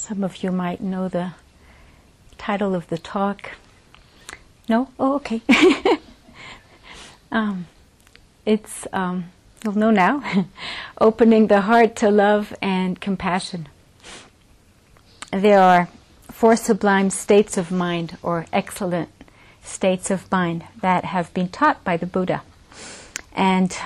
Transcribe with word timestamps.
Some 0.00 0.24
of 0.24 0.42
you 0.42 0.50
might 0.50 0.80
know 0.80 1.08
the 1.08 1.34
title 2.38 2.74
of 2.74 2.88
the 2.88 2.96
talk. 2.96 3.50
No? 4.66 4.88
Oh, 4.98 5.16
okay. 5.16 5.42
um, 7.30 7.66
it's, 8.46 8.86
um, 8.94 9.26
you'll 9.62 9.76
know 9.76 9.90
now, 9.90 10.46
opening 11.00 11.48
the 11.48 11.60
heart 11.60 11.96
to 11.96 12.10
love 12.10 12.54
and 12.62 12.98
compassion. 12.98 13.68
There 15.32 15.60
are 15.60 15.90
four 16.30 16.56
sublime 16.56 17.10
states 17.10 17.58
of 17.58 17.70
mind, 17.70 18.16
or 18.22 18.46
excellent 18.54 19.10
states 19.62 20.10
of 20.10 20.32
mind, 20.32 20.64
that 20.80 21.04
have 21.04 21.32
been 21.34 21.50
taught 21.50 21.84
by 21.84 21.98
the 21.98 22.06
Buddha. 22.06 22.42
And 23.34 23.76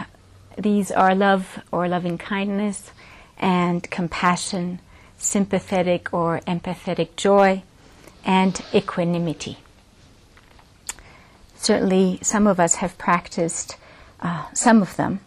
these 0.56 0.92
are 0.92 1.12
love 1.12 1.58
or 1.72 1.88
loving 1.88 2.18
kindness 2.18 2.92
and 3.36 3.82
compassion, 3.90 4.78
sympathetic 5.24 6.12
or 6.12 6.40
empathetic 6.46 7.16
joy, 7.16 7.62
and 8.24 8.60
equanimity. 8.72 9.58
Certainly, 11.56 12.18
some 12.22 12.46
of 12.46 12.60
us 12.60 12.76
have 12.76 12.98
practiced 12.98 13.76
uh, 14.20 14.46
some 14.52 14.82
of 14.82 14.96
them, 14.96 15.20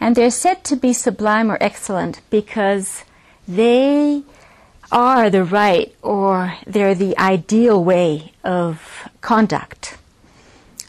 and 0.00 0.16
they're 0.16 0.30
said 0.30 0.64
to 0.64 0.76
be 0.76 0.92
sublime 0.92 1.50
or 1.50 1.58
excellent 1.60 2.20
because 2.30 3.04
they 3.46 4.22
are 4.90 5.30
the 5.30 5.44
right 5.44 5.94
or 6.02 6.54
they're 6.66 6.94
the 6.94 7.16
ideal 7.18 7.82
way 7.82 8.32
of 8.44 9.08
conduct 9.20 9.98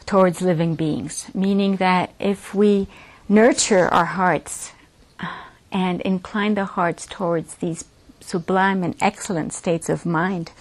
towards 0.05 0.41
living 0.41 0.75
beings, 0.75 1.27
meaning 1.33 1.77
that 1.77 2.13
if 2.19 2.53
we 2.53 2.87
nurture 3.27 3.87
our 3.89 4.05
hearts 4.05 4.71
uh, 5.19 5.27
and 5.71 5.99
incline 6.01 6.55
the 6.55 6.65
hearts 6.65 7.05
towards 7.05 7.55
these 7.55 7.83
sublime 8.27 8.83
and 8.83 8.95
excellent 9.01 9.53
states 9.53 9.89
of 9.89 10.05
mind, 10.05 10.51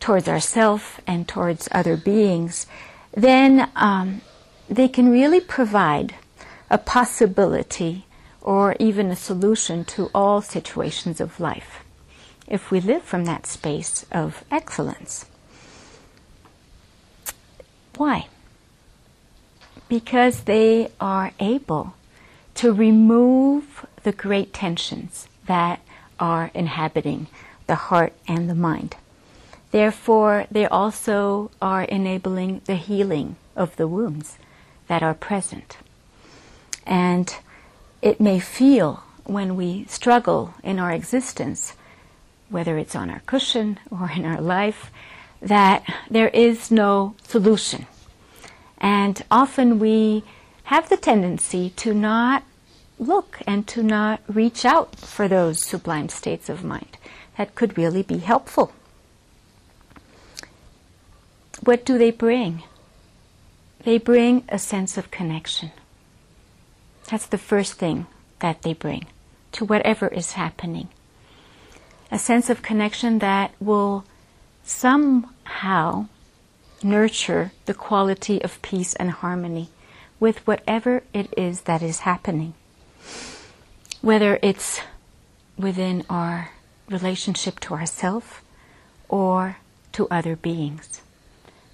towards 0.00 0.28
ourself 0.28 1.00
and 1.06 1.28
towards 1.28 1.68
other 1.72 1.96
beings, 1.96 2.66
then 3.12 3.70
um, 3.76 4.20
they 4.68 4.88
can 4.88 5.10
really 5.10 5.40
provide 5.40 6.14
a 6.70 6.78
possibility 6.78 8.06
or 8.40 8.74
even 8.78 9.10
a 9.10 9.16
solution 9.16 9.84
to 9.84 10.10
all 10.14 10.40
situations 10.40 11.20
of 11.20 11.38
life 11.40 11.84
if 12.46 12.70
we 12.70 12.80
live 12.80 13.02
from 13.02 13.24
that 13.24 13.46
space 13.46 14.04
of 14.10 14.44
excellence. 14.50 15.26
Why? 17.96 18.26
Because 19.88 20.44
they 20.44 20.90
are 21.00 21.32
able 21.38 21.94
to 22.54 22.72
remove 22.72 23.86
the 24.02 24.12
great 24.12 24.52
tensions 24.52 25.28
that 25.46 25.80
are 26.20 26.50
inhabiting 26.54 27.26
the 27.66 27.74
heart 27.74 28.12
and 28.28 28.48
the 28.48 28.54
mind. 28.54 28.96
Therefore, 29.72 30.46
they 30.50 30.66
also 30.66 31.50
are 31.62 31.84
enabling 31.84 32.62
the 32.66 32.76
healing 32.76 33.36
of 33.56 33.74
the 33.76 33.88
wounds 33.88 34.38
that 34.88 35.02
are 35.02 35.14
present. 35.14 35.76
And 36.86 37.34
it 38.02 38.20
may 38.20 38.40
feel 38.40 39.02
when 39.24 39.56
we 39.56 39.84
struggle 39.84 40.54
in 40.62 40.78
our 40.78 40.92
existence, 40.92 41.74
whether 42.48 42.76
it's 42.76 42.96
on 42.96 43.10
our 43.10 43.22
cushion 43.26 43.78
or 43.90 44.10
in 44.10 44.24
our 44.24 44.40
life, 44.40 44.90
that 45.40 45.84
there 46.10 46.28
is 46.28 46.70
no 46.70 47.14
solution. 47.22 47.86
And 48.78 49.22
often 49.30 49.78
we 49.78 50.24
have 50.64 50.88
the 50.88 50.96
tendency 50.96 51.70
to 51.76 51.94
not 51.94 52.42
look 53.00 53.40
and 53.46 53.66
to 53.66 53.82
not 53.82 54.20
reach 54.28 54.64
out 54.64 54.94
for 54.96 55.26
those 55.26 55.64
sublime 55.64 56.08
states 56.08 56.48
of 56.48 56.62
mind 56.62 56.98
that 57.36 57.54
could 57.54 57.78
really 57.78 58.02
be 58.02 58.18
helpful. 58.18 58.72
What 61.64 61.84
do 61.84 61.98
they 61.98 62.10
bring? 62.10 62.62
They 63.82 63.98
bring 63.98 64.44
a 64.48 64.58
sense 64.58 64.98
of 64.98 65.10
connection. 65.10 65.72
That's 67.10 67.26
the 67.26 67.38
first 67.38 67.74
thing 67.74 68.06
that 68.40 68.62
they 68.62 68.74
bring 68.74 69.06
to 69.52 69.64
whatever 69.64 70.08
is 70.08 70.32
happening. 70.32 70.88
A 72.12 72.18
sense 72.18 72.50
of 72.50 72.62
connection 72.62 73.18
that 73.20 73.52
will 73.60 74.04
somehow 74.64 76.06
nurture 76.82 77.52
the 77.64 77.74
quality 77.74 78.42
of 78.42 78.60
peace 78.62 78.94
and 78.94 79.10
harmony 79.10 79.70
with 80.18 80.46
whatever 80.46 81.02
it 81.14 81.32
is 81.36 81.62
that 81.62 81.82
is 81.82 82.00
happening. 82.00 82.54
Whether 84.02 84.38
it's 84.42 84.80
within 85.58 86.04
our 86.08 86.50
relationship 86.88 87.60
to 87.60 87.74
ourself 87.74 88.42
or 89.08 89.58
to 89.92 90.08
other 90.10 90.36
beings. 90.36 91.02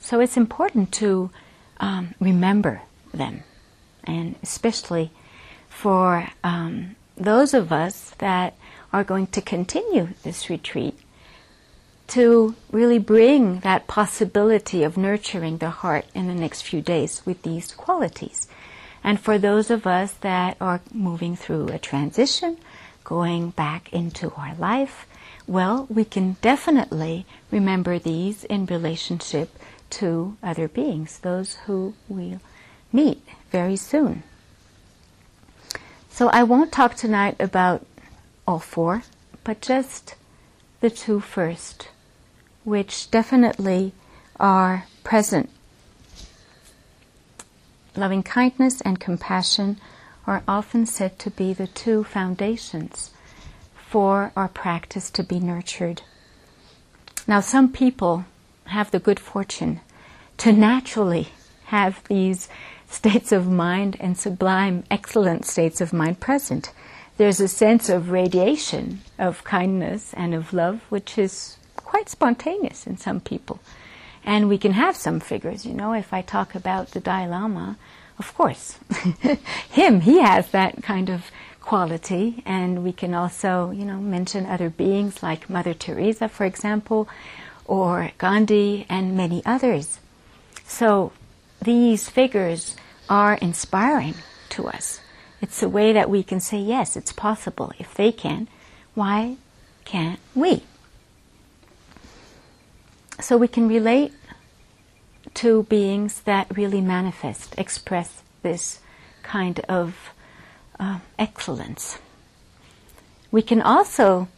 So 0.01 0.21
it's 0.21 0.37
important 0.37 0.93
to 0.93 1.31
um, 1.79 2.15
remember 2.21 2.83
them, 3.13 3.43
and 4.05 4.37
especially 4.43 5.11
for 5.69 6.29
um, 6.43 6.97
those 7.17 7.55
of 7.55 7.73
us 7.73 8.11
that 8.19 8.55
are 8.93 9.05
going 9.05 9.27
to 9.29 9.41
continue 9.41 10.09
this 10.23 10.49
retreat 10.49 10.99
to 12.09 12.55
really 12.71 12.99
bring 12.99 13.61
that 13.61 13.87
possibility 13.87 14.85
of 14.85 14.97
nurturing 14.97 15.59
the 15.59 15.71
heart 15.71 16.05
in 16.15 16.29
the 16.29 16.35
next 16.35 16.63
few 16.63 16.81
days 16.81 17.23
with 17.27 17.43
these 17.43 17.73
qualities. 17.73 18.47
And 19.07 19.21
for 19.21 19.39
those 19.39 19.71
of 19.71 19.87
us 19.87 20.15
that 20.15 20.57
are 20.61 20.81
moving 20.93 21.37
through 21.37 21.69
a 21.69 21.79
transition, 21.79 22.59
going 23.05 23.51
back 23.51 23.93
into 23.93 24.33
our 24.33 24.57
life, 24.57 25.07
well, 25.47 25.87
we 25.89 26.05
can 26.05 26.39
definitely 26.43 27.25
remember 27.53 28.01
these 28.01 28.43
in 28.43 28.67
relationship 28.67 29.57
to 29.91 30.37
other 30.43 30.67
beings, 30.67 31.21
those 31.21 31.55
who 31.67 31.95
we'll 32.09 32.41
meet 32.93 33.23
very 33.53 33.77
soon. 33.77 34.25
So 36.11 36.29
I 36.31 36.43
won't 36.43 36.73
talk 36.73 36.97
tonight 36.97 37.37
about 37.39 37.87
all 38.45 38.59
four, 38.59 39.05
but 39.45 39.61
just 39.61 40.17
the 40.81 40.91
two 40.91 41.21
first, 41.21 41.91
which 42.65 43.09
definitely 43.13 43.93
are 44.41 44.87
present. 45.05 45.49
Loving 47.97 48.23
kindness 48.23 48.83
and 48.83 49.01
compassion 49.01 49.81
are 50.27 50.43
often 50.47 50.85
said 50.85 51.19
to 51.21 51.31
be 51.31 51.55
the 51.55 51.67
two 51.67 52.05
foundations 52.05 53.11
for 53.75 54.33
our 54.37 54.49
practice 54.49 55.11
to 55.13 55.23
be 55.23 55.41
nurtured. 55.41 56.03
Now, 57.27 57.41
some 57.41 57.73
people 57.73 58.27
have 58.67 58.91
the 58.91 58.99
good 58.99 59.19
fortune 59.19 59.81
to 60.37 60.53
naturally 60.53 61.29
have 61.67 62.05
these 62.09 62.51
states 62.89 63.33
of 63.33 63.49
mind 63.49 63.97
and 63.99 64.19
sublime, 64.19 64.85
excellent 64.91 65.47
states 65.47 65.81
of 65.81 65.95
mind 65.95 66.21
present. 66.21 66.73
There's 67.17 67.41
a 67.41 67.49
sense 67.49 67.89
of 67.89 68.11
radiation 68.11 69.01
of 69.19 69.43
kindness 69.45 70.13
and 70.13 70.35
of 70.35 70.53
love, 70.53 70.83
which 70.91 71.17
is 71.17 71.57
quite 71.77 72.11
spontaneous 72.11 72.87
in 72.87 72.99
some 72.99 73.21
people. 73.21 73.59
And 74.27 74.49
we 74.49 74.59
can 74.59 74.73
have 74.73 74.97
some 74.97 75.21
figures, 75.21 75.65
you 75.65 75.73
know, 75.73 75.93
if 75.93 76.13
I 76.13 76.21
talk 76.21 76.57
about 76.57 76.91
the 76.91 77.01
Dalai 77.01 77.29
Lama, 77.29 77.79
of 78.19 78.35
course, 78.35 78.77
him, 79.71 80.01
he 80.01 80.21
has 80.21 80.51
that 80.51 80.83
kind 80.83 81.09
of 81.09 81.31
quality. 81.61 82.43
And 82.45 82.83
we 82.83 82.93
can 82.93 83.15
also, 83.15 83.71
you 83.71 83.85
know, 83.85 83.99
mention 83.99 84.45
other 84.45 84.69
beings 84.69 85.23
like 85.23 85.49
Mother 85.49 85.75
Teresa, 85.75 86.29
for 86.29 86.45
example, 86.45 87.09
or 87.65 88.11
Gandhi 88.19 88.85
and 88.89 89.17
many 89.17 89.45
others. 89.47 90.01
So 90.67 91.13
these 91.63 92.09
figures 92.09 92.77
are 93.09 93.35
inspiring 93.35 94.15
to 94.51 94.67
us. 94.67 95.01
It's 95.41 95.63
a 95.63 95.69
way 95.69 95.93
that 95.93 96.11
we 96.11 96.25
can 96.25 96.41
say, 96.41 96.59
yes, 96.59 96.97
it's 96.97 97.13
possible. 97.13 97.73
If 97.79 97.95
they 97.95 98.11
can, 98.11 98.49
why 98.95 99.37
can't 99.85 100.19
we? 100.35 100.63
So 103.21 103.37
we 103.37 103.49
can 103.49 103.69
relate 103.69 104.13
to 105.37 105.65
beings 105.65 106.21
that 106.23 106.57
really 106.57 106.81
manifest, 106.81 107.55
express 107.59 108.23
this 108.43 108.81
kind 109.23 109.61
of 109.69 110.11
uh, 110.81 110.99
excellence. 111.19 111.99
We 113.31 113.43
can 113.43 113.61
also 113.61 114.29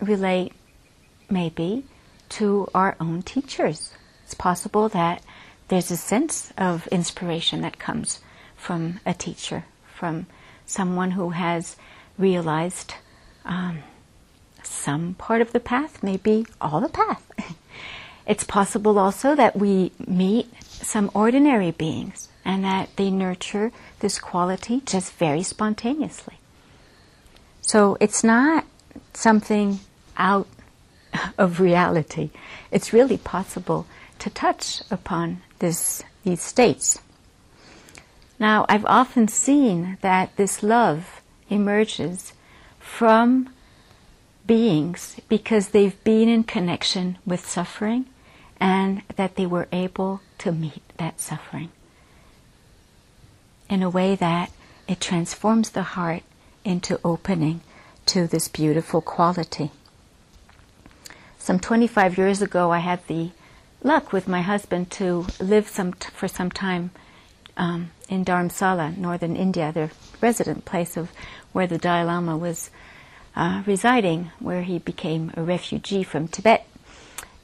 relate, 0.00 0.52
maybe, 1.28 1.84
to 2.30 2.68
our 2.74 2.96
own 3.00 3.22
teachers. 3.22 3.92
It's 4.24 4.34
possible 4.34 4.88
that 4.90 5.22
there's 5.68 5.90
a 5.90 5.96
sense 5.96 6.52
of 6.56 6.86
inspiration 6.88 7.60
that 7.60 7.78
comes 7.78 8.20
from 8.56 9.00
a 9.04 9.12
teacher, 9.12 9.64
from 9.94 10.26
someone 10.64 11.12
who 11.12 11.30
has 11.30 11.76
realized 12.16 12.94
um, 13.44 13.82
some 14.62 15.14
part 15.14 15.42
of 15.42 15.52
the 15.52 15.60
path, 15.60 16.02
maybe 16.02 16.46
all 16.60 16.80
the 16.80 16.88
path. 16.88 17.25
It's 18.26 18.44
possible 18.44 18.98
also 18.98 19.34
that 19.36 19.56
we 19.56 19.92
meet 20.04 20.48
some 20.64 21.10
ordinary 21.14 21.70
beings 21.70 22.28
and 22.44 22.64
that 22.64 22.88
they 22.96 23.10
nurture 23.10 23.72
this 24.00 24.18
quality 24.18 24.82
just 24.84 25.12
very 25.14 25.42
spontaneously. 25.42 26.38
So 27.60 27.96
it's 28.00 28.24
not 28.24 28.64
something 29.14 29.80
out 30.16 30.48
of 31.38 31.60
reality. 31.60 32.30
It's 32.70 32.92
really 32.92 33.16
possible 33.16 33.86
to 34.18 34.30
touch 34.30 34.82
upon 34.90 35.42
this, 35.60 36.02
these 36.24 36.42
states. 36.42 37.00
Now, 38.38 38.66
I've 38.68 38.84
often 38.84 39.28
seen 39.28 39.98
that 40.02 40.36
this 40.36 40.62
love 40.62 41.22
emerges 41.48 42.32
from 42.78 43.50
beings 44.46 45.20
because 45.28 45.68
they've 45.68 46.02
been 46.04 46.28
in 46.28 46.44
connection 46.44 47.18
with 47.24 47.46
suffering 47.46 48.06
and 48.60 49.02
that 49.16 49.36
they 49.36 49.46
were 49.46 49.68
able 49.72 50.20
to 50.38 50.52
meet 50.52 50.82
that 50.98 51.20
suffering 51.20 51.70
in 53.68 53.82
a 53.82 53.90
way 53.90 54.14
that 54.14 54.50
it 54.88 55.00
transforms 55.00 55.70
the 55.70 55.82
heart 55.82 56.22
into 56.64 57.00
opening 57.04 57.60
to 58.06 58.26
this 58.26 58.48
beautiful 58.48 59.00
quality. 59.00 59.70
Some 61.38 61.58
25 61.58 62.18
years 62.18 62.42
ago, 62.42 62.70
I 62.72 62.78
had 62.78 63.06
the 63.06 63.30
luck 63.82 64.12
with 64.12 64.28
my 64.28 64.42
husband 64.42 64.90
to 64.92 65.26
live 65.40 65.68
some 65.68 65.92
t- 65.92 66.08
for 66.12 66.28
some 66.28 66.50
time 66.50 66.90
um, 67.56 67.90
in 68.08 68.24
Dharamsala, 68.24 68.96
northern 68.96 69.36
India, 69.36 69.72
the 69.72 69.90
resident 70.20 70.64
place 70.64 70.96
of 70.96 71.10
where 71.52 71.66
the 71.66 71.78
Dalai 71.78 72.04
Lama 72.04 72.36
was 72.36 72.70
uh, 73.34 73.62
residing, 73.66 74.30
where 74.38 74.62
he 74.62 74.78
became 74.78 75.32
a 75.36 75.42
refugee 75.42 76.02
from 76.02 76.28
Tibet. 76.28 76.66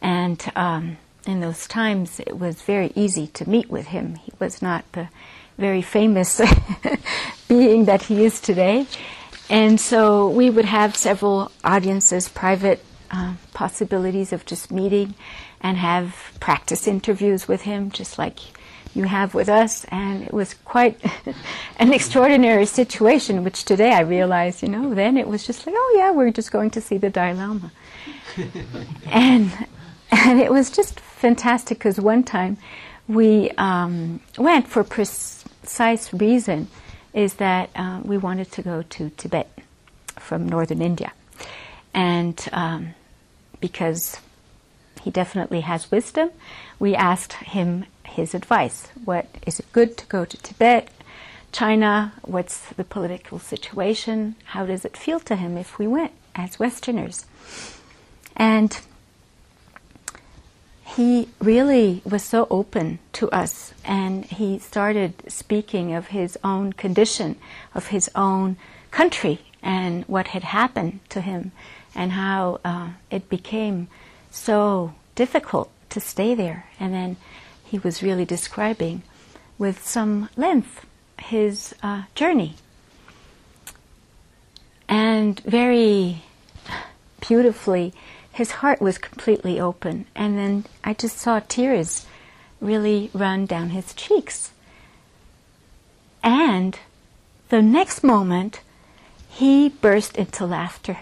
And 0.01 0.43
um, 0.57 0.97
in 1.27 1.41
those 1.41 1.67
times, 1.67 2.21
it 2.21 2.39
was 2.39 2.63
very 2.63 2.93
easy 2.95 3.27
to 3.29 3.49
meet 3.49 3.71
with 3.71 3.89
him. 3.89 4.17
He 4.17 4.33
was 4.39 4.61
not 4.61 4.85
the 4.93 5.09
very 5.59 5.83
famous 5.83 6.41
being 7.49 7.85
that 7.85 8.03
he 8.03 8.25
is 8.25 8.41
today. 8.41 8.87
And 9.49 9.81
so 9.81 10.29
we 10.29 10.51
would 10.51 10.65
have 10.65 10.97
several 10.97 11.53
audiences, 11.63 12.29
private 12.29 12.85
uh, 13.11 13.35
possibilities 13.53 14.33
of 14.33 14.47
just 14.47 14.71
meeting 14.73 15.15
and 15.61 15.77
have 15.77 16.33
practice 16.41 16.89
interviews 16.89 17.47
with 17.47 17.63
him, 17.63 17.91
just 17.91 18.19
like 18.19 18.39
you 18.95 19.05
have 19.05 19.35
with 19.35 19.49
us. 19.49 19.85
And 19.91 20.23
it 20.23 20.33
was 20.33 20.55
quite 20.65 20.99
an 21.79 21.93
extraordinary 21.93 22.67
situation, 22.67 23.45
which 23.45 23.65
today 23.65 23.93
I 23.93 24.01
realize, 24.01 24.63
you 24.63 24.69
know, 24.69 24.95
then 24.95 25.17
it 25.17 25.29
was 25.29 25.47
just 25.47 25.67
like, 25.67 25.75
oh 25.79 25.95
yeah, 25.97 26.11
we're 26.11 26.31
just 26.31 26.51
going 26.51 26.71
to 26.71 26.81
see 26.81 26.99
the 26.99 27.11
Dalai 27.11 27.35
Lama. 27.35 27.73
and, 29.07 29.53
and 30.13 30.41
it 30.41 30.51
was 30.51 30.71
just 30.71 31.01
fantastic 31.01 31.79
because 31.79 31.99
one 31.99 32.23
time 32.23 32.59
we 33.09 33.51
um, 33.53 34.21
went 34.37 34.69
for 34.69 34.85
precise 34.85 36.13
reason 36.13 36.69
is 37.15 37.35
that 37.35 37.71
uh, 37.75 38.01
we 38.05 38.19
wanted 38.19 38.53
to 38.53 38.63
go 38.63 38.83
to 38.83 39.11
Tibet 39.11 39.51
from 40.19 40.49
northern 40.49 40.83
India. 40.83 41.13
And 41.95 42.49
um, 42.53 42.95
because 43.61 44.19
he 45.03 45.11
definitely 45.11 45.61
has 45.61 45.91
wisdom, 45.91 46.31
we 46.79 46.95
asked 46.95 47.33
him 47.35 47.87
his 48.05 48.35
advice. 48.35 48.89
What 49.05 49.27
is 49.47 49.61
it 49.61 49.73
good 49.73 49.97
to 49.99 50.07
go 50.07 50.25
to 50.25 50.37
Tibet, 50.39 50.89
China? 51.53 52.13
What's 52.23 52.61
the 52.73 52.85
political 52.85 53.39
situation? 53.39 54.37
How 54.45 54.67
does 54.67 54.85
it 54.85 54.97
feel 54.97 55.21
to 55.21 55.37
him 55.37 55.57
if 55.57 55.79
we 55.79 55.87
went 55.87 56.13
as 56.35 56.59
Westerners? 56.59 57.27
And 58.37 58.79
he 60.97 61.29
really 61.41 62.03
was 62.05 62.23
so 62.23 62.47
open 62.51 62.99
to 63.15 63.31
us 63.31 63.73
and 63.85 64.25
he 64.27 64.59
started 64.59 65.15
speaking 65.31 65.95
of 65.95 66.09
his 66.09 66.39
own 66.45 66.73
condition, 66.73 67.37
of 67.75 67.89
his 67.89 68.11
own 68.15 68.57
country 68.91 69.41
and 69.63 70.05
what 70.05 70.29
had 70.29 70.45
happened 70.45 71.01
to 71.09 71.21
him 71.21 71.53
and 71.95 72.13
how 72.13 72.61
uh, 72.65 72.91
it 73.11 73.29
became 73.29 73.89
so 74.31 74.93
difficult 75.15 75.71
to 75.89 76.01
stay 76.01 76.35
there. 76.35 76.67
And 76.79 76.93
then 76.93 77.17
he 77.65 77.79
was 77.79 78.03
really 78.03 78.25
describing 78.25 79.03
with 79.59 79.87
some 79.87 80.29
length 80.37 80.85
his 81.19 81.75
uh, 81.83 82.03
journey. 82.15 82.57
And 84.89 85.41
very 85.41 86.23
beautifully, 87.21 87.95
his 88.33 88.51
heart 88.53 88.81
was 88.81 88.99
completely 88.99 89.61
open. 89.61 90.07
And 90.15 90.39
then 90.39 90.65
I 90.83 90.95
just 90.95 91.19
saw 91.19 91.41
tears 91.41 92.07
really 92.61 93.11
run 93.13 93.47
down 93.47 93.71
his 93.71 93.93
cheeks. 93.93 94.53
And 96.23 96.79
the 97.51 97.61
next 97.61 98.03
moment, 98.03 98.61
he 99.29 99.69
burst 99.69 100.17
into 100.17 100.47
laughter. 100.47 100.99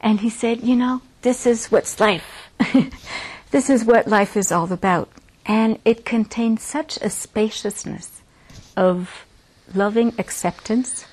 And 0.00 0.20
he 0.20 0.30
said, 0.30 0.62
You 0.62 0.76
know, 0.76 1.02
this 1.22 1.46
is 1.46 1.70
what's 1.70 2.00
life. 2.00 2.50
this 3.50 3.70
is 3.70 3.84
what 3.84 4.08
life 4.08 4.36
is 4.36 4.50
all 4.50 4.72
about. 4.72 5.08
And 5.44 5.78
it 5.84 6.04
contains 6.04 6.62
such 6.62 6.96
a 6.98 7.10
spaciousness 7.10 8.22
of 8.76 9.24
loving 9.74 10.12
acceptance 10.18 11.06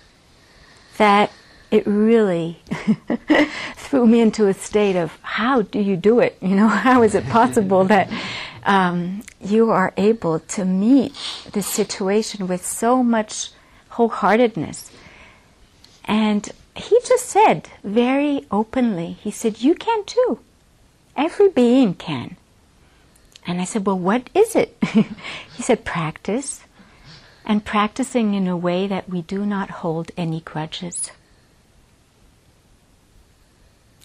that 0.98 1.32
it 1.74 1.88
really 1.88 2.60
threw 3.76 4.06
me 4.06 4.22
into 4.22 4.48
a 4.48 4.54
state 4.54 4.96
of 4.96 5.18
how 5.24 5.64
do 5.64 5.80
you 5.80 5.98
do 5.98 6.20
it? 6.20 6.38
You 6.40 6.56
know, 6.56 6.68
how 6.88 7.02
is 7.02 7.16
it 7.16 7.26
possible 7.26 7.84
that 7.86 8.12
um, 8.62 9.24
you 9.42 9.72
are 9.72 9.92
able 9.98 10.40
to 10.40 10.66
meet 10.66 11.14
this 11.52 11.66
situation 11.66 12.46
with 12.48 12.64
so 12.64 13.02
much 13.02 13.50
wholeheartedness? 13.94 14.92
And 16.06 16.52
he 16.76 17.00
just 17.04 17.26
said 17.26 17.70
very 17.84 18.46
openly, 18.52 19.14
he 19.14 19.32
said, 19.32 19.62
You 19.62 19.74
can 19.74 20.06
too. 20.06 20.40
Every 21.18 21.50
being 21.50 21.96
can. 21.96 22.38
And 23.48 23.60
I 23.60 23.64
said, 23.64 23.88
Well, 23.88 23.98
what 23.98 24.30
is 24.36 24.56
it? 24.56 24.78
he 25.56 25.64
said, 25.64 25.84
Practice. 25.84 26.62
And 27.46 27.66
practicing 27.66 28.36
in 28.36 28.48
a 28.48 28.56
way 28.56 28.86
that 28.86 29.10
we 29.10 29.24
do 29.24 29.44
not 29.44 29.82
hold 29.82 30.12
any 30.16 30.42
grudges 30.42 31.12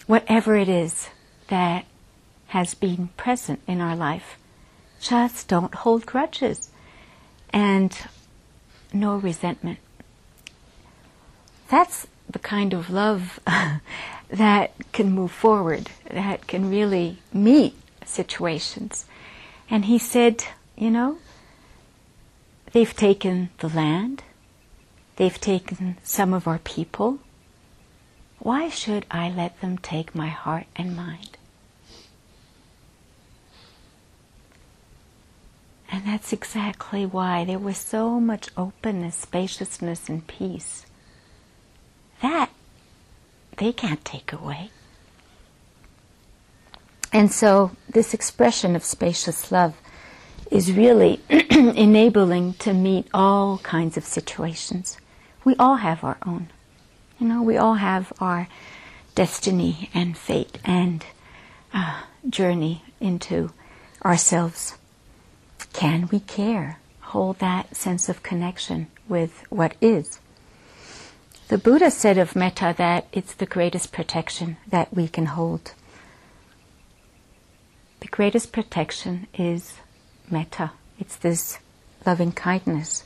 whatever 0.09 0.57
it 0.57 0.69
is 0.69 1.11
that 1.49 1.85
has 2.49 2.75
been 2.75 3.11
present 3.17 3.61
in 3.69 3.81
our 3.81 3.95
life. 3.95 4.39
Just 5.01 5.47
don't 5.47 5.75
hold 5.75 6.07
grudges 6.07 6.71
and 7.51 7.97
no 8.93 9.17
resentment. 9.17 9.79
That's 11.69 12.07
the 12.29 12.39
kind 12.39 12.73
of 12.73 12.89
love 12.89 13.39
that 14.31 14.73
can 14.93 15.13
move 15.13 15.31
forward, 15.31 15.91
that 16.11 16.47
can 16.47 16.71
really 16.71 17.19
meet 17.33 17.75
situations. 18.05 19.05
And 19.69 19.85
he 19.85 19.99
said, 19.99 20.45
you 20.75 20.91
know, 20.91 21.19
they've 22.73 22.97
taken 22.97 23.51
the 23.59 23.69
land, 23.69 24.23
they've 25.17 25.39
taken 25.39 25.99
some 26.03 26.33
of 26.33 26.49
our 26.49 26.59
people, 26.61 27.19
why 28.39 28.69
should 28.69 29.05
I 29.11 29.31
let 29.31 29.61
them 29.61 29.79
take 29.79 30.15
my 30.15 30.29
heart 30.29 30.67
and 30.77 30.97
mind? 30.97 31.37
And 35.91 36.07
that's 36.07 36.33
exactly 36.33 37.07
why 37.07 37.45
there 37.45 37.59
was 37.59 37.79
so 37.79 38.21
much 38.21 38.49
openness, 38.57 39.17
spaciousness, 39.17 40.09
and 40.09 40.27
peace. 40.27 40.85
That 42.21 42.51
they 43.57 43.73
can't 43.73 44.05
take 44.05 44.33
away. 44.33 44.71
And 47.13 47.33
so, 47.33 47.73
this 47.89 48.13
expression 48.13 48.77
of 48.77 48.85
spacious 48.85 49.51
love 49.51 49.81
is 50.51 50.73
really 50.73 51.21
enabling 51.31 52.55
to 52.55 52.75
meet 52.75 53.07
all 53.15 53.59
kinds 53.59 53.97
of 53.97 54.05
situations. 54.05 54.99
We 55.45 55.57
all 55.59 55.77
have 55.77 56.05
our 56.05 56.19
own. 56.27 56.51
You 57.19 57.27
know, 57.27 57.43
we 57.43 57.57
all 57.57 57.75
have 57.75 58.13
our 58.21 58.49
destiny 59.15 59.91
and 59.93 60.17
fate 60.17 60.59
and 60.65 61.05
uh, 61.75 62.03
journey 62.29 62.83
into 63.01 63.51
ourselves. 64.05 64.79
Can 65.73 66.09
we 66.13 66.21
care? 66.21 66.79
Hold 67.01 67.39
that 67.41 67.75
sense 67.75 68.09
of 68.09 68.23
connection 68.23 68.87
with 69.09 69.43
what 69.49 69.75
is. 69.81 70.21
The 71.49 71.59
Buddha 71.59 71.91
said 71.91 72.19
of 72.19 72.37
metta 72.37 72.75
that 72.77 73.07
it's 73.13 73.33
the 73.33 73.47
greatest 73.47 73.91
protection 73.91 74.59
that 74.69 74.95
we 74.95 75.09
can 75.09 75.27
hold. 75.27 75.73
The 78.01 78.09
greatest 78.09 78.53
protection 78.53 79.27
is 79.35 79.79
metta. 80.31 80.73
It's 80.99 81.17
this 81.17 81.59
loving 82.07 82.33
kindness. 82.33 83.05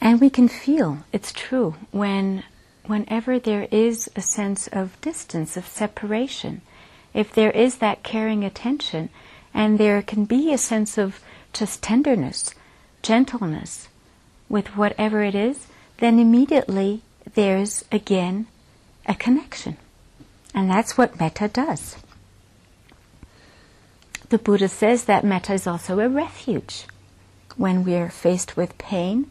And 0.00 0.20
we 0.20 0.30
can 0.30 0.48
feel 0.48 0.98
it's 1.12 1.32
true 1.32 1.74
when 1.90 2.44
whenever 2.86 3.38
there 3.38 3.68
is 3.70 4.10
a 4.16 4.20
sense 4.20 4.68
of 4.68 5.00
distance, 5.00 5.56
of 5.56 5.66
separation, 5.66 6.62
if 7.14 7.32
there 7.32 7.50
is 7.50 7.76
that 7.76 8.02
caring 8.02 8.44
attention, 8.44 9.08
and 9.54 9.78
there 9.78 10.02
can 10.02 10.24
be 10.24 10.52
a 10.52 10.58
sense 10.58 10.98
of 10.98 11.20
just 11.52 11.82
tenderness, 11.82 12.54
gentleness 13.02 13.88
with 14.48 14.76
whatever 14.76 15.22
it 15.22 15.34
is, 15.34 15.66
then 15.98 16.18
immediately 16.18 17.02
there's 17.34 17.84
again 17.92 18.46
a 19.06 19.14
connection. 19.14 19.76
And 20.54 20.70
that's 20.70 20.98
what 20.98 21.18
metta 21.18 21.48
does. 21.48 21.96
the 24.28 24.38
Buddha 24.38 24.68
says 24.68 25.04
that 25.04 25.24
metta 25.24 25.52
is 25.52 25.66
also 25.66 26.00
a 26.00 26.08
refuge. 26.08 26.86
When 27.56 27.84
we're 27.84 28.08
faced 28.08 28.56
with 28.56 28.78
pain, 28.78 29.30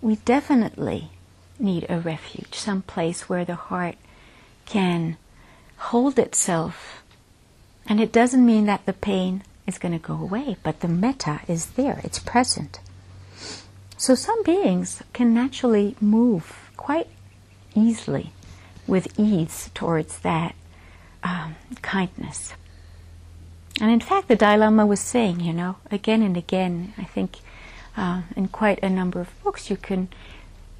we 0.00 0.16
definitely 0.16 1.10
need 1.58 1.86
a 1.88 2.00
refuge, 2.00 2.54
some 2.54 2.82
place 2.82 3.28
where 3.28 3.44
the 3.44 3.54
heart 3.54 3.96
can 4.66 5.16
hold 5.76 6.18
itself. 6.18 7.02
And 7.86 8.00
it 8.00 8.12
doesn't 8.12 8.44
mean 8.44 8.66
that 8.66 8.86
the 8.86 8.92
pain 8.92 9.42
is 9.66 9.78
going 9.78 9.92
to 9.92 9.98
go 9.98 10.14
away, 10.14 10.56
but 10.62 10.80
the 10.80 10.88
metta 10.88 11.40
is 11.48 11.66
there, 11.66 12.00
it's 12.04 12.18
present. 12.18 12.80
So 13.96 14.14
some 14.14 14.42
beings 14.42 15.02
can 15.12 15.32
naturally 15.32 15.96
move 16.00 16.70
quite 16.76 17.08
easily, 17.74 18.32
with 18.86 19.18
ease, 19.18 19.70
towards 19.74 20.18
that 20.20 20.54
um, 21.22 21.56
kindness. 21.82 22.54
And 23.80 23.90
in 23.90 24.00
fact, 24.00 24.28
the 24.28 24.36
Dalai 24.36 24.58
Lama 24.58 24.86
was 24.86 25.00
saying, 25.00 25.40
you 25.40 25.52
know, 25.52 25.76
again 25.90 26.22
and 26.22 26.36
again, 26.36 26.94
I 26.98 27.04
think 27.04 27.38
uh, 27.96 28.22
in 28.36 28.48
quite 28.48 28.82
a 28.82 28.90
number 28.90 29.20
of 29.20 29.42
books, 29.42 29.70
you 29.70 29.76
can 29.76 30.08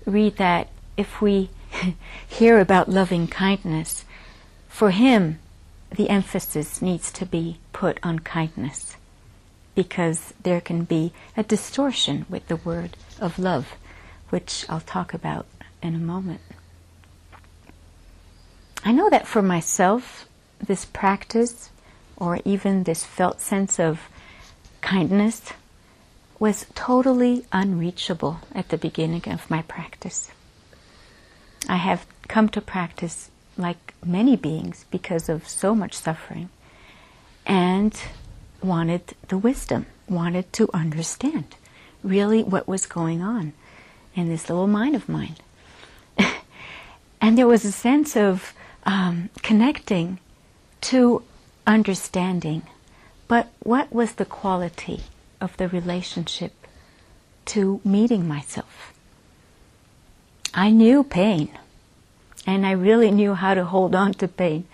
read 0.07 0.37
that 0.37 0.69
if 0.97 1.21
we 1.21 1.51
hear 2.29 2.59
about 2.59 2.89
loving 2.89 3.27
kindness, 3.27 4.05
for 4.69 4.91
him, 4.91 5.39
the 5.95 6.11
emphasis 6.11 6.83
needs 6.83 7.13
to 7.13 7.25
be 7.27 7.59
put 7.73 7.99
on 8.03 8.19
kindness 8.19 8.97
because 9.75 10.35
there 10.43 10.61
can 10.61 10.85
be 10.85 11.13
a 11.37 11.43
distortion 11.43 12.27
with 12.29 12.47
the 12.49 12.57
word 12.57 12.97
of 13.21 13.39
love, 13.39 13.75
which 14.31 14.65
I'll 14.69 14.81
talk 14.81 15.15
about 15.15 15.47
in 15.83 15.95
a 15.95 15.99
moment. 15.99 16.41
I 18.85 18.93
know 18.93 19.09
that 19.11 19.27
for 19.27 19.43
myself, 19.43 20.29
this 20.61 20.85
practice, 20.85 21.71
or 22.17 22.41
even 22.45 22.85
this 22.85 23.05
felt 23.05 23.41
sense 23.41 23.81
of 23.81 24.09
kindness, 24.81 25.53
was 26.39 26.67
totally 26.75 27.45
unreachable 27.53 28.41
at 28.55 28.69
the 28.69 28.79
beginning 28.79 29.29
of 29.29 29.51
my 29.51 29.63
practice. 29.63 30.31
I 31.69 31.77
have 31.77 32.07
come 32.29 32.49
to 32.51 32.61
practice 32.61 33.31
like 33.57 33.95
many 34.05 34.37
beings 34.37 34.85
because 34.91 35.29
of 35.29 35.49
so 35.49 35.75
much 35.75 35.95
suffering 35.95 36.51
and 37.47 37.99
wanted 38.63 39.15
the 39.29 39.39
wisdom, 39.39 39.87
wanted 40.09 40.53
to 40.55 40.69
understand 40.75 41.57
really 42.03 42.43
what 42.43 42.67
was 42.67 42.87
going 42.87 43.23
on 43.23 43.53
in 44.15 44.29
this 44.29 44.49
little 44.49 44.67
mind 44.67 44.95
of 44.95 45.09
mine. 45.09 45.37
and 47.21 47.39
there 47.39 47.47
was 47.47 47.65
a 47.65 47.73
sense 47.73 48.17
of 48.17 48.53
um, 48.85 49.31
connecting 49.43 50.19
to 50.81 51.23
understanding. 51.67 52.63
But 53.29 53.49
what 53.61 53.93
was 53.93 54.15
the 54.15 54.27
quality 54.27 55.03
of 55.45 55.57
the 55.59 55.69
relationship 55.69 56.53
to 57.47 57.81
meeting 57.85 58.27
myself? 58.27 58.93
I 60.55 60.71
knew 60.71 61.05
pain, 61.05 61.51
and 62.47 62.65
I 62.67 62.73
really 62.73 63.11
knew 63.11 63.35
how 63.35 63.55
to 63.55 63.65
hold 63.65 63.95
on 63.95 64.15
to 64.15 64.29
pain, 64.29 64.67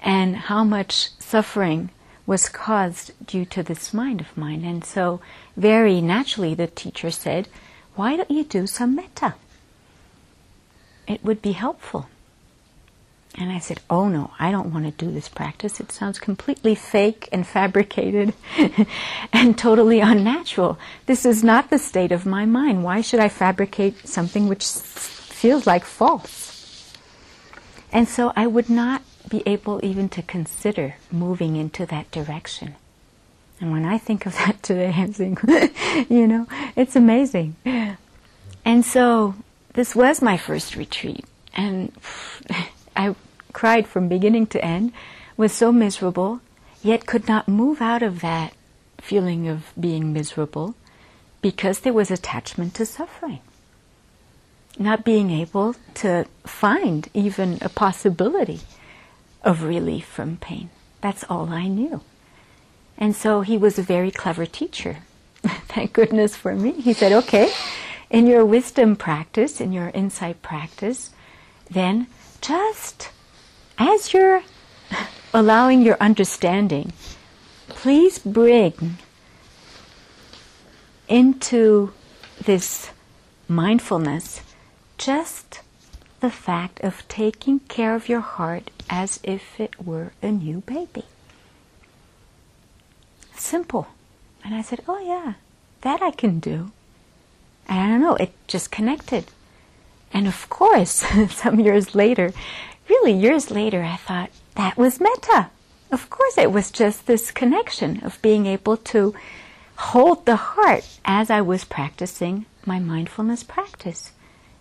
and 0.00 0.36
how 0.36 0.62
much 0.62 1.10
suffering 1.18 1.90
was 2.26 2.48
caused 2.48 3.12
due 3.26 3.44
to 3.46 3.62
this 3.62 3.92
mind 3.92 4.20
of 4.20 4.36
mine. 4.36 4.64
And 4.64 4.84
so, 4.84 5.20
very 5.56 6.00
naturally, 6.00 6.54
the 6.54 6.66
teacher 6.66 7.10
said, 7.10 7.48
Why 7.96 8.16
don't 8.16 8.30
you 8.30 8.44
do 8.44 8.66
some 8.66 8.94
metta? 8.94 9.34
It 11.06 11.24
would 11.24 11.42
be 11.42 11.52
helpful. 11.52 12.08
And 13.38 13.50
I 13.50 13.60
said, 13.60 13.80
Oh 13.88 14.08
no, 14.08 14.30
I 14.38 14.50
don't 14.50 14.72
want 14.72 14.84
to 14.84 15.04
do 15.04 15.10
this 15.10 15.28
practice. 15.28 15.80
It 15.80 15.90
sounds 15.90 16.18
completely 16.18 16.74
fake 16.74 17.28
and 17.32 17.46
fabricated 17.46 18.34
and 19.32 19.56
totally 19.56 20.00
unnatural. 20.00 20.78
This 21.06 21.24
is 21.24 21.42
not 21.42 21.70
the 21.70 21.78
state 21.78 22.12
of 22.12 22.26
my 22.26 22.44
mind. 22.44 22.84
Why 22.84 23.00
should 23.00 23.20
I 23.20 23.28
fabricate 23.28 24.06
something 24.06 24.48
which 24.48 24.66
feels 24.66 25.66
like 25.66 25.84
false? 25.84 26.94
And 27.90 28.06
so 28.06 28.32
I 28.36 28.46
would 28.46 28.68
not 28.68 29.02
be 29.28 29.42
able 29.46 29.80
even 29.82 30.08
to 30.10 30.22
consider 30.22 30.96
moving 31.10 31.56
into 31.56 31.86
that 31.86 32.10
direction. 32.10 32.74
And 33.60 33.72
when 33.72 33.84
I 33.84 33.96
think 33.96 34.26
of 34.26 34.32
that 34.44 34.62
today, 34.62 34.92
I'm 34.94 35.12
thinking, 35.12 35.70
you 36.10 36.26
know, 36.26 36.46
it's 36.76 36.96
amazing. 36.96 37.56
And 38.64 38.84
so 38.84 39.34
this 39.72 39.94
was 39.96 40.20
my 40.20 40.36
first 40.36 40.76
retreat. 40.76 41.24
And 41.54 41.92
I 42.96 43.14
cried 43.52 43.86
from 43.86 44.08
beginning 44.08 44.46
to 44.48 44.64
end, 44.64 44.92
was 45.36 45.52
so 45.52 45.72
miserable, 45.72 46.40
yet 46.82 47.06
could 47.06 47.28
not 47.28 47.48
move 47.48 47.80
out 47.80 48.02
of 48.02 48.20
that 48.20 48.54
feeling 48.98 49.48
of 49.48 49.72
being 49.78 50.12
miserable 50.12 50.74
because 51.40 51.80
there 51.80 51.92
was 51.92 52.10
attachment 52.10 52.74
to 52.74 52.86
suffering. 52.86 53.40
Not 54.78 55.04
being 55.04 55.30
able 55.30 55.74
to 55.94 56.26
find 56.44 57.08
even 57.12 57.58
a 57.60 57.68
possibility 57.68 58.60
of 59.42 59.64
relief 59.64 60.06
from 60.06 60.36
pain. 60.36 60.70
That's 61.00 61.24
all 61.28 61.50
I 61.50 61.66
knew. 61.66 62.00
And 62.96 63.14
so 63.16 63.40
he 63.40 63.58
was 63.58 63.78
a 63.78 63.82
very 63.82 64.10
clever 64.10 64.46
teacher. 64.46 64.98
Thank 65.42 65.92
goodness 65.92 66.36
for 66.36 66.54
me. 66.54 66.72
He 66.80 66.92
said, 66.92 67.12
okay, 67.12 67.52
in 68.08 68.26
your 68.26 68.44
wisdom 68.44 68.94
practice, 68.94 69.60
in 69.60 69.72
your 69.72 69.88
insight 69.88 70.40
practice, 70.42 71.10
then 71.70 72.06
just 72.42 73.08
as 73.78 74.12
you're 74.12 74.42
allowing 75.32 75.80
your 75.80 75.96
understanding, 76.00 76.92
please 77.68 78.18
bring 78.18 78.98
into 81.08 81.92
this 82.44 82.90
mindfulness 83.48 84.42
just 84.98 85.60
the 86.20 86.30
fact 86.30 86.80
of 86.80 87.06
taking 87.08 87.60
care 87.60 87.94
of 87.94 88.08
your 88.08 88.20
heart 88.20 88.70
as 88.90 89.18
if 89.22 89.58
it 89.58 89.84
were 89.84 90.12
a 90.22 90.30
new 90.30 90.60
baby. 90.60 91.04
Simple. 93.34 93.88
And 94.44 94.54
I 94.54 94.62
said, 94.62 94.80
Oh, 94.86 95.00
yeah, 95.00 95.34
that 95.80 96.02
I 96.02 96.10
can 96.10 96.38
do. 96.40 96.70
And 97.68 97.78
I 97.80 97.88
don't 97.88 98.00
know, 98.00 98.16
it 98.16 98.32
just 98.46 98.70
connected. 98.70 99.26
And 100.12 100.26
of 100.26 100.48
course, 100.48 100.90
some 101.30 101.60
years 101.60 101.94
later, 101.94 102.32
really 102.88 103.12
years 103.12 103.50
later, 103.50 103.82
I 103.82 103.96
thought, 103.96 104.30
that 104.54 104.76
was 104.76 105.00
metta. 105.00 105.50
Of 105.90 106.10
course, 106.10 106.36
it 106.38 106.52
was 106.52 106.70
just 106.70 107.06
this 107.06 107.30
connection 107.30 108.04
of 108.04 108.20
being 108.22 108.46
able 108.46 108.76
to 108.78 109.14
hold 109.76 110.26
the 110.26 110.36
heart 110.36 110.86
as 111.04 111.30
I 111.30 111.40
was 111.40 111.64
practicing 111.64 112.46
my 112.66 112.78
mindfulness 112.78 113.42
practice. 113.42 114.12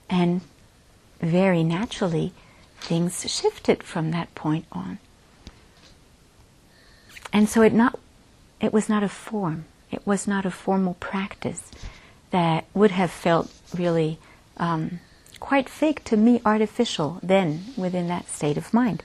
And 0.10 0.42
very 1.22 1.64
naturally, 1.64 2.34
things 2.80 3.30
shifted 3.32 3.84
from 3.84 4.12
that 4.12 4.34
point 4.36 4.66
on. 4.72 5.00
And 7.32 7.48
so 7.48 7.62
it 7.62 7.74
not 7.74 8.00
it 8.60 8.74
was 8.74 8.90
not 8.90 9.04
a 9.04 9.10
form. 9.10 9.66
It 9.90 10.06
was 10.06 10.28
not 10.28 10.46
a 10.46 10.52
formal 10.52 10.96
practice 10.96 11.72
that 12.32 12.66
would 12.74 12.92
have 12.92 13.12
felt 13.12 13.52
really 13.76 14.20
um, 14.58 15.00
quite 15.42 15.68
fake 15.68 16.06
to 16.06 16.16
me, 16.16 16.40
artificial 16.46 17.20
then 17.22 17.66
within 17.76 18.08
that 18.08 18.30
state 18.30 18.56
of 18.56 18.74
mind. 18.74 19.04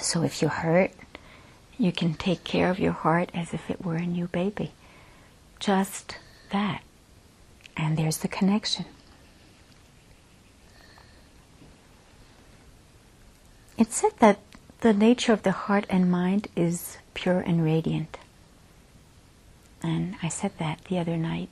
So 0.00 0.22
if 0.22 0.40
you 0.40 0.48
hurt, 0.48 0.92
you 1.76 1.92
can 1.92 2.14
take 2.14 2.44
care 2.44 2.70
of 2.70 2.78
your 2.78 2.92
heart 2.92 3.30
as 3.34 3.52
if 3.52 3.70
it 3.70 3.84
were 3.84 3.96
a 3.96 4.06
new 4.06 4.28
baby. 4.28 4.72
Just 5.58 6.16
that. 6.50 6.82
And 7.76 7.98
there's 7.98 8.18
the 8.18 8.28
connection. 8.28 8.86
It's 13.76 13.96
said 13.96 14.12
that 14.20 14.38
the 14.80 14.92
nature 14.92 15.32
of 15.32 15.42
the 15.42 15.52
heart 15.52 15.86
and 15.88 16.10
mind 16.10 16.48
is 16.54 16.98
pure 17.14 17.40
and 17.40 17.64
radiant. 17.64 18.18
And 19.82 20.16
I 20.22 20.28
said 20.28 20.52
that 20.58 20.84
the 20.84 20.98
other 20.98 21.16
night. 21.16 21.48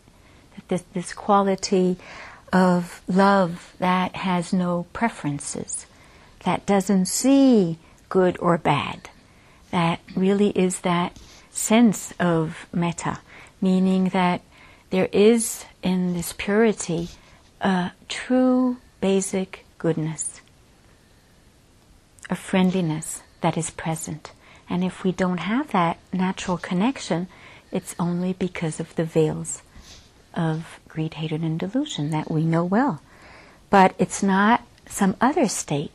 That 0.55 0.69
this, 0.69 0.85
this 0.93 1.13
quality 1.13 1.97
of 2.53 3.03
love 3.07 3.75
that 3.79 4.17
has 4.17 4.53
no 4.53 4.87
preferences, 4.93 5.87
that 6.45 6.67
doesn't 6.67 7.07
see 7.07 7.79
good 8.09 8.37
or 8.41 8.59
bad, 8.59 9.11
that 9.71 10.01
really 10.17 10.51
is 10.51 10.81
that 10.81 11.19
sense 11.51 12.13
of 12.19 12.67
metta, 12.73 13.19
meaning 13.61 14.11
that 14.11 14.41
there 14.91 15.09
is 15.13 15.65
in 15.83 16.15
this 16.15 16.33
purity 16.37 17.09
a 17.61 17.93
true 18.09 18.79
basic 19.01 19.65
goodness 19.79 20.41
a 22.31 22.37
friendliness 22.37 23.23
that 23.41 23.57
is 23.57 23.71
present. 23.71 24.33
And 24.69 24.85
if 24.85 25.03
we 25.03 25.13
don't 25.13 25.39
have 25.39 25.71
that 25.73 25.99
natural 26.13 26.59
connection, 26.59 27.29
it's 27.73 27.95
only 27.99 28.33
because 28.33 28.81
of 28.81 28.95
the 28.97 29.05
veils 29.05 29.63
of 30.35 30.81
greed, 30.89 31.15
hatred, 31.15 31.43
and 31.43 31.59
delusion 31.59 32.11
that 32.11 32.31
we 32.31 32.45
know 32.45 32.65
well. 32.65 33.01
But 33.71 33.95
it's 33.99 34.23
not 34.23 34.63
some 34.87 35.17
other 35.21 35.49
state. 35.49 35.93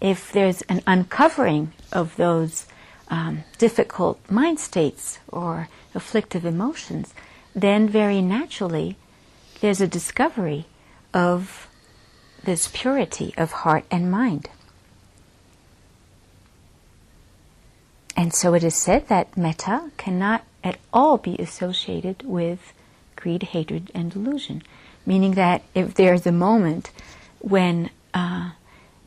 If 0.00 0.32
there's 0.32 0.62
an 0.62 0.82
uncovering 0.86 1.72
of 1.92 2.16
those 2.16 2.66
um, 3.08 3.44
difficult 3.58 4.18
mind 4.30 4.60
states 4.60 5.18
or 5.28 5.68
afflictive 5.94 6.44
emotions, 6.44 7.14
then 7.54 7.88
very 7.88 8.20
naturally 8.22 8.96
there's 9.60 9.80
a 9.80 9.88
discovery 9.88 10.66
of 11.12 11.68
this 12.44 12.68
purity 12.72 13.34
of 13.36 13.50
heart 13.50 13.84
and 13.90 14.10
mind. 14.10 14.48
And 18.16 18.34
so 18.34 18.54
it 18.54 18.64
is 18.64 18.74
said 18.74 19.08
that 19.08 19.36
metta 19.36 19.90
cannot 19.96 20.44
at 20.64 20.78
all 20.92 21.18
be 21.18 21.36
associated 21.36 22.22
with 22.24 22.72
greed, 23.18 23.42
hatred, 23.42 23.90
and 23.94 24.12
delusion. 24.12 24.62
Meaning 25.04 25.34
that 25.34 25.62
if 25.74 25.94
there's 25.94 26.26
a 26.26 26.32
moment 26.32 26.90
when 27.40 27.90
uh, 28.14 28.50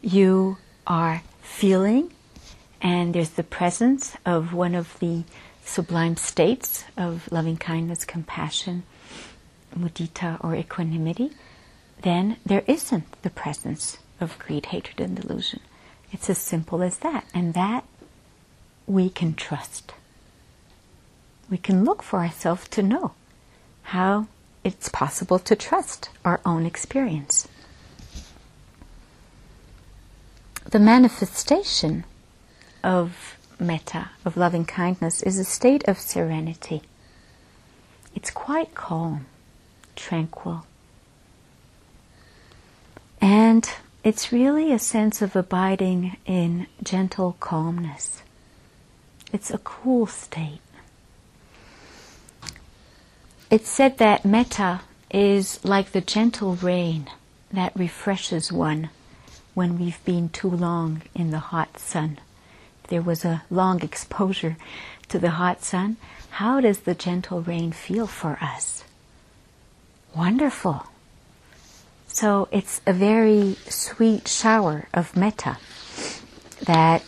you 0.01 0.57
are 0.85 1.23
feeling 1.41 2.11
and 2.81 3.13
there's 3.13 3.31
the 3.31 3.43
presence 3.43 4.17
of 4.25 4.53
one 4.53 4.75
of 4.75 4.99
the 4.99 5.23
sublime 5.63 6.17
states 6.17 6.83
of 6.97 7.31
loving 7.31 7.55
kindness, 7.55 8.03
compassion, 8.03 8.83
mudita, 9.77 10.43
or 10.43 10.55
equanimity, 10.55 11.31
then 12.01 12.37
there 12.45 12.63
isn't 12.67 13.21
the 13.21 13.29
presence 13.29 13.99
of 14.19 14.37
greed, 14.39 14.67
hatred, 14.67 14.99
and 14.99 15.21
delusion. 15.21 15.61
It's 16.11 16.29
as 16.29 16.37
simple 16.37 16.83
as 16.83 16.97
that. 16.97 17.25
And 17.33 17.53
that 17.53 17.85
we 18.87 19.09
can 19.09 19.35
trust. 19.35 19.93
We 21.49 21.57
can 21.57 21.85
look 21.85 22.01
for 22.03 22.19
ourselves 22.19 22.67
to 22.69 22.83
know 22.83 23.13
how 23.83 24.27
it's 24.63 24.89
possible 24.89 25.39
to 25.39 25.55
trust 25.55 26.09
our 26.23 26.39
own 26.45 26.65
experience. 26.65 27.47
The 30.69 30.79
manifestation 30.79 32.05
of 32.83 33.37
metta, 33.59 34.09
of 34.23 34.37
loving 34.37 34.65
kindness, 34.65 35.21
is 35.23 35.37
a 35.37 35.43
state 35.43 35.87
of 35.87 35.99
serenity. 35.99 36.81
It's 38.15 38.31
quite 38.31 38.75
calm, 38.75 39.25
tranquil. 39.95 40.65
And 43.19 43.69
it's 44.03 44.31
really 44.31 44.71
a 44.71 44.79
sense 44.79 45.21
of 45.21 45.35
abiding 45.35 46.17
in 46.25 46.67
gentle 46.83 47.35
calmness. 47.39 48.23
It's 49.31 49.51
a 49.51 49.59
cool 49.59 50.07
state. 50.07 50.59
It's 53.51 53.69
said 53.69 53.97
that 53.97 54.23
metta 54.23 54.79
is 55.13 55.59
like 55.65 55.91
the 55.91 55.99
gentle 55.99 56.55
rain 56.55 57.09
that 57.51 57.75
refreshes 57.75 58.49
one 58.49 58.89
when 59.53 59.77
we've 59.77 60.01
been 60.05 60.29
too 60.29 60.49
long 60.49 61.01
in 61.13 61.31
the 61.31 61.51
hot 61.51 61.77
sun. 61.77 62.17
If 62.81 62.89
there 62.89 63.01
was 63.01 63.25
a 63.25 63.43
long 63.49 63.81
exposure 63.83 64.55
to 65.09 65.19
the 65.19 65.31
hot 65.31 65.65
sun, 65.65 65.97
how 66.29 66.61
does 66.61 66.79
the 66.79 66.95
gentle 66.95 67.41
rain 67.41 67.73
feel 67.73 68.07
for 68.07 68.37
us? 68.41 68.85
Wonderful. 70.15 70.85
So 72.07 72.47
it's 72.53 72.79
a 72.87 72.93
very 72.93 73.57
sweet 73.67 74.29
shower 74.29 74.87
of 74.93 75.17
metta 75.17 75.57
that 76.63 77.03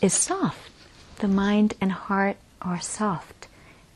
is 0.00 0.14
soft. 0.14 0.70
The 1.16 1.28
mind 1.28 1.74
and 1.82 1.92
heart 1.92 2.38
are 2.62 2.80
soft. 2.80 3.46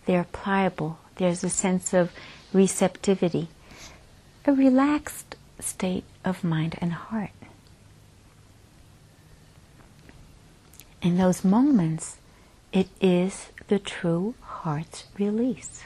They're 0.05 0.27
pliable. 0.31 0.99
There's 1.17 1.45
a 1.45 1.51
sense 1.51 1.95
of 1.95 2.13
receptivity, 2.53 3.49
a 4.47 4.53
relaxed 4.53 5.37
state 5.61 6.05
of 6.25 6.43
mind 6.43 6.77
and 6.81 6.93
heart. 6.93 7.31
In 11.03 11.19
those 11.19 11.45
moments, 11.45 12.17
it 12.73 12.89
is 13.01 13.49
the 13.69 13.79
true 13.79 14.35
heart's 14.41 15.05
release. 15.19 15.85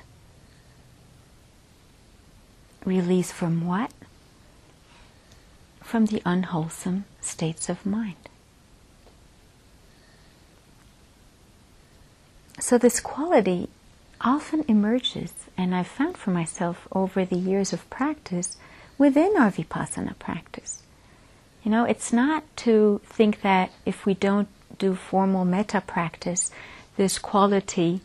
Release 2.85 3.33
from 3.33 3.67
what? 3.67 3.93
From 5.83 6.07
the 6.07 6.23
unwholesome 6.25 7.05
states 7.21 7.69
of 7.69 7.85
mind. 7.85 8.17
So, 12.61 12.79
this 12.79 13.01
quality 13.01 13.69
often 14.21 14.65
emerges, 14.69 15.33
and 15.57 15.75
I've 15.75 15.87
found 15.87 16.17
for 16.17 16.31
myself 16.31 16.89
over 16.93 17.25
the 17.25 17.37
years 17.37 17.73
of 17.73 17.89
practice 17.91 18.57
within 18.97 19.35
our 19.39 19.51
vipassana 19.51 20.19
practice. 20.19 20.83
You 21.63 21.71
know, 21.71 21.85
it's 21.85 22.13
not 22.13 22.45
to 22.59 23.01
think 23.05 23.43
that 23.43 23.71
if 23.85 24.07
we 24.07 24.15
don't 24.15 24.49
do 24.79 24.95
formal 24.95 25.45
metta 25.45 25.81
practice, 25.81 26.51
this 26.97 27.19
quality 27.19 28.01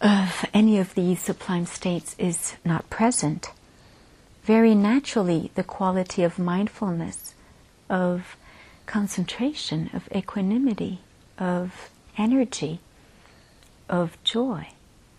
of 0.00 0.44
any 0.54 0.78
of 0.78 0.94
these 0.94 1.20
sublime 1.20 1.66
states 1.66 2.14
is 2.18 2.56
not 2.64 2.88
present. 2.90 3.50
Very 4.44 4.74
naturally, 4.74 5.50
the 5.54 5.64
quality 5.64 6.22
of 6.22 6.38
mindfulness, 6.38 7.34
of 7.90 8.36
concentration, 8.86 9.90
of 9.92 10.08
equanimity, 10.14 11.00
of 11.38 11.90
energy, 12.16 12.80
of 13.88 14.16
joy, 14.24 14.68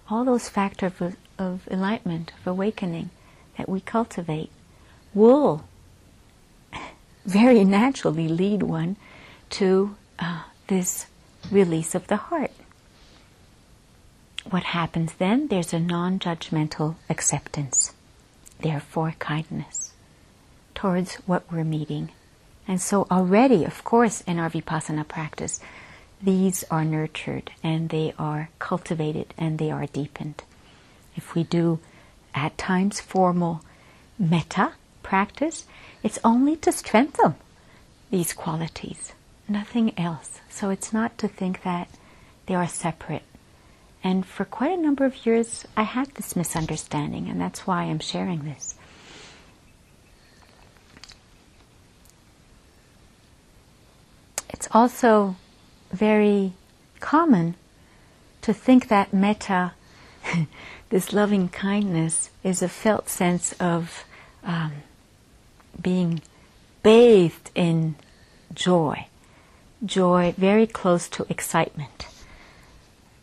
all 0.10 0.26
those 0.26 0.50
factors 0.50 0.94
of, 1.00 1.16
of 1.38 1.68
enlightenment, 1.70 2.32
of 2.40 2.48
awakening 2.48 3.10
that 3.58 3.70
we 3.70 3.80
cultivate 3.82 4.50
will 5.14 5.64
very 7.26 7.64
naturally 7.64 8.28
lead 8.28 8.64
one 8.64 8.96
to 9.50 9.96
uh, 10.18 10.44
this 10.68 11.08
release 11.52 11.96
of 11.96 12.08
the 12.08 12.16
heart. 12.16 12.52
What 14.50 14.64
happens 14.64 15.14
then? 15.14 15.48
There's 15.48 15.74
a 15.74 15.80
non 15.80 16.18
judgmental 16.18 16.96
acceptance, 17.10 17.94
therefore, 18.60 19.14
kindness 19.20 19.94
towards 20.74 21.16
what 21.28 21.44
we're 21.52 21.64
meeting. 21.64 22.10
And 22.68 22.82
so, 22.82 23.06
already, 23.12 23.64
of 23.66 23.84
course, 23.84 24.22
in 24.22 24.40
our 24.40 24.50
vipassana 24.50 25.08
practice, 25.08 25.60
these 26.22 26.64
are 26.70 26.84
nurtured 26.84 27.52
and 27.64 27.90
they 27.90 28.14
are 28.18 28.50
cultivated 28.60 29.34
and 29.38 29.58
they 29.58 29.72
are 29.72 29.86
deepened. 29.86 30.44
If 31.16 31.36
we 31.36 31.44
do 31.44 31.80
at 32.36 32.58
times 32.58 33.00
formal 33.00 33.64
metta 34.18 34.74
practice, 35.04 35.66
it's 36.04 36.20
only 36.24 36.56
to 36.58 36.72
strengthen 36.72 37.36
these 38.12 38.34
qualities, 38.34 39.14
nothing 39.48 39.98
else. 39.98 40.42
So 40.50 40.70
it's 40.70 40.92
not 40.92 41.18
to 41.20 41.28
think 41.28 41.64
that 41.64 41.88
they 42.46 42.56
are 42.56 42.68
separate. 42.68 43.24
And 44.04 44.26
for 44.26 44.46
quite 44.46 44.78
a 44.78 44.82
number 44.82 45.06
of 45.06 45.26
years, 45.26 45.66
I 45.76 45.84
had 45.84 46.16
this 46.16 46.36
misunderstanding, 46.36 47.28
and 47.28 47.40
that's 47.40 47.68
why 47.68 47.84
I'm 47.84 48.00
sharing 48.00 48.44
this. 48.44 48.76
It's 54.50 54.68
also 54.72 55.36
very 55.92 56.54
common 57.00 57.56
to 58.42 58.54
think 58.54 58.88
that 58.88 59.14
metta, 59.14 59.74
this 60.90 61.14
loving 61.14 61.50
kindness, 61.50 62.30
is 62.44 62.62
a 62.62 62.70
felt 62.70 63.10
sense 63.10 63.54
of 63.54 64.06
um, 64.44 64.72
being 65.82 66.22
bathed 66.84 67.52
in 67.56 67.96
joy 68.54 69.06
joy 69.86 70.34
very 70.38 70.68
close 70.68 71.08
to 71.10 71.26
excitement, 71.30 72.08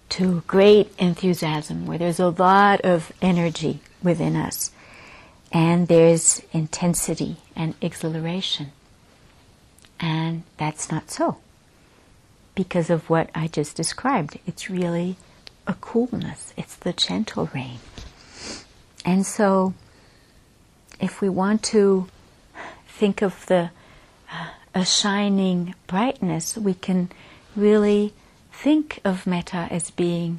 to 0.09 0.43
great 0.47 0.93
enthusiasm, 0.99 1.87
where 1.87 1.99
there's 1.99 2.21
a 2.21 2.29
lot 2.29 2.81
of 2.83 3.13
energy 3.21 3.81
within 4.03 4.37
us, 4.37 4.71
and 5.53 5.89
there's 5.89 6.43
intensity 6.53 7.37
and 7.55 7.75
exhilaration. 7.81 8.73
And 9.99 10.43
that's 10.57 10.91
not 10.91 11.11
so, 11.11 11.39
because 12.57 12.91
of 12.91 13.09
what 13.09 13.31
I 13.33 13.47
just 13.47 13.77
described. 13.77 14.41
It's 14.45 14.69
really 14.69 15.17
a 15.69 15.75
coolness, 15.75 16.53
it's 16.57 16.75
the 16.75 16.93
gentle 16.93 17.49
rain. 17.55 17.79
And 19.05 19.25
so, 19.25 19.75
if 21.01 21.21
we 21.21 21.29
want 21.29 21.63
to 21.65 22.09
think 22.89 23.23
of 23.23 23.47
the 23.47 23.71
a 24.75 24.85
shining 24.85 25.75
brightness, 25.87 26.59
we 26.59 26.75
can 26.75 27.09
really 27.57 28.13
think 28.53 29.01
of 29.07 29.27
metta 29.27 29.67
as 29.71 29.91
being 29.91 30.39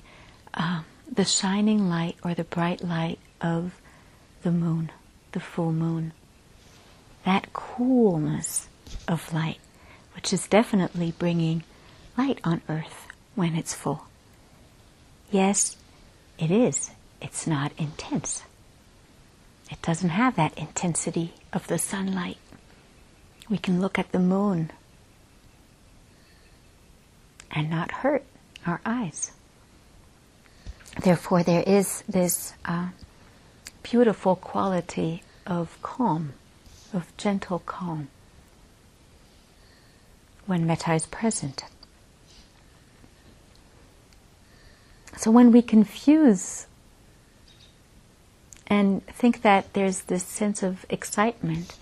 uh, 0.53 0.81
the 1.11 1.25
shining 1.25 1.89
light 1.89 2.15
or 2.23 2.35
the 2.35 2.43
bright 2.43 2.83
light 2.83 3.17
of 3.41 3.81
the 4.43 4.51
moon, 4.51 4.91
the 5.31 5.39
full 5.39 5.71
moon. 5.71 6.11
That 7.25 7.51
coolness 7.51 8.67
of 9.07 9.33
light, 9.33 9.59
which 10.13 10.31
is 10.31 10.47
definitely 10.47 11.13
bringing 11.17 11.63
light 12.17 12.39
on 12.43 12.61
earth 12.67 13.07
when 13.35 13.55
it's 13.55 13.73
full. 13.73 14.03
Yes, 15.31 15.77
it 16.39 16.51
is. 16.51 16.91
It's 17.21 17.47
not 17.47 17.71
intense. 17.77 18.43
It 19.69 19.81
doesn't 19.81 20.09
have 20.09 20.35
that 20.35 20.57
intensity 20.57 21.33
of 21.53 21.67
the 21.67 21.77
sunlight. 21.77 22.37
We 23.49 23.57
can 23.57 23.81
look 23.81 23.99
at 23.99 24.11
the 24.11 24.19
moon 24.19 24.71
and 27.51 27.69
not 27.69 27.91
hurt 27.91 28.23
our 28.65 28.81
eyes. 28.85 29.31
Therefore, 31.01 31.43
there 31.43 31.63
is 31.65 32.03
this 32.07 32.53
uh, 32.65 32.89
beautiful 33.83 34.35
quality 34.35 35.23
of 35.45 35.77
calm, 35.81 36.33
of 36.93 37.15
gentle 37.17 37.59
calm, 37.59 38.09
when 40.45 40.65
metta 40.65 40.93
is 40.93 41.05
present. 41.05 41.65
So 45.17 45.31
when 45.31 45.51
we 45.51 45.63
confuse 45.63 46.67
and 48.67 49.05
think 49.07 49.41
that 49.41 49.73
there's 49.73 50.01
this 50.01 50.23
sense 50.23 50.61
of 50.61 50.85
excitement, 50.89 51.75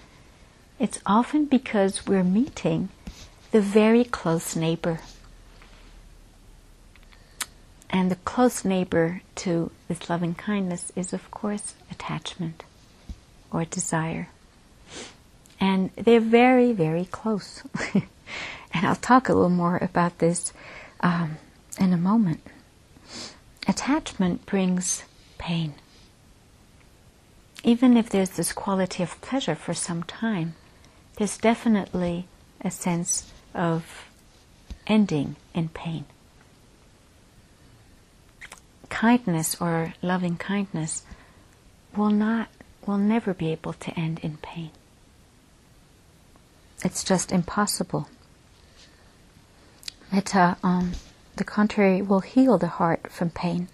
it's 0.80 1.00
often 1.06 1.46
because 1.46 2.08
we're 2.08 2.24
meeting 2.24 2.90
the 3.52 3.60
very 3.60 4.06
close 4.06 4.56
neighbor. 4.56 5.00
And 7.90 8.10
the 8.10 8.16
close 8.18 8.64
neighbor 8.64 9.22
to 9.36 9.70
this 9.90 10.10
loving 10.10 10.36
kindness 10.36 10.94
is, 10.96 11.12
of 11.12 11.30
course, 11.30 11.76
attachment 11.92 12.64
or 13.52 13.66
desire. 13.66 14.30
And 15.60 15.92
they're 15.96 16.20
very, 16.22 16.72
very 16.72 17.06
close. 17.06 17.64
and 17.94 18.86
I'll 18.86 18.96
talk 18.96 19.28
a 19.28 19.34
little 19.34 19.50
more 19.50 19.78
about 19.78 20.20
this 20.20 20.54
um, 21.02 21.38
in 21.80 21.92
a 21.92 21.98
moment. 21.98 22.42
Attachment 23.68 24.46
brings 24.46 25.04
pain. 25.38 25.74
Even 27.64 27.98
if 27.98 28.10
there's 28.10 28.32
this 28.32 28.54
quality 28.54 29.02
of 29.02 29.20
pleasure 29.22 29.56
for 29.56 29.74
some 29.74 30.04
time, 30.04 30.54
there's 31.18 31.38
definitely 31.38 32.28
a 32.62 32.70
sense 32.70 33.32
of 33.54 34.06
ending 34.86 35.36
in 35.54 35.70
pain. 35.70 36.06
Kindness 38.90 39.60
or 39.60 39.94
loving 40.02 40.38
kindness 40.38 41.04
will 41.96 42.12
not, 42.12 42.50
will 42.86 42.98
never 42.98 43.34
be 43.34 43.52
able 43.52 43.74
to 43.74 44.00
end 44.00 44.20
in 44.22 44.38
pain. 44.38 44.70
It's 46.84 47.04
just 47.04 47.32
impossible. 47.32 48.10
Metta, 50.12 50.58
on 50.64 50.92
the 51.38 51.44
contrary, 51.44 52.02
will 52.02 52.22
heal 52.22 52.58
the 52.58 52.68
heart 52.68 53.12
from 53.12 53.30
pain. 53.30 53.68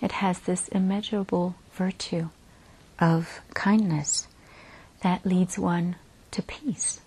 It 0.00 0.12
has 0.12 0.40
this 0.40 0.68
immeasurable 0.68 1.54
virtue 1.72 2.28
of 2.98 3.40
kindness 3.54 4.28
that 5.02 5.26
leads 5.26 5.58
one 5.58 5.96
to 6.30 6.42
peace 6.42 7.00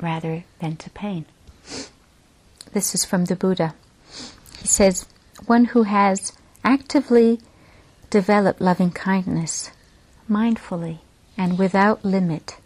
rather 0.00 0.44
than 0.60 0.76
to 0.76 0.90
pain. 0.90 1.26
This 2.72 2.94
is 2.94 3.04
from 3.04 3.26
the 3.26 3.36
Buddha. 3.36 3.74
He 4.60 4.68
says, 4.68 5.06
one 5.46 5.66
who 5.66 5.84
has 5.84 6.32
actively 6.64 7.40
developed 8.10 8.60
loving 8.60 8.90
kindness, 8.90 9.70
mindfully 10.28 10.98
and 11.36 11.58
without 11.58 12.04
limit, 12.04 12.56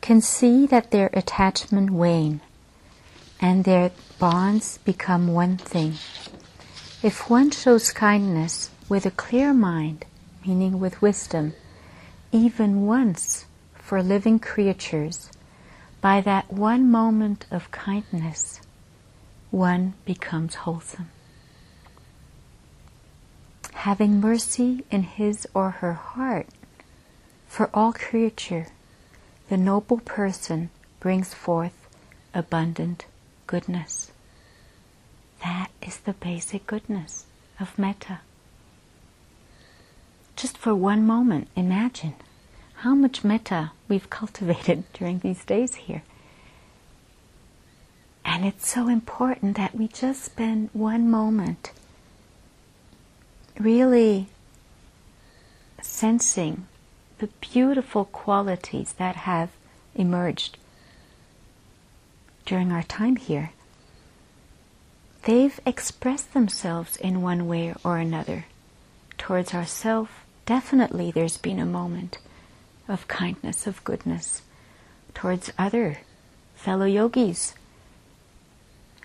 can 0.00 0.20
see 0.20 0.66
that 0.66 0.90
their 0.90 1.10
attachment 1.12 1.90
wane 1.90 2.40
and 3.42 3.64
their 3.64 3.90
bonds 4.20 4.78
become 4.84 5.26
one 5.26 5.56
thing. 5.56 5.94
If 7.02 7.28
one 7.28 7.50
shows 7.50 7.90
kindness 7.90 8.70
with 8.88 9.04
a 9.04 9.10
clear 9.10 9.52
mind, 9.52 10.04
meaning 10.46 10.78
with 10.78 11.02
wisdom, 11.02 11.54
even 12.30 12.86
once 12.86 13.46
for 13.74 14.00
living 14.00 14.38
creatures, 14.38 15.28
by 16.00 16.20
that 16.20 16.52
one 16.52 16.88
moment 16.88 17.44
of 17.50 17.72
kindness, 17.72 18.60
one 19.50 19.94
becomes 20.04 20.54
wholesome. 20.54 21.10
Having 23.72 24.20
mercy 24.20 24.84
in 24.92 25.02
his 25.02 25.48
or 25.52 25.70
her 25.82 25.94
heart 25.94 26.46
for 27.48 27.68
all 27.74 27.92
creature, 27.92 28.68
the 29.48 29.56
noble 29.56 29.98
person 29.98 30.70
brings 31.00 31.34
forth 31.34 31.88
abundant 32.32 33.06
goodness. 33.52 34.10
That 35.44 35.70
is 35.82 35.98
the 35.98 36.14
basic 36.14 36.66
goodness 36.66 37.26
of 37.60 37.78
metta. 37.78 38.20
Just 40.36 40.56
for 40.56 40.74
one 40.74 41.06
moment, 41.06 41.48
imagine 41.54 42.14
how 42.76 42.94
much 42.94 43.24
metta 43.24 43.72
we've 43.88 44.08
cultivated 44.08 44.84
during 44.94 45.18
these 45.18 45.44
days 45.44 45.74
here. 45.74 46.02
And 48.24 48.46
it's 48.46 48.70
so 48.70 48.88
important 48.88 49.58
that 49.58 49.74
we 49.74 49.86
just 49.86 50.24
spend 50.24 50.70
one 50.72 51.10
moment 51.10 51.72
really 53.58 54.28
sensing 55.82 56.66
the 57.18 57.28
beautiful 57.52 58.06
qualities 58.06 58.94
that 58.94 59.16
have 59.28 59.50
emerged 59.94 60.56
during 62.44 62.72
our 62.72 62.82
time 62.82 63.16
here, 63.16 63.50
they've 65.24 65.58
expressed 65.64 66.34
themselves 66.34 66.96
in 66.96 67.22
one 67.22 67.46
way 67.46 67.74
or 67.84 67.98
another. 67.98 68.46
Towards 69.18 69.54
ourselves, 69.54 70.10
definitely 70.46 71.10
there's 71.10 71.38
been 71.38 71.58
a 71.58 71.66
moment 71.66 72.18
of 72.88 73.08
kindness, 73.08 73.66
of 73.66 73.82
goodness. 73.84 74.42
Towards 75.14 75.52
other 75.58 75.98
fellow 76.56 76.86
yogis, 76.86 77.54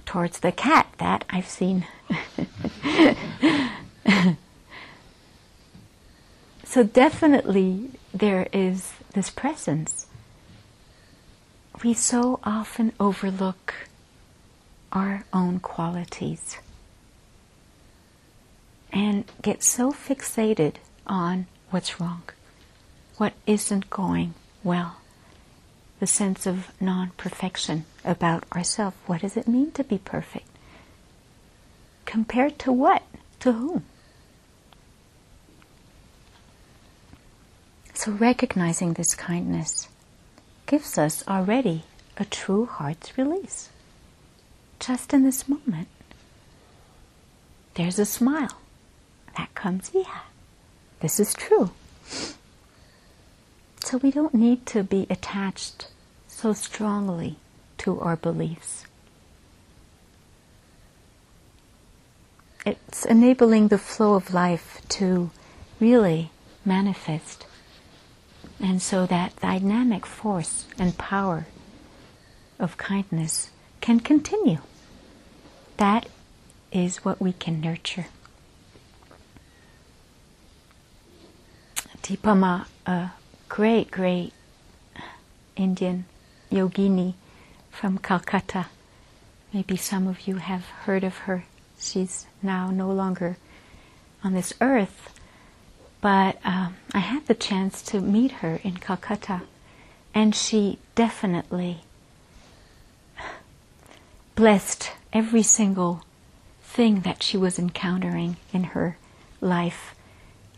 towards 0.05 0.39
the 0.39 0.51
cat, 0.51 0.87
that 0.97 1.25
I've 1.29 1.47
seen. 1.47 1.85
so 6.63 6.83
definitely 6.83 7.91
there 8.13 8.47
is 8.53 8.93
this 9.13 9.29
presence 9.29 10.06
we 11.83 11.93
so 11.93 12.39
often 12.43 12.91
overlook 12.99 13.73
our 14.91 15.25
own 15.31 15.59
qualities 15.59 16.57
and 18.91 19.25
get 19.41 19.63
so 19.63 19.91
fixated 19.91 20.75
on 21.05 21.45
what's 21.69 21.99
wrong, 21.99 22.23
what 23.17 23.33
isn't 23.45 23.89
going 23.89 24.33
well, 24.63 24.97
the 25.99 26.07
sense 26.07 26.47
of 26.47 26.71
non 26.79 27.11
perfection 27.17 27.85
about 28.03 28.43
ourselves. 28.53 28.95
What 29.05 29.21
does 29.21 29.37
it 29.37 29.47
mean 29.47 29.71
to 29.71 29.83
be 29.83 29.97
perfect? 29.97 30.47
Compared 32.05 32.57
to 32.59 32.71
what? 32.71 33.03
To 33.41 33.51
whom? 33.51 33.85
So, 37.93 38.11
recognizing 38.11 38.93
this 38.93 39.13
kindness 39.15 39.89
gives 40.67 40.97
us 40.97 41.23
already 41.27 41.83
a 42.17 42.25
true 42.25 42.65
heart's 42.65 43.17
release. 43.17 43.69
Just 44.79 45.13
in 45.13 45.23
this 45.23 45.49
moment, 45.49 45.87
there's 47.73 47.97
a 47.97 48.05
smile. 48.05 48.57
That 49.37 49.53
comes, 49.55 49.91
yeah, 49.93 50.21
this 50.99 51.19
is 51.19 51.33
true. 51.33 51.71
So 53.83 53.97
we 53.97 54.11
don't 54.11 54.33
need 54.35 54.65
to 54.67 54.83
be 54.83 55.07
attached 55.09 55.87
so 56.27 56.53
strongly 56.53 57.37
to 57.79 57.99
our 57.99 58.15
beliefs. 58.15 58.85
It's 62.65 63.05
enabling 63.05 63.69
the 63.69 63.77
flow 63.77 64.15
of 64.15 64.33
life 64.33 64.81
to 64.89 65.31
really 65.79 66.31
manifest 66.65 67.46
and 68.59 68.81
so 68.81 69.05
that 69.05 69.35
dynamic 69.41 70.05
force 70.05 70.65
and 70.79 70.97
power 70.97 71.47
of 72.59 72.77
kindness 72.77 73.51
can 73.81 73.99
continue. 73.99 74.59
That 75.77 76.09
is 76.71 77.05
what 77.05 77.21
we 77.21 77.33
can 77.33 77.61
nurture. 77.61 78.07
Dipa 82.01 82.37
Ma, 82.37 82.65
a 82.85 83.11
great, 83.49 83.91
great 83.91 84.33
Indian 85.55 86.05
yogini 86.51 87.13
from 87.69 87.97
Calcutta. 87.97 88.67
Maybe 89.53 89.77
some 89.77 90.07
of 90.07 90.27
you 90.27 90.37
have 90.37 90.65
heard 90.85 91.03
of 91.03 91.17
her. 91.19 91.45
She's 91.79 92.25
now 92.41 92.69
no 92.71 92.89
longer 92.91 93.37
on 94.23 94.33
this 94.33 94.53
earth, 94.61 95.16
but 96.01 96.37
um, 96.43 96.75
I 96.93 96.99
had 96.99 97.25
the 97.27 97.33
chance 97.33 97.81
to 97.83 98.01
meet 98.01 98.31
her 98.33 98.59
in 98.63 98.77
Calcutta, 98.77 99.41
and 100.13 100.35
she 100.35 100.79
definitely 100.95 101.81
blessed 104.35 104.91
every 105.11 105.43
single 105.43 106.03
thing 106.61 107.01
that 107.01 107.23
she 107.23 107.37
was 107.37 107.57
encountering 107.57 108.37
in 108.53 108.65
her 108.65 108.97
life, 109.41 109.95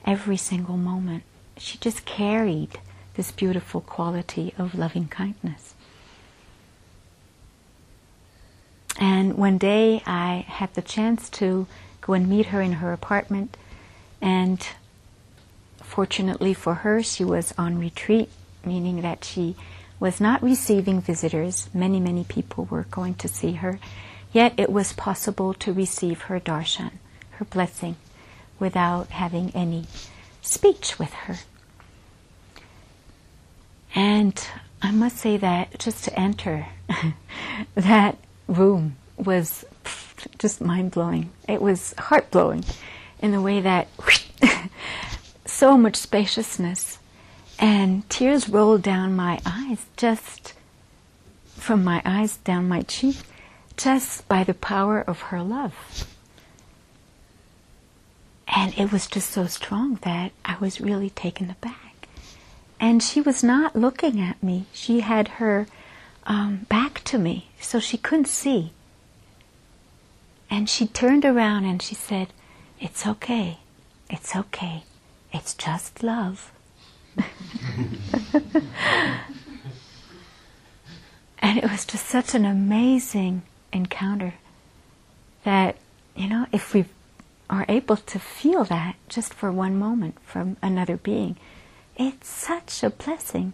every 0.06 0.38
single 0.38 0.78
moment. 0.78 1.24
She 1.58 1.78
just 1.78 2.06
carried 2.06 2.80
this 3.16 3.32
beautiful 3.32 3.82
quality 3.82 4.54
of 4.58 4.76
loving 4.76 5.08
kindness. 5.08 5.76
And 9.00 9.36
one 9.36 9.58
day 9.58 10.04
I 10.06 10.46
had 10.48 10.74
the 10.74 10.82
chance 10.82 11.30
to 11.32 11.68
go 12.02 12.14
and 12.14 12.28
meet 12.28 12.48
her 12.48 12.62
in 12.62 12.74
her 12.74 12.92
apartment, 12.92 13.56
and 14.22 14.66
fortunately 16.00 16.54
for 16.54 16.76
her, 16.76 17.04
she 17.04 17.26
was 17.26 17.54
on 17.58 17.78
retreat, 17.78 18.30
meaning 18.64 19.02
that 19.02 19.26
she 19.26 19.54
was 20.00 20.22
not 20.22 20.42
receiving 20.42 21.02
visitors. 21.02 21.70
Many, 21.74 22.00
many 22.00 22.24
people 22.24 22.70
were 22.72 22.86
going 22.90 23.16
to 23.16 23.28
see 23.28 23.52
her. 23.56 23.82
Yet 24.32 24.54
it 24.56 24.72
was 24.72 24.94
possible 24.94 25.54
to 25.56 25.74
receive 25.74 26.22
her 26.22 26.40
darshan, 26.40 26.92
her 27.32 27.44
blessing, 27.44 27.98
without 28.60 29.10
having 29.10 29.52
any 29.54 29.88
speech 30.42 30.98
with 30.98 31.12
her. 31.28 31.40
And 33.94 34.42
I 34.82 34.92
must 34.92 35.18
say 35.18 35.36
that 35.36 35.80
just 35.80 36.06
to 36.06 36.18
enter 36.18 36.68
that 37.76 38.18
room 38.48 38.96
was 39.18 39.66
just 40.38 40.62
mind 40.62 40.92
blowing. 40.92 41.32
It 41.46 41.62
was 41.62 41.94
heart 41.98 42.32
blowing 42.32 42.64
in 43.22 43.32
the 43.32 43.42
way 43.42 43.60
that 43.60 43.90
so 45.60 45.78
much 45.78 45.98
spaciousness 45.98 47.00
and 47.60 48.10
tears 48.10 48.48
rolled 48.48 48.82
down 48.82 49.14
my 49.14 49.42
eyes 49.46 49.88
just 49.98 50.54
from 51.58 51.84
my 51.84 52.02
eyes 52.06 52.38
down 52.38 52.66
my 52.66 52.82
cheek 52.84 53.18
just 53.76 54.26
by 54.30 54.42
the 54.46 54.54
power 54.54 55.02
of 55.02 55.20
her 55.20 55.44
love. 55.44 56.08
And 58.48 58.74
it 58.78 58.90
was 58.90 59.06
just 59.06 59.32
so 59.32 59.48
strong 59.48 59.96
that 60.04 60.32
I 60.46 60.56
was 60.62 60.80
really 60.80 61.10
taken 61.10 61.50
aback. 61.50 62.08
And 62.80 63.04
she 63.04 63.20
was 63.20 63.44
not 63.44 63.76
looking 63.76 64.22
at 64.22 64.42
me. 64.42 64.66
She 64.72 65.02
had 65.02 65.28
her 65.44 65.68
um, 66.26 66.68
back 66.70 67.04
to 67.04 67.18
me, 67.18 67.50
so 67.60 67.82
she 67.82 67.98
couldn't 67.98 68.30
see. 68.30 68.72
And 70.50 70.70
she 70.70 70.88
turned 70.88 71.26
around 71.26 71.66
and 71.66 71.82
she 71.82 71.96
said, 71.96 72.30
It's 72.80 73.06
okay. 73.06 73.58
It's 74.10 74.38
okay. 74.38 74.84
It's 75.32 75.54
just 75.54 76.04
love. 76.04 76.52
and 81.40 81.58
it 81.58 81.64
was 81.64 81.86
just 81.86 82.06
such 82.06 82.34
an 82.34 82.46
amazing 82.46 83.44
encounter 83.72 84.36
that, 85.44 85.78
you 86.16 86.28
know, 86.28 86.48
if 86.52 86.74
we 86.74 86.86
are 87.50 87.66
able 87.68 87.98
to 87.98 88.20
feel 88.20 88.64
that 88.66 88.96
just 89.08 89.34
for 89.34 89.52
one 89.52 89.78
moment 89.78 90.18
from 90.24 90.58
another 90.62 90.98
being, 90.98 91.38
it's 91.96 92.30
such 92.30 92.84
a 92.84 92.90
blessing 92.90 93.54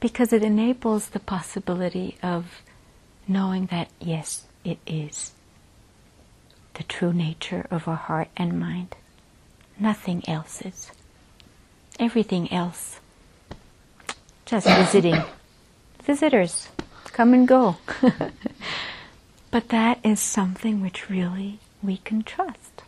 because 0.00 0.32
it 0.32 0.42
enables 0.42 1.10
the 1.10 1.20
possibility 1.20 2.16
of 2.22 2.62
knowing 3.28 3.66
that, 3.66 3.88
yes, 4.00 4.46
it 4.64 4.78
is 4.86 5.32
the 6.74 6.82
true 6.82 7.12
nature 7.12 7.66
of 7.70 7.86
our 7.86 7.96
heart 7.96 8.28
and 8.36 8.58
mind. 8.58 8.96
Nothing 9.78 10.22
else 10.28 10.62
is. 10.62 10.90
Everything 11.98 12.52
else, 12.52 13.00
just 14.44 14.66
visiting. 14.66 15.22
Visitors 16.02 16.68
come 17.12 17.34
and 17.34 17.46
go. 17.46 17.76
but 19.50 19.68
that 19.68 19.98
is 20.02 20.20
something 20.20 20.80
which 20.80 21.08
really 21.10 21.58
we 21.82 21.98
can 21.98 22.22
trust. 22.22 22.82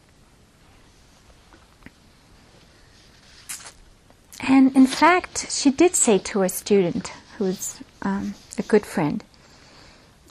And 4.40 4.74
in 4.76 4.86
fact, 4.86 5.50
she 5.50 5.70
did 5.70 5.94
say 5.94 6.18
to 6.18 6.42
a 6.42 6.48
student 6.48 7.12
who's 7.38 7.80
um, 8.02 8.34
a 8.58 8.62
good 8.62 8.84
friend, 8.84 9.24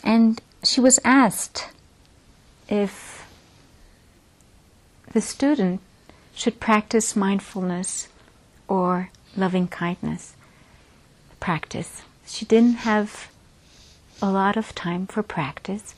and 0.03 0.41
she 0.63 0.79
was 0.79 0.99
asked 1.03 1.67
if 2.69 3.25
the 5.13 5.21
student 5.21 5.81
should 6.35 6.59
practice 6.59 7.15
mindfulness 7.15 8.07
or 8.67 9.09
loving 9.35 9.67
kindness 9.67 10.35
practice. 11.43 12.03
She 12.25 12.45
didn't 12.45 12.87
have 12.87 13.29
a 14.21 14.31
lot 14.31 14.55
of 14.55 14.73
time 14.73 15.07
for 15.07 15.21
practice, 15.21 15.93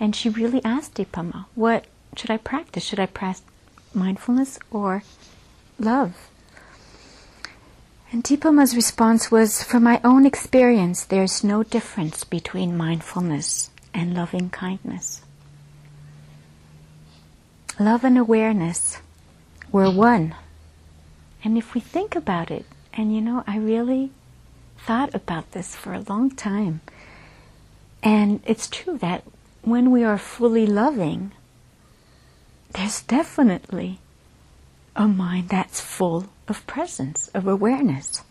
and 0.00 0.16
she 0.16 0.28
really 0.28 0.60
asked 0.64 0.94
Dipa 0.94 1.32
Ma, 1.32 1.44
What 1.54 1.84
should 2.16 2.28
I 2.30 2.38
practice? 2.38 2.84
Should 2.84 2.98
I 2.98 3.06
practice 3.06 3.44
mindfulness 3.94 4.58
or 4.72 5.04
love? 5.78 6.28
And 8.10 8.24
Dipa 8.24 8.52
Ma's 8.52 8.74
response 8.74 9.30
was 9.30 9.62
From 9.62 9.84
my 9.84 10.00
own 10.02 10.26
experience, 10.26 11.04
there's 11.04 11.44
no 11.44 11.62
difference 11.62 12.24
between 12.24 12.76
mindfulness 12.76 13.70
and 13.94 14.12
loving 14.12 14.50
kindness. 14.50 15.22
Love 17.78 18.02
and 18.02 18.18
awareness 18.18 18.98
were 19.72 19.90
one. 19.90 20.34
And 21.42 21.56
if 21.56 21.74
we 21.74 21.80
think 21.80 22.14
about 22.16 22.50
it, 22.50 22.64
and 22.92 23.14
you 23.14 23.20
know, 23.20 23.44
I 23.46 23.56
really 23.56 24.10
thought 24.78 25.14
about 25.14 25.52
this 25.52 25.76
for 25.76 25.92
a 25.92 26.04
long 26.08 26.30
time. 26.30 26.80
And 28.02 28.40
it's 28.46 28.66
true 28.66 28.98
that 28.98 29.24
when 29.62 29.90
we 29.90 30.04
are 30.04 30.18
fully 30.18 30.66
loving, 30.66 31.32
there's 32.72 33.02
definitely 33.02 33.98
a 34.96 35.06
mind 35.06 35.48
that's 35.48 35.80
full 35.80 36.26
of 36.48 36.66
presence, 36.66 37.28
of 37.28 37.46
awareness. 37.46 38.22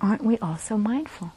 Aren't 0.00 0.24
we 0.24 0.38
also 0.38 0.76
mindful? 0.76 1.32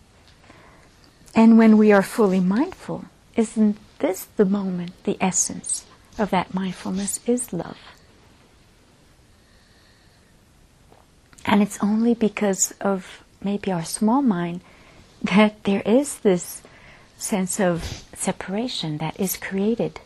And 1.35 1.57
when 1.57 1.77
we 1.77 1.91
are 1.91 2.01
fully 2.01 2.39
mindful, 2.39 3.05
isn't 3.35 3.77
this 3.99 4.25
the 4.35 4.45
moment, 4.45 5.03
the 5.03 5.17
essence 5.21 5.85
of 6.17 6.29
that 6.31 6.53
mindfulness 6.53 7.19
is 7.25 7.53
love? 7.53 7.77
And 11.45 11.61
it's 11.61 11.81
only 11.81 12.13
because 12.13 12.73
of 12.81 13.23
maybe 13.43 13.71
our 13.71 13.85
small 13.85 14.21
mind 14.21 14.61
that 15.21 15.63
there 15.63 15.81
is 15.85 16.19
this 16.19 16.61
sense 17.17 17.59
of 17.59 17.83
separation 18.15 18.97
that 18.99 19.19
is 19.19 19.35
created, 19.37 19.99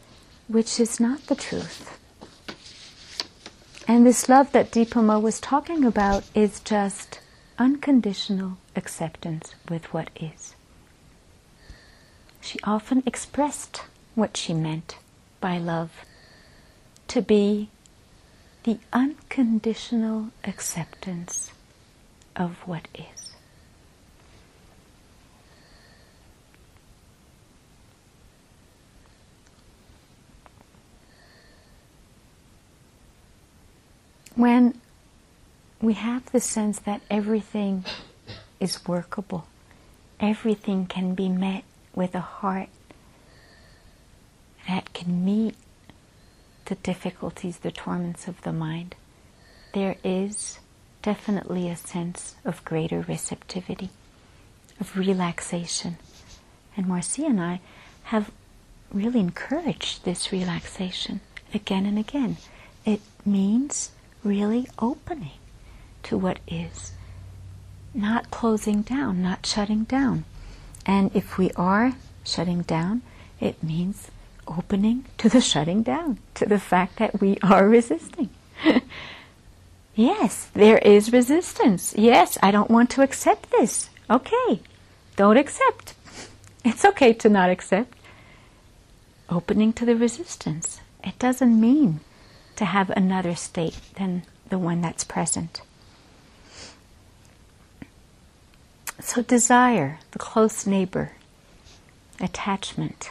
which 0.48 0.80
is 0.80 1.00
not 1.00 1.28
the 1.28 1.36
truth. 1.36 2.00
And 3.88 4.06
this 4.06 4.30
love 4.30 4.52
that 4.54 4.72
Dipa 4.72 5.04
Ma 5.04 5.20
was 5.20 5.40
talking 5.40 5.84
about 5.84 6.24
is 6.34 6.60
just 6.62 7.20
unconditional 7.60 8.58
acceptance 8.76 9.54
with 9.70 9.94
what 9.94 10.10
is. 10.16 10.56
She 12.42 12.60
often 12.64 13.04
expressed 13.06 13.84
what 14.16 14.38
she 14.38 14.54
meant 14.54 14.98
by 15.40 15.58
love 15.58 15.92
to 17.10 17.22
be 17.22 17.70
the 18.64 18.80
unconditional 18.94 20.30
acceptance 20.46 21.52
of 22.36 22.56
what 22.66 22.88
is. 22.96 23.36
When 34.36 34.80
we 35.82 35.94
have 35.94 36.32
the 36.32 36.40
sense 36.40 36.80
that 36.80 37.02
everything 37.10 37.86
is 38.60 38.88
workable, 38.88 39.46
everything 40.20 40.86
can 40.86 41.14
be 41.14 41.28
met 41.30 41.66
with 41.94 42.16
a 42.16 42.22
heart 42.22 42.70
that 44.68 44.94
can 44.94 45.24
meet 45.26 45.56
the 46.66 46.76
difficulties, 46.76 47.58
the 47.58 47.72
torments 47.72 48.28
of 48.28 48.42
the 48.42 48.54
mind, 48.54 48.96
there 49.74 49.96
is 50.04 50.60
definitely 51.02 51.70
a 51.70 51.76
sense 51.76 52.36
of 52.46 52.64
greater 52.64 53.02
receptivity, 53.02 53.90
of 54.80 54.98
relaxation. 54.98 55.98
And 56.78 56.88
Marcia 56.88 57.26
and 57.26 57.42
I 57.42 57.60
have 58.04 58.32
really 58.92 59.20
encouraged 59.20 60.06
this 60.06 60.32
relaxation 60.32 61.22
again 61.54 61.86
and 61.86 62.00
again. 62.00 62.38
It 62.86 63.02
means 63.26 63.92
really 64.24 64.68
opening 64.80 65.32
to 66.04 66.18
what 66.18 66.40
is, 66.48 66.94
not 67.94 68.32
closing 68.32 68.82
down, 68.82 69.22
not 69.22 69.46
shutting 69.46 69.84
down. 69.84 70.26
And 70.86 71.16
if 71.16 71.38
we 71.38 71.52
are 71.52 71.94
shutting 72.24 72.62
down, 72.62 73.02
it 73.40 73.62
means 73.64 74.10
opening 74.48 75.06
to 75.18 75.30
the 75.30 75.42
shutting 75.42 75.84
down, 75.84 76.20
to 76.36 76.46
the 76.46 76.60
fact 76.60 76.98
that 76.98 77.22
we 77.22 77.38
are 77.44 77.68
resisting. 77.68 78.30
yes, 79.96 80.50
there 80.54 80.78
is 80.80 81.14
resistance. 81.14 81.94
Yes, 81.98 82.38
I 82.42 82.52
don't 82.52 82.72
want 82.72 82.90
to 82.92 83.02
accept 83.02 83.52
this. 83.52 83.90
Okay, 84.10 84.62
don't 85.16 85.38
accept. 85.38 85.94
It's 86.66 86.86
okay 86.86 87.12
to 87.12 87.28
not 87.28 87.50
accept. 87.50 87.94
Opening 89.30 89.74
to 89.74 89.86
the 89.86 89.98
resistance. 89.98 90.80
It 91.04 91.20
doesn't 91.20 91.60
mean 91.60 92.00
to 92.56 92.64
have 92.64 92.90
another 92.92 93.36
state 93.36 93.78
than 93.96 94.24
the 94.50 94.58
one 94.58 94.80
that's 94.80 95.04
present. 95.04 95.62
So, 99.02 99.22
desire, 99.22 100.00
the 100.12 100.20
close 100.20 100.66
neighbor, 100.66 101.12
attachment, 102.22 103.10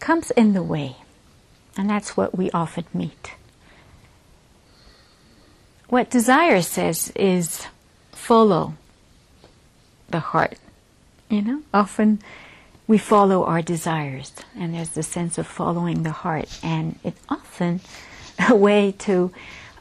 comes 0.00 0.30
in 0.32 0.52
the 0.52 0.62
way. 0.62 0.96
And 1.76 1.90
that's 1.90 2.16
what 2.16 2.36
we 2.36 2.50
often 2.52 2.84
meet. 2.94 3.32
What 5.88 6.10
desire 6.10 6.62
says 6.62 7.12
is 7.14 7.66
follow 8.12 8.74
the 10.08 10.20
heart. 10.20 10.58
You 11.28 11.42
know, 11.42 11.62
often 11.72 12.20
we 12.88 12.98
follow 12.98 13.44
our 13.44 13.62
desires, 13.62 14.32
and 14.56 14.74
there's 14.74 14.90
the 14.90 15.02
sense 15.02 15.38
of 15.38 15.46
following 15.46 16.02
the 16.02 16.12
heart, 16.12 16.48
and 16.62 16.98
it's 17.02 17.20
often 17.28 17.80
a 18.48 18.54
way 18.54 18.92
to 19.00 19.32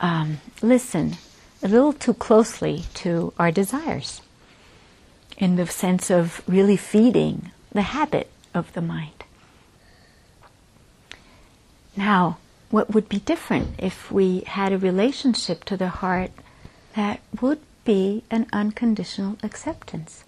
um, 0.02 0.42
listen 0.62 1.18
a 1.64 1.68
little 1.68 1.94
too 1.94 2.14
closely 2.14 2.84
to 2.96 3.34
our 3.40 3.52
desires 3.52 4.22
in 5.38 5.56
the 5.56 5.66
sense 5.66 6.10
of 6.12 6.42
really 6.48 6.78
feeding 6.78 7.52
the 7.72 7.82
habit 7.82 8.30
of 8.54 8.72
the 8.74 8.82
mind. 8.82 9.15
Now, 11.96 12.38
what 12.70 12.94
would 12.94 13.08
be 13.08 13.20
different 13.20 13.76
if 13.78 14.12
we 14.12 14.42
had 14.42 14.74
a 14.74 14.78
relationship 14.78 15.64
to 15.66 15.78
the 15.78 15.88
heart 15.88 16.32
that 16.96 17.22
would 17.42 17.60
be 17.86 18.24
an 18.30 18.48
unconditional 18.52 19.38
acceptance? 19.44 20.24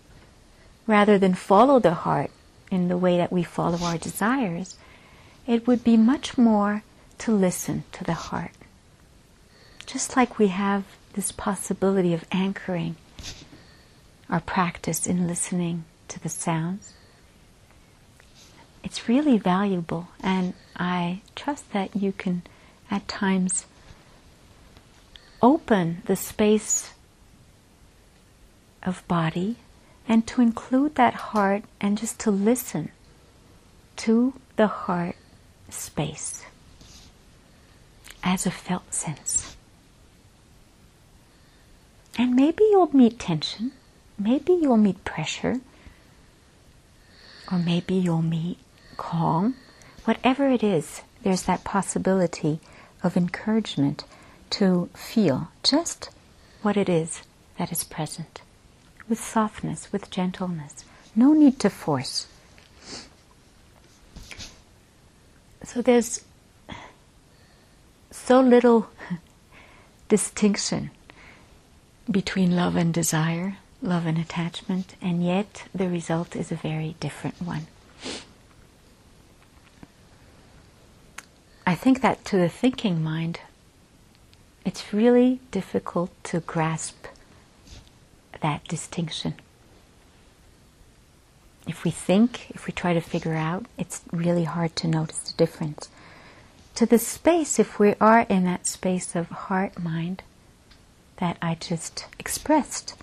Rather 0.86 1.18
than 1.18 1.34
follow 1.34 1.80
the 1.80 1.94
heart 1.94 2.32
in 2.72 2.88
the 2.88 2.98
way 2.98 3.18
that 3.18 3.32
we 3.32 3.44
follow 3.44 3.80
our 3.80 3.98
desires, 3.98 4.78
it 5.46 5.68
would 5.68 5.84
be 5.84 5.98
much 5.98 6.38
more 6.38 6.84
to 7.18 7.32
listen 7.32 7.84
to 7.92 8.04
the 8.04 8.14
heart. 8.14 8.52
Just 9.86 10.16
like 10.16 10.38
we 10.38 10.48
have 10.48 10.84
this 11.14 11.32
possibility 11.32 12.14
of 12.14 12.26
anchoring 12.32 12.96
our 14.30 14.42
practice 14.42 15.08
in 15.08 15.28
listening 15.28 15.86
to 16.10 16.20
the 16.20 16.30
sounds, 16.30 16.94
it's 18.84 19.10
really 19.10 19.38
valuable, 19.38 20.10
and 20.22 20.54
I 20.78 21.22
trust 21.36 21.72
that 21.74 21.96
you 21.96 22.12
can 22.12 22.44
at 22.92 23.08
times 23.08 23.66
open 25.42 26.04
the 26.06 26.16
space 26.16 26.92
of 28.84 29.08
body 29.08 29.58
and 30.08 30.26
to 30.28 30.42
include 30.42 30.96
that 30.96 31.14
heart 31.14 31.64
and 31.82 31.98
just 31.98 32.20
to 32.22 32.32
listen 32.32 32.92
to 33.98 34.34
the 34.56 34.68
heart 34.68 35.16
space 35.70 36.46
as 38.24 38.46
a 38.46 38.52
felt 38.52 38.94
sense. 38.94 39.56
And 42.18 42.36
maybe 42.36 42.64
you'll 42.72 42.96
meet 42.96 43.20
tension, 43.20 43.74
maybe 44.18 44.54
you'll 44.54 44.78
meet 44.78 45.04
pressure, 45.04 45.60
or 47.52 47.60
maybe 47.60 47.96
you'll 47.96 48.22
meet 48.22 48.58
calm. 48.98 49.56
Whatever 50.08 50.48
it 50.48 50.64
is, 50.64 51.02
there's 51.24 51.42
that 51.44 51.66
possibility 51.66 52.62
of 53.04 53.18
encouragement 53.18 54.06
to 54.52 54.90
feel 54.94 55.50
just 55.64 56.12
what 56.62 56.78
it 56.78 56.88
is 56.88 57.24
that 57.58 57.74
is 57.74 57.84
present 57.84 58.42
with 59.10 59.20
softness, 59.20 59.92
with 59.92 60.10
gentleness. 60.10 60.86
No 61.14 61.34
need 61.34 61.60
to 61.60 61.70
force. 61.70 62.28
So 65.66 65.82
there's 65.82 66.24
so 68.10 68.40
little 68.40 68.88
distinction 70.08 70.92
between 72.10 72.56
love 72.56 72.78
and 72.78 72.94
desire, 72.94 73.58
love 73.82 74.06
and 74.06 74.18
attachment, 74.18 74.96
and 75.02 75.22
yet 75.22 75.66
the 75.76 75.90
result 75.90 76.34
is 76.34 76.50
a 76.50 76.56
very 76.56 76.96
different 77.02 77.42
one. 77.42 77.68
I 81.68 81.76
think 81.76 82.00
that 82.00 82.24
to 82.28 82.38
the 82.38 82.48
thinking 82.48 83.04
mind, 83.04 83.42
it's 84.64 84.94
really 84.94 85.42
difficult 85.52 86.12
to 86.24 86.40
grasp 86.40 87.08
that 88.42 88.66
distinction. 88.70 89.34
If 91.68 91.84
we 91.84 91.92
think, 91.92 92.52
if 92.52 92.68
we 92.68 92.72
try 92.72 92.94
to 92.94 93.02
figure 93.02 93.34
out, 93.34 93.66
it's 93.78 94.02
really 94.14 94.46
hard 94.46 94.78
to 94.78 94.88
notice 94.88 95.20
the 95.20 95.36
difference. 95.36 95.90
To 96.76 96.86
the 96.86 96.98
space, 96.98 97.60
if 97.60 97.80
we 97.80 97.96
are 98.00 98.22
in 98.30 98.46
that 98.46 98.66
space 98.66 99.14
of 99.14 99.28
heart 99.28 99.78
mind 99.78 100.24
that 101.18 101.38
I 101.42 101.56
just 101.56 102.06
expressed, 102.18 102.96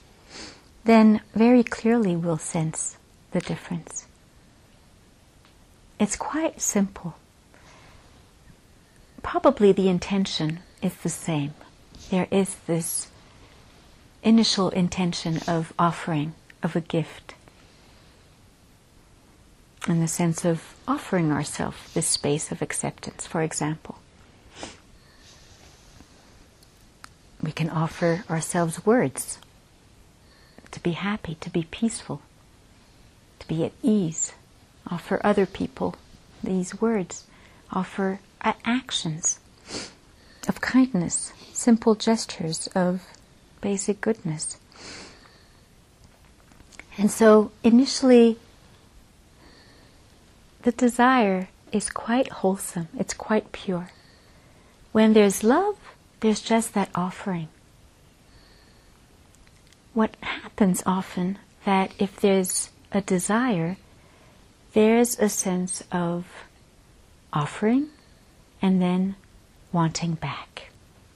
then 0.85 1.21
very 1.35 1.65
clearly 1.65 2.17
we'll 2.17 2.39
sense 2.39 2.97
the 3.33 3.41
difference. 3.41 4.07
It's 6.01 6.17
quite 6.17 6.63
simple 6.63 7.17
probably 9.25 9.73
the 9.73 9.89
intention 9.89 10.61
is 10.81 10.95
the 10.97 11.09
same. 11.09 11.55
There 12.11 12.29
is 12.31 12.55
this 12.67 13.09
initial 14.23 14.69
intention 14.69 15.41
of 15.49 15.73
offering, 15.77 16.35
of 16.63 16.77
a 16.77 16.81
gift, 16.81 17.35
in 19.89 20.01
the 20.01 20.07
sense 20.07 20.45
of 20.45 20.75
offering 20.87 21.33
ourselves 21.33 21.93
this 21.93 22.07
space 22.07 22.53
of 22.53 22.63
acceptance, 22.63 23.27
for 23.27 23.43
example. 23.43 23.99
We 27.43 27.51
can 27.51 27.69
offer 27.69 28.25
ourselves 28.31 28.87
words 28.87 29.39
to 30.71 30.81
be 30.81 30.93
happy, 30.93 31.35
to 31.37 31.51
be 31.51 31.65
peaceful, 31.65 32.23
to 33.41 33.49
be 33.49 33.65
at 33.65 33.73
ease. 33.83 34.33
Offer 34.91 35.21
other 35.25 35.47
people 35.47 35.97
these 36.43 36.81
words. 36.81 37.27
Offer 37.73 38.21
actions 38.65 39.39
of 40.49 40.61
kindness, 40.61 41.33
simple 41.53 41.95
gestures 41.95 42.67
of 42.75 43.03
basic 43.61 44.01
goodness. 44.01 44.59
And 46.99 47.11
so 47.11 47.51
initially, 47.63 48.37
the 50.63 50.73
desire 50.73 51.49
is 51.73 51.89
quite 51.91 52.29
wholesome, 52.29 52.89
it's 52.99 53.15
quite 53.15 53.53
pure. 53.53 53.91
When 54.93 55.13
there's 55.13 55.43
love, 55.43 55.77
there's 56.21 56.41
just 56.41 56.75
that 56.75 56.91
offering. 56.95 57.49
What 59.93 60.17
happens 60.21 60.83
often 60.87 61.39
that 61.65 61.93
if 61.99 62.17
there's 62.17 62.71
a 62.93 63.01
desire, 63.01 63.77
there's 64.73 65.19
a 65.19 65.29
sense 65.29 65.83
of 65.91 66.27
offering 67.33 67.89
and 68.65 68.81
then 68.81 69.15
wanting 69.73 70.15
back, 70.15 70.71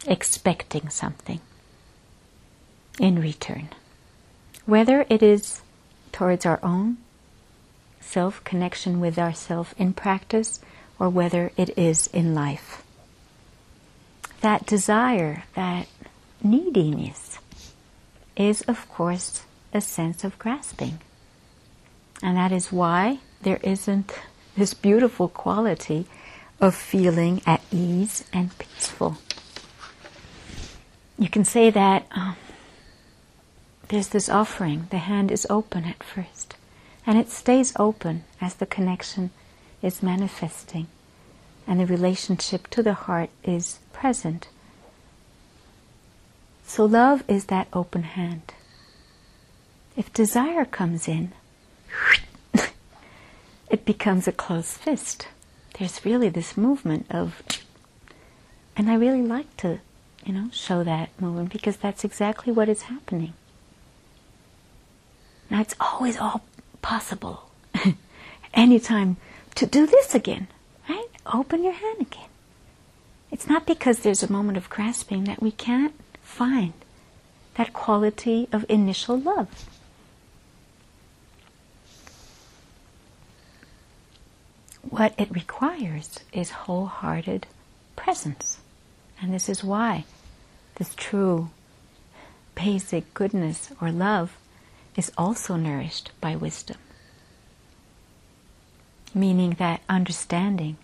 expecting 0.06 0.90
something 0.90 1.40
in 3.00 3.18
return. 3.18 3.70
Whether 4.66 5.06
it 5.08 5.22
is 5.22 5.62
towards 6.12 6.44
our 6.44 6.60
own 6.62 6.98
self 8.02 8.44
connection 8.44 9.00
with 9.00 9.18
ourself 9.18 9.74
in 9.78 9.94
practice 9.94 10.60
or 10.98 11.08
whether 11.08 11.50
it 11.56 11.70
is 11.78 12.08
in 12.08 12.34
life. 12.34 12.82
That 14.42 14.66
desire, 14.66 15.44
that 15.54 15.88
neediness, 16.42 17.38
is 18.36 18.60
of 18.68 18.86
course 18.90 19.44
a 19.72 19.80
sense 19.80 20.22
of 20.22 20.38
grasping. 20.38 20.98
And 22.22 22.36
that 22.36 22.52
is 22.52 22.70
why 22.70 23.20
there 23.40 23.60
isn't 23.62 24.12
this 24.54 24.74
beautiful 24.74 25.28
quality 25.28 26.04
of 26.60 26.74
feeling 26.74 27.40
at 27.46 27.62
ease 27.70 28.24
and 28.32 28.56
peaceful. 28.58 29.18
You 31.18 31.28
can 31.28 31.44
say 31.44 31.70
that 31.70 32.06
um, 32.12 32.36
there's 33.88 34.08
this 34.08 34.28
offering, 34.28 34.86
the 34.90 34.98
hand 34.98 35.30
is 35.30 35.46
open 35.48 35.84
at 35.84 36.02
first, 36.02 36.56
and 37.06 37.18
it 37.18 37.30
stays 37.30 37.72
open 37.78 38.24
as 38.40 38.54
the 38.54 38.66
connection 38.66 39.30
is 39.82 40.02
manifesting 40.02 40.88
and 41.66 41.78
the 41.78 41.86
relationship 41.86 42.66
to 42.68 42.82
the 42.82 42.94
heart 42.94 43.28
is 43.44 43.78
present. 43.92 44.48
So, 46.66 46.86
love 46.86 47.22
is 47.28 47.46
that 47.46 47.68
open 47.72 48.02
hand. 48.02 48.54
If 49.96 50.12
desire 50.12 50.64
comes 50.64 51.08
in, 51.08 51.32
it 53.70 53.84
becomes 53.84 54.26
a 54.26 54.32
closed 54.32 54.72
fist 54.72 55.28
there's 55.74 56.04
really 56.04 56.28
this 56.28 56.56
movement 56.56 57.06
of, 57.10 57.42
and 58.76 58.90
I 58.90 58.94
really 58.94 59.22
like 59.22 59.56
to, 59.58 59.80
you 60.24 60.32
know, 60.32 60.50
show 60.52 60.84
that 60.84 61.10
movement 61.20 61.52
because 61.52 61.76
that's 61.76 62.04
exactly 62.04 62.52
what 62.52 62.68
is 62.68 62.82
happening. 62.82 63.34
Now 65.50 65.60
it's 65.60 65.74
always 65.80 66.18
all 66.18 66.42
possible, 66.82 67.50
anytime 68.54 69.16
to 69.54 69.66
do 69.66 69.86
this 69.86 70.14
again, 70.14 70.48
right? 70.88 71.08
Open 71.32 71.64
your 71.64 71.72
hand 71.72 72.00
again. 72.00 72.28
It's 73.30 73.46
not 73.46 73.66
because 73.66 74.00
there's 74.00 74.22
a 74.22 74.32
moment 74.32 74.56
of 74.56 74.70
grasping 74.70 75.24
that 75.24 75.42
we 75.42 75.50
can't 75.50 75.94
find 76.22 76.72
that 77.56 77.72
quality 77.72 78.48
of 78.52 78.64
initial 78.68 79.18
love. 79.18 79.68
What 84.90 85.14
it 85.18 85.30
requires 85.30 86.20
is 86.32 86.50
wholehearted 86.50 87.46
presence. 87.96 88.58
And 89.20 89.32
this 89.34 89.48
is 89.48 89.64
why 89.64 90.04
this 90.76 90.94
true 90.94 91.50
basic 92.54 93.12
goodness 93.14 93.70
or 93.80 93.90
love 93.90 94.36
is 94.96 95.12
also 95.18 95.56
nourished 95.56 96.10
by 96.20 96.36
wisdom. 96.36 96.76
Meaning 99.14 99.56
that 99.58 99.80
understanding 99.88 100.76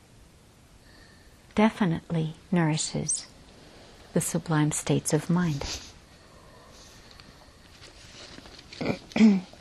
definitely 1.54 2.34
nourishes 2.50 3.26
the 4.12 4.20
sublime 4.20 4.72
states 4.72 5.12
of 5.12 5.30
mind. 5.30 5.80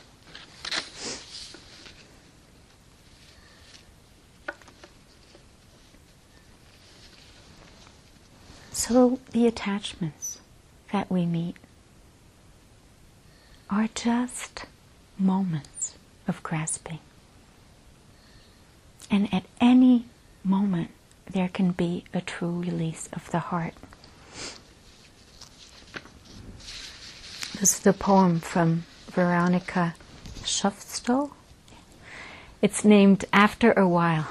so 8.74 9.20
the 9.30 9.46
attachments 9.46 10.40
that 10.92 11.10
we 11.10 11.24
meet 11.24 11.56
are 13.70 13.88
just 13.94 14.66
moments 15.16 15.94
of 16.26 16.42
grasping. 16.42 16.98
And 19.10 19.32
at 19.32 19.44
any 19.60 20.06
moment, 20.42 20.90
there 21.30 21.48
can 21.48 21.70
be 21.70 22.04
a 22.12 22.20
true 22.20 22.60
release 22.60 23.08
of 23.12 23.30
the 23.30 23.38
heart. 23.38 23.74
This 27.60 27.74
is 27.74 27.80
the 27.80 27.92
poem 27.92 28.40
from 28.40 28.84
Veronica 29.06 29.94
Shoffstall. 30.42 31.30
It's 32.60 32.84
named 32.84 33.24
After 33.32 33.72
a 33.72 33.86
While. 33.86 34.28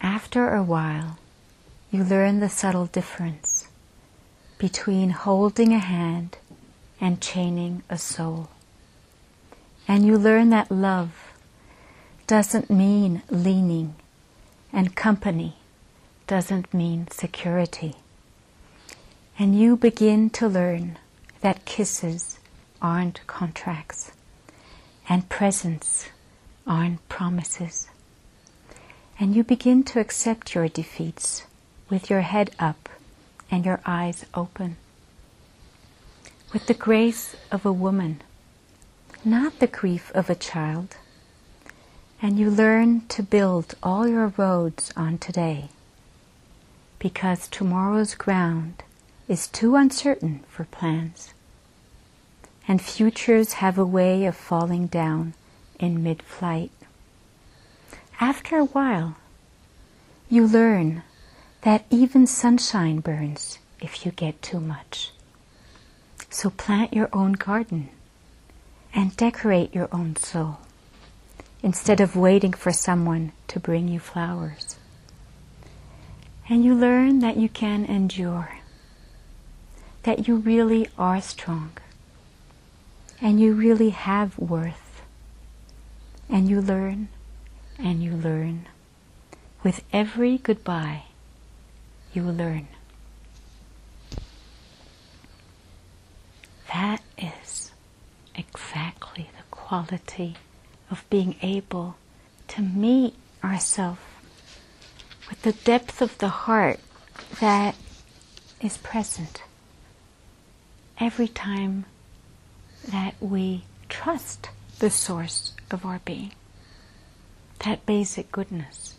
After 0.00 0.54
a 0.54 0.62
while, 0.62 1.18
you 1.90 2.04
learn 2.04 2.40
the 2.40 2.50
subtle 2.50 2.84
difference 2.84 3.66
between 4.58 5.08
holding 5.08 5.72
a 5.72 5.78
hand 5.78 6.36
and 7.00 7.20
chaining 7.22 7.82
a 7.88 7.96
soul. 7.96 8.50
And 9.86 10.04
you 10.04 10.18
learn 10.18 10.50
that 10.50 10.70
love 10.70 11.32
doesn't 12.26 12.68
mean 12.68 13.22
leaning, 13.30 13.94
and 14.70 14.94
company 14.94 15.56
doesn't 16.26 16.74
mean 16.74 17.08
security. 17.10 17.96
And 19.38 19.58
you 19.58 19.74
begin 19.74 20.28
to 20.30 20.46
learn 20.46 20.98
that 21.40 21.64
kisses 21.64 22.38
aren't 22.82 23.26
contracts, 23.26 24.12
and 25.08 25.26
presents 25.30 26.10
aren't 26.66 27.08
promises. 27.08 27.88
And 29.18 29.34
you 29.34 29.42
begin 29.42 29.84
to 29.84 30.00
accept 30.00 30.54
your 30.54 30.68
defeats 30.68 31.46
with 31.88 32.10
your 32.10 32.20
head 32.22 32.50
up 32.58 32.88
and 33.50 33.64
your 33.64 33.80
eyes 33.86 34.26
open 34.34 34.76
with 36.52 36.66
the 36.66 36.74
grace 36.74 37.36
of 37.52 37.66
a 37.66 37.72
woman, 37.72 38.22
not 39.24 39.58
the 39.58 39.66
grief 39.66 40.10
of 40.14 40.30
a 40.30 40.34
child. 40.34 40.96
And 42.22 42.38
you 42.38 42.50
learn 42.50 43.06
to 43.08 43.22
build 43.22 43.74
all 43.82 44.08
your 44.08 44.32
roads 44.36 44.92
on 44.96 45.18
today, 45.18 45.68
because 46.98 47.46
tomorrow's 47.46 48.14
ground 48.14 48.82
is 49.28 49.46
too 49.46 49.76
uncertain 49.76 50.40
for 50.48 50.64
plans, 50.64 51.32
and 52.66 52.82
futures 52.82 53.54
have 53.54 53.78
a 53.78 53.84
way 53.84 54.24
of 54.24 54.34
falling 54.34 54.86
down 54.86 55.34
in 55.78 56.02
mid 56.02 56.22
flight. 56.22 56.72
After 58.20 58.56
a 58.56 58.64
while, 58.64 59.16
you 60.28 60.46
learn 60.46 61.02
that 61.62 61.84
even 61.90 62.26
sunshine 62.26 63.00
burns 63.00 63.58
if 63.80 64.04
you 64.06 64.12
get 64.12 64.40
too 64.42 64.60
much. 64.60 65.12
So 66.30 66.50
plant 66.50 66.92
your 66.92 67.08
own 67.12 67.32
garden 67.32 67.88
and 68.94 69.16
decorate 69.16 69.74
your 69.74 69.88
own 69.92 70.16
soul 70.16 70.58
instead 71.62 72.00
of 72.00 72.16
waiting 72.16 72.52
for 72.52 72.72
someone 72.72 73.32
to 73.48 73.58
bring 73.58 73.88
you 73.88 73.98
flowers. 73.98 74.76
And 76.48 76.64
you 76.64 76.74
learn 76.74 77.18
that 77.18 77.36
you 77.36 77.48
can 77.48 77.84
endure, 77.84 78.58
that 80.04 80.26
you 80.28 80.36
really 80.36 80.88
are 80.96 81.20
strong, 81.20 81.72
and 83.20 83.40
you 83.40 83.52
really 83.52 83.90
have 83.90 84.38
worth. 84.38 85.02
And 86.30 86.48
you 86.48 86.60
learn 86.60 87.08
and 87.78 88.02
you 88.02 88.12
learn. 88.12 88.66
With 89.62 89.82
every 89.92 90.38
goodbye, 90.38 91.04
you 92.18 92.32
learn. 92.32 92.66
That 96.72 97.00
is 97.16 97.70
exactly 98.34 99.30
the 99.36 99.44
quality 99.52 100.34
of 100.90 101.04
being 101.10 101.36
able 101.42 101.96
to 102.48 102.60
meet 102.62 103.14
ourselves 103.44 104.00
with 105.28 105.42
the 105.42 105.52
depth 105.52 106.02
of 106.02 106.18
the 106.18 106.28
heart 106.28 106.80
that 107.40 107.76
is 108.60 108.78
present 108.78 109.42
every 110.98 111.28
time 111.28 111.84
that 112.88 113.14
we 113.20 113.62
trust 113.88 114.48
the 114.80 114.90
source 114.90 115.52
of 115.70 115.86
our 115.86 116.00
being, 116.04 116.32
that 117.60 117.86
basic 117.86 118.32
goodness, 118.32 118.94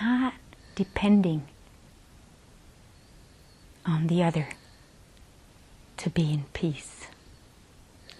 not 0.00 0.32
depending 0.74 1.42
on 3.86 4.06
the 4.06 4.22
other 4.22 4.48
to 5.96 6.10
be 6.10 6.32
in 6.32 6.44
peace. 6.52 7.06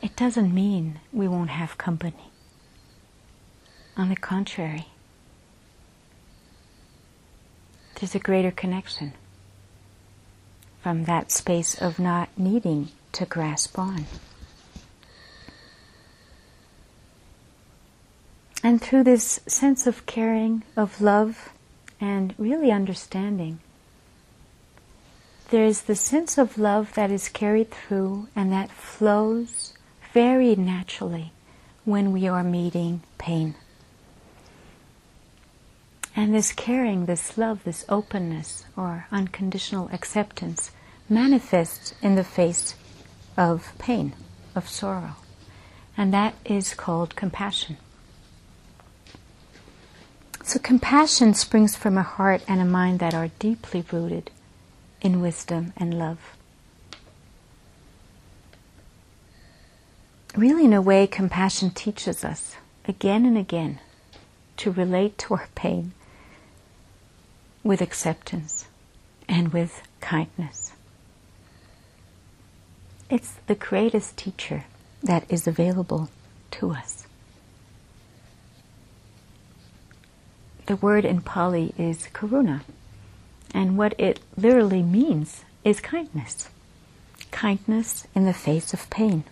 It 0.03 0.17
doesn't 0.17 0.55
mean 0.55 1.01
we 1.13 1.29
won't 1.29 1.51
have 1.51 1.79
company. 1.79 2.31
On 3.97 4.09
the 4.09 4.17
contrary, 4.17 4.87
there's 7.97 8.15
a 8.15 8.19
greater 8.19 8.51
connection 8.51 9.13
from 10.83 11.05
that 11.05 11.31
space 11.31 11.81
of 11.81 11.99
not 11.99 12.31
needing 12.39 12.89
to 13.13 13.27
grasp 13.27 13.79
on. 13.79 14.07
And 18.63 18.81
through 18.81 19.05
this 19.05 19.41
sense 19.47 19.87
of 19.87 20.07
caring, 20.07 20.65
of 20.77 21.01
love, 21.01 21.51
and 22.01 22.35
really 22.39 22.71
understanding, 22.71 23.61
there's 25.51 25.83
the 25.83 25.97
sense 25.97 26.39
of 26.39 26.59
love 26.59 26.95
that 26.95 27.11
is 27.11 27.29
carried 27.29 27.71
through 27.71 28.29
and 28.37 28.53
that 28.53 28.71
flows 28.71 29.75
very 30.13 30.55
naturally 30.55 31.33
when 31.85 32.13
we 32.13 32.29
are 32.29 32.45
meeting 32.45 33.03
pain. 33.19 33.57
And 36.15 36.35
this 36.35 36.53
caring, 36.53 37.07
this 37.07 37.37
love, 37.37 37.65
this 37.65 37.85
openness 37.89 38.65
or 38.77 39.07
unconditional 39.11 39.89
acceptance 39.93 40.71
manifests 41.09 41.95
in 42.01 42.15
the 42.15 42.25
face 42.25 42.77
of 43.37 43.73
pain, 43.79 44.13
of 44.55 44.69
sorrow. 44.69 45.17
And 45.97 46.13
that 46.15 46.35
is 46.45 46.75
called 46.75 47.17
compassion. 47.17 47.77
So 50.45 50.61
compassion 50.61 51.35
springs 51.35 51.77
from 51.77 51.99
a 51.99 52.03
heart 52.03 52.43
and 52.47 52.61
a 52.61 52.65
mind 52.65 53.01
that 53.01 53.15
are 53.15 53.31
deeply 53.39 53.85
rooted 53.91 54.31
in 55.01 55.21
wisdom 55.21 55.73
and 55.77 55.99
love. 55.99 56.37
Really, 60.37 60.65
in 60.65 60.73
a 60.73 60.83
way, 60.83 61.07
compassion 61.07 61.71
teaches 61.71 62.25
us 62.25 62.57
again 62.87 63.27
and 63.27 63.37
again 63.37 63.81
to 64.59 64.71
relate 64.71 65.19
to 65.19 65.35
our 65.35 65.49
pain 65.55 65.93
with 67.65 67.81
acceptance 67.81 68.67
and 69.29 69.53
with 69.53 69.83
kindness. 70.01 70.73
It's 73.09 73.35
the 73.47 73.57
greatest 73.57 74.17
teacher 74.17 74.65
that 75.03 75.25
is 75.29 75.47
available 75.49 76.11
to 76.53 76.71
us. 76.71 77.07
The 80.67 80.77
word 80.77 81.05
in 81.05 81.21
Pali 81.21 81.75
is 81.77 82.07
karuna. 82.13 82.61
And 83.53 83.77
what 83.77 83.95
it 83.99 84.21
literally 84.37 84.83
means 84.83 85.45
is 85.65 85.81
kindness. 85.81 86.49
Kindness 87.31 88.07
in 88.15 88.27
the 88.27 88.33
face 88.33 88.73
of 88.73 88.89
pain. 88.91 89.25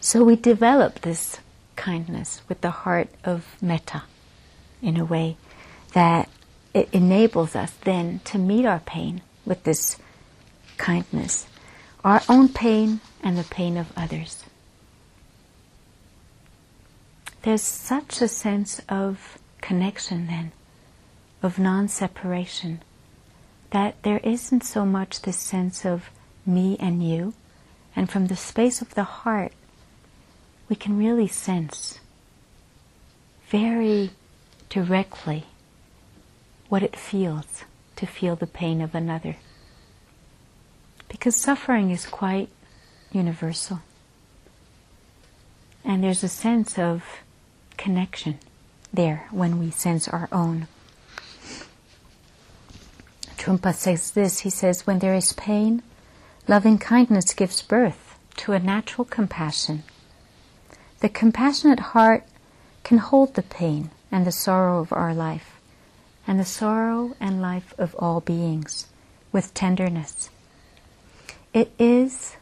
So 0.00 0.24
we 0.24 0.36
develop 0.36 1.00
this 1.00 1.38
kindness 1.76 2.42
with 2.48 2.60
the 2.60 2.70
heart 2.70 3.08
of 3.24 3.56
metta 3.62 4.02
in 4.80 4.96
a 4.96 5.04
way 5.04 5.36
that 5.92 6.28
it 6.74 6.88
enables 6.92 7.54
us 7.54 7.72
then 7.84 8.20
to 8.24 8.38
meet 8.38 8.66
our 8.66 8.80
pain 8.80 9.22
with 9.44 9.64
this 9.64 9.98
kindness, 10.76 11.46
our 12.04 12.22
own 12.28 12.48
pain 12.48 13.00
and 13.22 13.38
the 13.38 13.44
pain 13.44 13.76
of 13.76 13.92
others. 13.96 14.44
there's 17.42 17.62
such 17.62 18.22
a 18.22 18.28
sense 18.28 18.80
of 18.88 19.38
connection 19.60 20.26
then, 20.26 20.52
of 21.42 21.58
non 21.58 21.88
separation, 21.88 22.80
that 23.70 24.02
there 24.02 24.18
isn't 24.18 24.64
so 24.64 24.86
much 24.86 25.22
this 25.22 25.38
sense 25.38 25.84
of 25.84 26.10
me 26.46 26.76
and 26.78 27.02
you, 27.02 27.34
and 27.94 28.10
from 28.10 28.26
the 28.26 28.36
space 28.36 28.80
of 28.80 28.94
the 28.94 29.04
heart, 29.04 29.52
we 30.68 30.76
can 30.76 30.96
really 30.96 31.28
sense 31.28 32.00
very 33.48 34.10
directly 34.70 35.44
what 36.68 36.82
it 36.82 36.96
feels 36.96 37.64
to 37.96 38.06
feel 38.06 38.34
the 38.34 38.46
pain 38.46 38.80
of 38.80 38.94
another. 38.94 39.36
Because 41.08 41.36
suffering 41.36 41.90
is 41.90 42.06
quite 42.06 42.48
universal. 43.12 43.80
And 45.84 46.02
there's 46.02 46.24
a 46.24 46.28
sense 46.28 46.78
of 46.78 47.04
connection 47.76 48.38
there 48.92 49.28
when 49.30 49.58
we 49.58 49.70
sense 49.70 50.08
our 50.08 50.28
own. 50.32 50.68
Trungpa 53.42 53.74
says 53.74 54.12
this 54.12 54.38
he 54.40 54.50
says, 54.50 54.86
When 54.86 55.00
there 55.00 55.16
is 55.16 55.32
pain, 55.32 55.82
loving 56.46 56.78
kindness 56.78 57.34
gives 57.34 57.60
birth 57.60 58.16
to 58.36 58.52
a 58.52 58.60
natural 58.60 59.04
compassion. 59.04 59.82
The 61.00 61.08
compassionate 61.08 61.80
heart 61.90 62.22
can 62.84 62.98
hold 62.98 63.34
the 63.34 63.42
pain 63.42 63.90
and 64.12 64.24
the 64.24 64.30
sorrow 64.30 64.78
of 64.78 64.92
our 64.92 65.12
life, 65.12 65.58
and 66.24 66.38
the 66.38 66.44
sorrow 66.44 67.16
and 67.18 67.42
life 67.42 67.74
of 67.78 67.96
all 67.98 68.20
beings, 68.20 68.86
with 69.32 69.52
tenderness. 69.54 70.30
It 71.52 71.72
is 71.80 72.36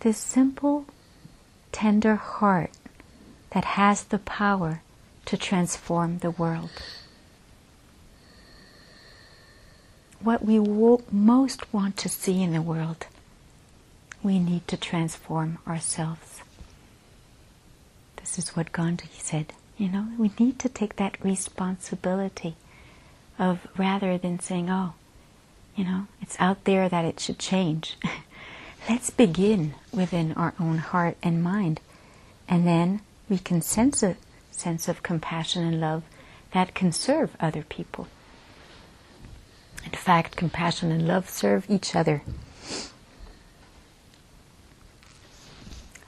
this 0.00 0.16
simple, 0.16 0.86
tender 1.72 2.14
heart 2.14 2.70
that 3.50 3.76
has 3.76 4.04
the 4.04 4.18
power 4.18 4.80
to 5.26 5.36
transform 5.36 6.20
the 6.20 6.30
world. 6.30 6.70
What 10.20 10.44
we 10.44 10.58
most 10.58 11.72
want 11.72 11.96
to 11.98 12.08
see 12.08 12.42
in 12.42 12.52
the 12.52 12.62
world, 12.62 13.06
we 14.22 14.38
need 14.38 14.66
to 14.68 14.76
transform 14.76 15.58
ourselves. 15.66 16.42
This 18.16 18.38
is 18.38 18.56
what 18.56 18.72
Gandhi 18.72 19.08
said. 19.16 19.52
You 19.76 19.88
know, 19.88 20.08
we 20.18 20.32
need 20.38 20.58
to 20.58 20.68
take 20.68 20.96
that 20.96 21.22
responsibility 21.24 22.56
of 23.38 23.66
rather 23.76 24.18
than 24.18 24.40
saying, 24.40 24.68
oh, 24.68 24.94
you 25.76 25.84
know, 25.84 26.08
it's 26.20 26.36
out 26.40 26.64
there 26.64 26.88
that 26.88 27.04
it 27.04 27.20
should 27.20 27.38
change. 27.38 27.96
Let's 28.88 29.10
begin 29.10 29.74
within 29.92 30.32
our 30.32 30.54
own 30.58 30.78
heart 30.78 31.16
and 31.22 31.42
mind, 31.42 31.80
and 32.48 32.66
then 32.66 33.02
we 33.28 33.38
can 33.38 33.62
sense 33.62 34.02
a 34.02 34.16
sense 34.50 34.88
of 34.88 35.02
compassion 35.04 35.62
and 35.64 35.80
love 35.80 36.02
that 36.52 36.74
can 36.74 36.90
serve 36.90 37.36
other 37.38 37.62
people. 37.62 38.08
In 39.88 39.98
fact, 39.98 40.36
compassion 40.36 40.92
and 40.92 41.08
love 41.08 41.30
serve 41.30 41.64
each 41.70 41.96
other. 41.96 42.20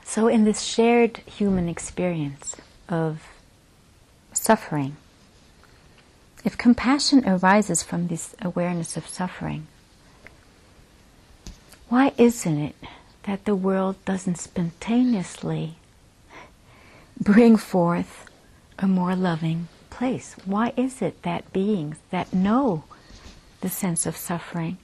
So, 0.03 0.27
in 0.27 0.43
this 0.43 0.61
shared 0.61 1.17
human 1.25 1.67
experience 1.67 2.55
of 2.87 3.23
suffering, 4.33 4.97
if 6.45 6.59
compassion 6.59 7.27
arises 7.27 7.81
from 7.81 8.07
this 8.07 8.35
awareness 8.39 8.97
of 8.97 9.07
suffering, 9.07 9.65
why 11.89 12.13
isn't 12.19 12.59
it 12.59 12.75
that 13.23 13.45
the 13.45 13.55
world 13.55 13.95
doesn't 14.05 14.37
spontaneously 14.37 15.77
bring 17.19 17.57
forth 17.57 18.29
a 18.77 18.87
more 18.87 19.15
loving 19.15 19.69
place? 19.89 20.35
Why 20.45 20.71
is 20.77 21.01
it 21.01 21.23
that 21.23 21.51
beings 21.51 21.97
that 22.11 22.31
know 22.31 22.83
the 23.61 23.69
sense 23.69 24.05
of 24.05 24.17
suffering 24.17 24.77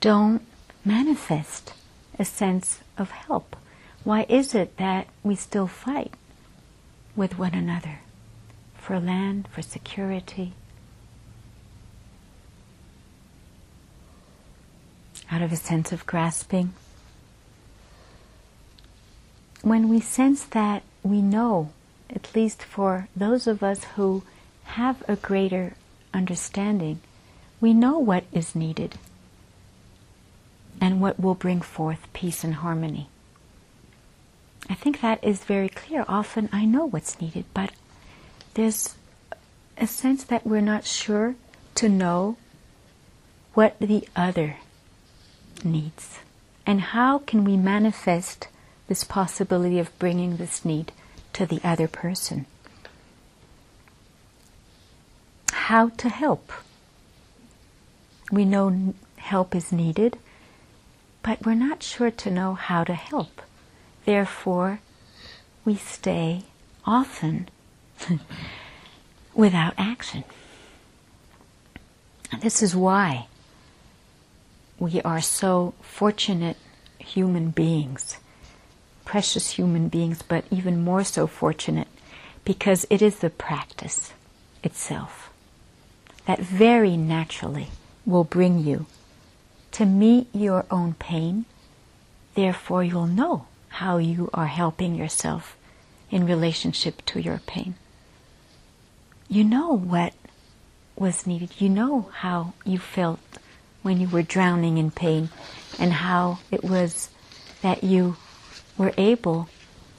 don't 0.00 0.42
manifest 0.84 1.72
a 2.18 2.24
sense 2.24 2.80
of 2.96 3.10
help? 3.10 3.56
Why 4.04 4.26
is 4.28 4.54
it 4.54 4.76
that 4.76 5.06
we 5.22 5.34
still 5.34 5.66
fight 5.66 6.12
with 7.16 7.38
one 7.38 7.54
another 7.54 8.00
for 8.76 9.00
land, 9.00 9.48
for 9.50 9.62
security? 9.62 10.52
Out 15.30 15.42
of 15.42 15.52
a 15.52 15.56
sense 15.56 15.90
of 15.90 16.06
grasping. 16.06 16.74
When 19.62 19.88
we 19.88 20.00
sense 20.00 20.44
that 20.44 20.82
we 21.02 21.22
know, 21.22 21.72
at 22.10 22.34
least 22.34 22.62
for 22.62 23.08
those 23.16 23.46
of 23.46 23.62
us 23.62 23.84
who 23.96 24.22
have 24.64 25.02
a 25.08 25.16
greater 25.16 25.74
understanding, 26.12 27.00
we 27.64 27.72
know 27.72 27.98
what 27.98 28.24
is 28.30 28.54
needed 28.54 28.94
and 30.82 31.00
what 31.00 31.18
will 31.18 31.34
bring 31.34 31.62
forth 31.62 32.12
peace 32.12 32.44
and 32.44 32.56
harmony. 32.56 33.08
I 34.68 34.74
think 34.74 35.00
that 35.00 35.24
is 35.24 35.44
very 35.44 35.70
clear. 35.70 36.04
Often 36.06 36.50
I 36.52 36.66
know 36.66 36.84
what's 36.84 37.22
needed, 37.22 37.46
but 37.54 37.72
there's 38.52 38.96
a 39.78 39.86
sense 39.86 40.24
that 40.24 40.46
we're 40.46 40.60
not 40.60 40.84
sure 40.84 41.36
to 41.76 41.88
know 41.88 42.36
what 43.54 43.78
the 43.80 44.06
other 44.14 44.56
needs. 45.64 46.18
And 46.66 46.82
how 46.92 47.20
can 47.20 47.44
we 47.44 47.56
manifest 47.56 48.48
this 48.88 49.04
possibility 49.04 49.78
of 49.78 49.98
bringing 49.98 50.36
this 50.36 50.66
need 50.66 50.92
to 51.32 51.46
the 51.46 51.62
other 51.64 51.88
person? 51.88 52.44
How 55.50 55.88
to 55.88 56.10
help? 56.10 56.52
We 58.30 58.44
know 58.44 58.94
help 59.16 59.54
is 59.54 59.72
needed, 59.72 60.18
but 61.22 61.44
we're 61.44 61.54
not 61.54 61.82
sure 61.82 62.10
to 62.10 62.30
know 62.30 62.54
how 62.54 62.84
to 62.84 62.94
help. 62.94 63.42
Therefore, 64.04 64.80
we 65.64 65.76
stay 65.76 66.44
often 66.84 67.48
without 69.34 69.74
action. 69.78 70.24
This 72.40 72.62
is 72.62 72.74
why 72.74 73.26
we 74.78 75.00
are 75.02 75.20
so 75.20 75.74
fortunate 75.80 76.56
human 76.98 77.50
beings, 77.50 78.18
precious 79.04 79.50
human 79.50 79.88
beings, 79.88 80.22
but 80.22 80.44
even 80.50 80.82
more 80.82 81.04
so 81.04 81.26
fortunate 81.26 81.88
because 82.44 82.86
it 82.90 83.00
is 83.00 83.16
the 83.16 83.30
practice 83.30 84.12
itself 84.62 85.30
that 86.26 86.40
very 86.40 86.96
naturally 86.96 87.68
will 88.06 88.24
bring 88.24 88.58
you 88.58 88.86
to 89.72 89.84
meet 89.84 90.28
your 90.32 90.66
own 90.70 90.94
pain. 90.94 91.44
Therefore, 92.34 92.84
you'll 92.84 93.06
know 93.06 93.46
how 93.68 93.98
you 93.98 94.30
are 94.32 94.46
helping 94.46 94.94
yourself 94.94 95.56
in 96.10 96.26
relationship 96.26 97.04
to 97.06 97.20
your 97.20 97.40
pain. 97.46 97.74
You 99.28 99.44
know 99.44 99.76
what 99.76 100.14
was 100.96 101.26
needed. 101.26 101.60
You 101.60 101.68
know 101.68 102.10
how 102.12 102.54
you 102.64 102.78
felt 102.78 103.20
when 103.82 104.00
you 104.00 104.08
were 104.08 104.22
drowning 104.22 104.78
in 104.78 104.90
pain 104.90 105.30
and 105.78 105.92
how 105.92 106.38
it 106.50 106.62
was 106.62 107.10
that 107.62 107.82
you 107.82 108.16
were 108.78 108.92
able 108.96 109.48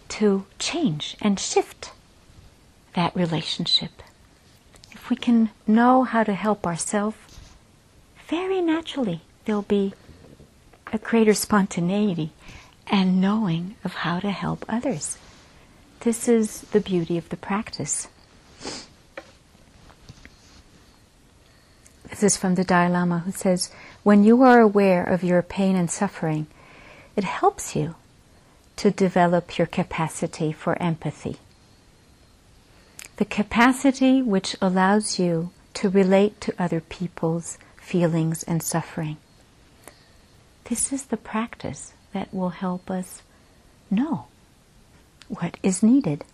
to 0.08 0.45
change 0.60 1.18
and 1.22 1.39
shift 1.39 1.91
that 2.93 3.16
relationship. 3.16 3.91
If 4.91 5.10
we 5.10 5.16
can 5.16 5.49
know 5.68 6.03
how 6.03 6.24
to 6.24 6.34
help 6.34 6.66
ourselves, 6.66 7.18
very 8.28 8.61
naturally 8.61 9.21
there'll 9.45 9.61
be 9.61 9.93
a 10.91 10.97
greater 10.97 11.34
spontaneity 11.34 12.32
and 12.88 13.21
knowing 13.21 13.76
of 13.84 13.93
how 13.93 14.19
to 14.19 14.32
help 14.32 14.65
others. 14.69 15.17
This 16.01 16.28
is 16.28 16.61
the 16.61 16.80
beauty 16.80 17.17
of 17.17 17.30
the 17.30 17.38
practice. 17.38 18.07
This 22.09 22.23
is 22.23 22.38
from 22.38 22.55
the 22.55 22.63
Dalai 22.63 22.89
Lama 22.89 23.19
who 23.19 23.32
says, 23.32 23.71
When 24.03 24.23
you 24.23 24.43
are 24.43 24.61
aware 24.61 25.03
of 25.03 25.23
your 25.23 25.41
pain 25.41 25.76
and 25.76 25.89
suffering, 25.89 26.47
it 27.15 27.23
helps 27.23 27.76
you 27.76 27.95
to 28.78 28.91
develop 28.91 29.57
your 29.57 29.67
capacity 29.67 30.51
for 30.51 30.82
empathy. 30.82 31.38
The 33.17 33.26
capacity 33.26 34.21
which 34.21 34.55
allows 34.61 35.17
you 35.17 35.51
to 35.76 35.89
relate 35.89 36.39
to 36.41 36.53
other 36.59 36.82
people's 36.82 37.57
feelings 37.86 38.41
and 38.43 38.63
suffering. 38.63 39.15
This 40.65 40.91
is 40.91 41.05
the 41.05 41.17
practice 41.17 41.93
that 42.13 42.33
will 42.33 42.49
help 42.49 42.89
us 42.89 43.21
know 43.91 44.25
what 45.27 45.57
is 45.61 45.83
needed. 45.83 46.25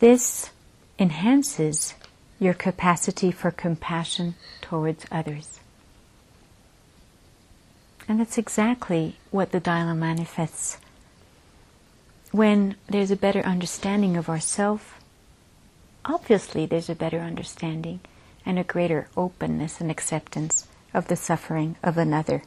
This 0.00 0.50
enhances 0.98 1.94
your 2.38 2.52
capacity 2.52 3.30
for 3.30 3.50
compassion 3.50 4.34
towards 4.60 5.06
others. 5.10 5.60
And 8.06 8.20
that's 8.20 8.36
exactly 8.36 9.16
what 9.30 9.52
the 9.52 9.60
Dalai 9.60 9.94
manifests. 9.94 10.76
When 12.32 12.76
there's 12.86 13.10
a 13.10 13.16
better 13.16 13.40
understanding 13.40 14.16
of 14.16 14.28
ourself, 14.28 15.00
obviously 16.04 16.66
there's 16.66 16.90
a 16.90 16.94
better 16.94 17.20
understanding 17.20 18.00
and 18.50 18.58
a 18.58 18.64
greater 18.64 19.06
openness 19.16 19.80
and 19.80 19.92
acceptance 19.92 20.66
of 20.92 21.06
the 21.06 21.14
suffering 21.14 21.76
of 21.84 21.96
another. 21.96 22.42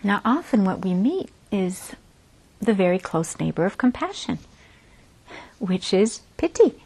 Now, 0.00 0.20
often 0.24 0.64
what 0.64 0.84
we 0.84 0.94
meet 0.94 1.28
is 1.50 1.90
the 2.60 2.72
very 2.72 3.00
close 3.00 3.40
neighbor 3.40 3.66
of 3.66 3.76
compassion, 3.76 4.38
which 5.58 5.92
is 5.92 6.20
pity. 6.36 6.80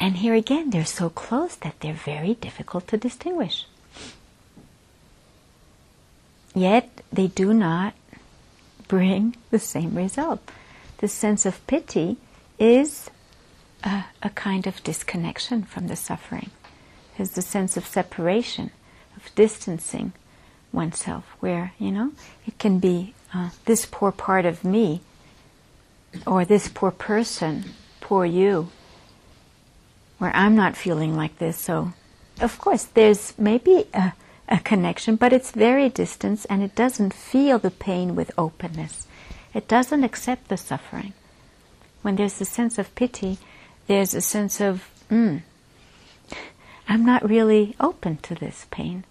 And 0.00 0.16
here 0.16 0.34
again, 0.34 0.70
they're 0.70 0.86
so 0.86 1.10
close 1.10 1.56
that 1.56 1.80
they're 1.80 1.92
very 1.92 2.36
difficult 2.36 2.88
to 2.88 2.96
distinguish. 2.96 3.66
Yet 6.54 7.02
they 7.12 7.26
do 7.26 7.52
not 7.52 7.92
bring 8.88 9.36
the 9.50 9.58
same 9.58 9.94
result. 9.94 10.40
The 10.98 11.08
sense 11.08 11.44
of 11.44 11.66
pity 11.66 12.16
is 12.58 13.10
a, 13.84 14.04
a 14.22 14.30
kind 14.30 14.66
of 14.66 14.82
disconnection 14.82 15.62
from 15.62 15.88
the 15.88 15.96
suffering, 15.96 16.50
is 17.18 17.32
the 17.32 17.42
sense 17.42 17.76
of 17.76 17.86
separation, 17.86 18.70
of 19.16 19.34
distancing 19.34 20.12
oneself, 20.72 21.24
where, 21.40 21.72
you 21.78 21.90
know, 21.90 22.12
it 22.46 22.58
can 22.58 22.78
be 22.78 23.14
uh, 23.34 23.50
this 23.64 23.86
poor 23.86 24.12
part 24.12 24.44
of 24.44 24.64
me, 24.64 25.00
or 26.26 26.44
this 26.44 26.68
poor 26.68 26.90
person, 26.90 27.72
poor 28.00 28.24
you, 28.24 28.70
where 30.18 30.34
I'm 30.34 30.54
not 30.56 30.76
feeling 30.76 31.16
like 31.16 31.38
this. 31.38 31.58
So, 31.58 31.92
of 32.40 32.58
course, 32.58 32.84
there's 32.84 33.34
maybe 33.38 33.86
a 33.92 34.14
a 34.48 34.58
connection, 34.58 35.16
but 35.16 35.32
it's 35.32 35.50
very 35.50 35.88
distant 35.88 36.46
and 36.48 36.62
it 36.62 36.74
doesn't 36.74 37.12
feel 37.12 37.58
the 37.58 37.70
pain 37.70 38.14
with 38.14 38.30
openness. 38.38 39.06
It 39.54 39.68
doesn't 39.68 40.04
accept 40.04 40.48
the 40.48 40.56
suffering. 40.56 41.14
When 42.06 42.14
there's 42.14 42.40
a 42.40 42.44
sense 42.44 42.78
of 42.78 42.94
pity, 42.94 43.38
there's 43.88 44.14
a 44.14 44.20
sense 44.20 44.60
of, 44.60 44.88
mm, 45.10 45.42
I'm 46.88 47.04
not 47.04 47.28
really 47.28 47.74
open 47.80 48.18
to 48.18 48.36
this 48.36 48.64
pain. 48.70 49.02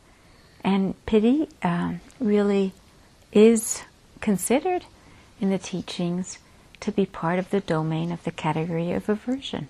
And 0.64 0.96
pity 1.06 1.50
um, 1.62 2.00
really 2.22 2.72
is 3.34 3.82
considered 4.22 4.86
in 5.42 5.50
the 5.50 5.58
teachings 5.58 6.38
to 6.80 6.90
be 6.94 7.06
part 7.06 7.38
of 7.38 7.50
the 7.50 7.60
domain 7.60 8.14
of 8.14 8.24
the 8.24 8.32
category 8.32 8.94
of 8.94 9.10
aversion. 9.10 9.68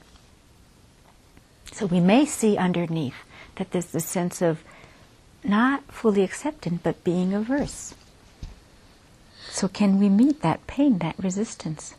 So 1.71 1.87
we 1.87 1.99
may 1.99 2.27
see 2.27 2.57
underneath 2.57 3.17
that 3.55 3.71
there's 3.71 3.95
a 3.95 4.01
sense 4.01 4.39
of 4.43 4.61
not 5.43 5.81
fully 5.91 6.21
accepting, 6.21 6.79
but 6.83 7.03
being 7.03 7.33
averse. 7.33 7.95
So, 9.49 9.67
can 9.67 9.97
we 9.97 10.09
meet 10.09 10.43
that 10.43 10.67
pain, 10.67 10.99
that 10.99 11.17
resistance 11.17 11.95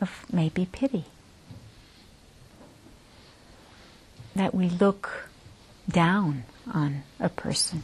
of 0.00 0.24
maybe 0.32 0.66
pity? 0.66 1.04
That 4.34 4.54
we 4.54 4.68
look 4.68 5.28
down 5.88 6.44
on 6.72 7.02
a 7.18 7.28
person. 7.28 7.82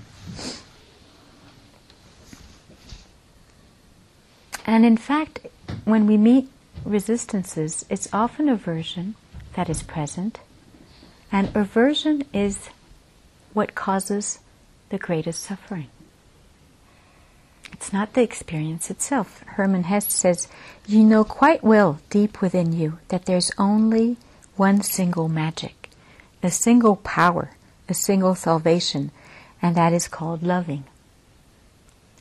And 4.66 4.86
in 4.86 4.96
fact, 4.96 5.46
when 5.84 6.06
we 6.06 6.16
meet 6.16 6.48
resistances, 6.84 7.84
it's 7.90 8.08
often 8.12 8.48
aversion 8.48 9.14
that 9.54 9.68
is 9.68 9.82
present. 9.82 10.40
And 11.30 11.54
aversion 11.54 12.24
is 12.32 12.70
what 13.52 13.74
causes 13.74 14.38
the 14.88 14.98
greatest 14.98 15.42
suffering. 15.42 15.88
It's 17.72 17.92
not 17.92 18.14
the 18.14 18.22
experience 18.22 18.90
itself. 18.90 19.42
Hermann 19.46 19.84
Hesse 19.84 20.12
says, 20.12 20.48
You 20.86 21.02
know 21.02 21.24
quite 21.24 21.62
well 21.62 22.00
deep 22.10 22.40
within 22.40 22.72
you 22.72 22.98
that 23.08 23.26
there's 23.26 23.50
only 23.58 24.16
one 24.56 24.82
single 24.82 25.28
magic, 25.28 25.90
a 26.42 26.50
single 26.50 26.96
power, 26.96 27.52
a 27.88 27.94
single 27.94 28.34
salvation, 28.34 29.10
and 29.60 29.76
that 29.76 29.92
is 29.92 30.08
called 30.08 30.42
loving. 30.42 30.84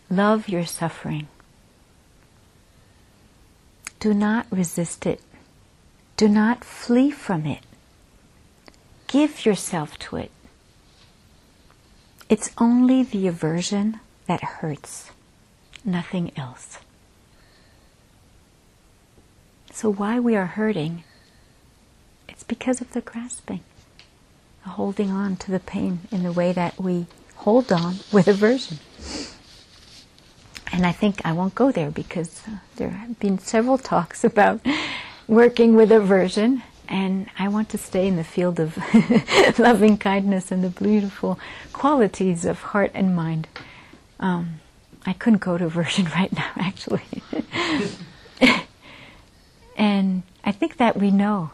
Love 0.09 0.47
your 0.47 0.65
suffering. 0.65 1.27
Do 3.99 4.13
not 4.13 4.47
resist 4.51 5.05
it. 5.05 5.21
Do 6.17 6.27
not 6.27 6.63
flee 6.63 7.09
from 7.09 7.45
it. 7.45 7.61
Give 9.07 9.45
yourself 9.45 9.97
to 9.99 10.17
it. 10.17 10.31
It's 12.29 12.51
only 12.57 13.03
the 13.03 13.27
aversion 13.27 13.99
that 14.27 14.41
hurts, 14.41 15.11
nothing 15.85 16.31
else. 16.37 16.79
So, 19.71 19.91
why 19.91 20.19
we 20.19 20.35
are 20.35 20.45
hurting, 20.45 21.03
it's 22.29 22.43
because 22.43 22.79
of 22.79 22.93
the 22.93 23.01
grasping, 23.01 23.61
the 24.63 24.69
holding 24.71 25.11
on 25.11 25.35
to 25.37 25.51
the 25.51 25.59
pain 25.59 26.01
in 26.11 26.23
the 26.23 26.31
way 26.31 26.51
that 26.53 26.79
we 26.79 27.07
hold 27.37 27.71
on 27.71 27.95
with 28.11 28.27
aversion. 28.27 28.77
And 30.71 30.85
I 30.85 30.91
think 30.91 31.21
I 31.23 31.33
won't 31.33 31.55
go 31.55 31.71
there 31.71 31.91
because 31.91 32.41
uh, 32.47 32.57
there 32.77 32.89
have 32.89 33.19
been 33.19 33.37
several 33.39 33.77
talks 33.77 34.23
about 34.31 34.61
working 35.27 35.75
with 35.75 35.91
aversion 35.91 36.63
and 36.87 37.27
I 37.39 37.47
want 37.47 37.69
to 37.69 37.77
stay 37.77 38.07
in 38.07 38.17
the 38.17 38.23
field 38.23 38.59
of 38.59 38.77
loving 39.59 39.97
kindness 39.97 40.51
and 40.51 40.63
the 40.63 40.69
beautiful 40.69 41.39
qualities 41.71 42.45
of 42.45 42.59
heart 42.59 42.91
and 42.93 43.15
mind. 43.15 43.47
Um, 44.19 44.59
I 45.05 45.13
couldn't 45.13 45.39
go 45.39 45.57
to 45.57 45.65
aversion 45.71 46.05
right 46.05 46.31
now, 46.31 46.51
actually. 46.55 47.03
and 49.77 50.23
I 50.43 50.51
think 50.51 50.77
that 50.77 50.97
we 50.97 51.11
know, 51.11 51.51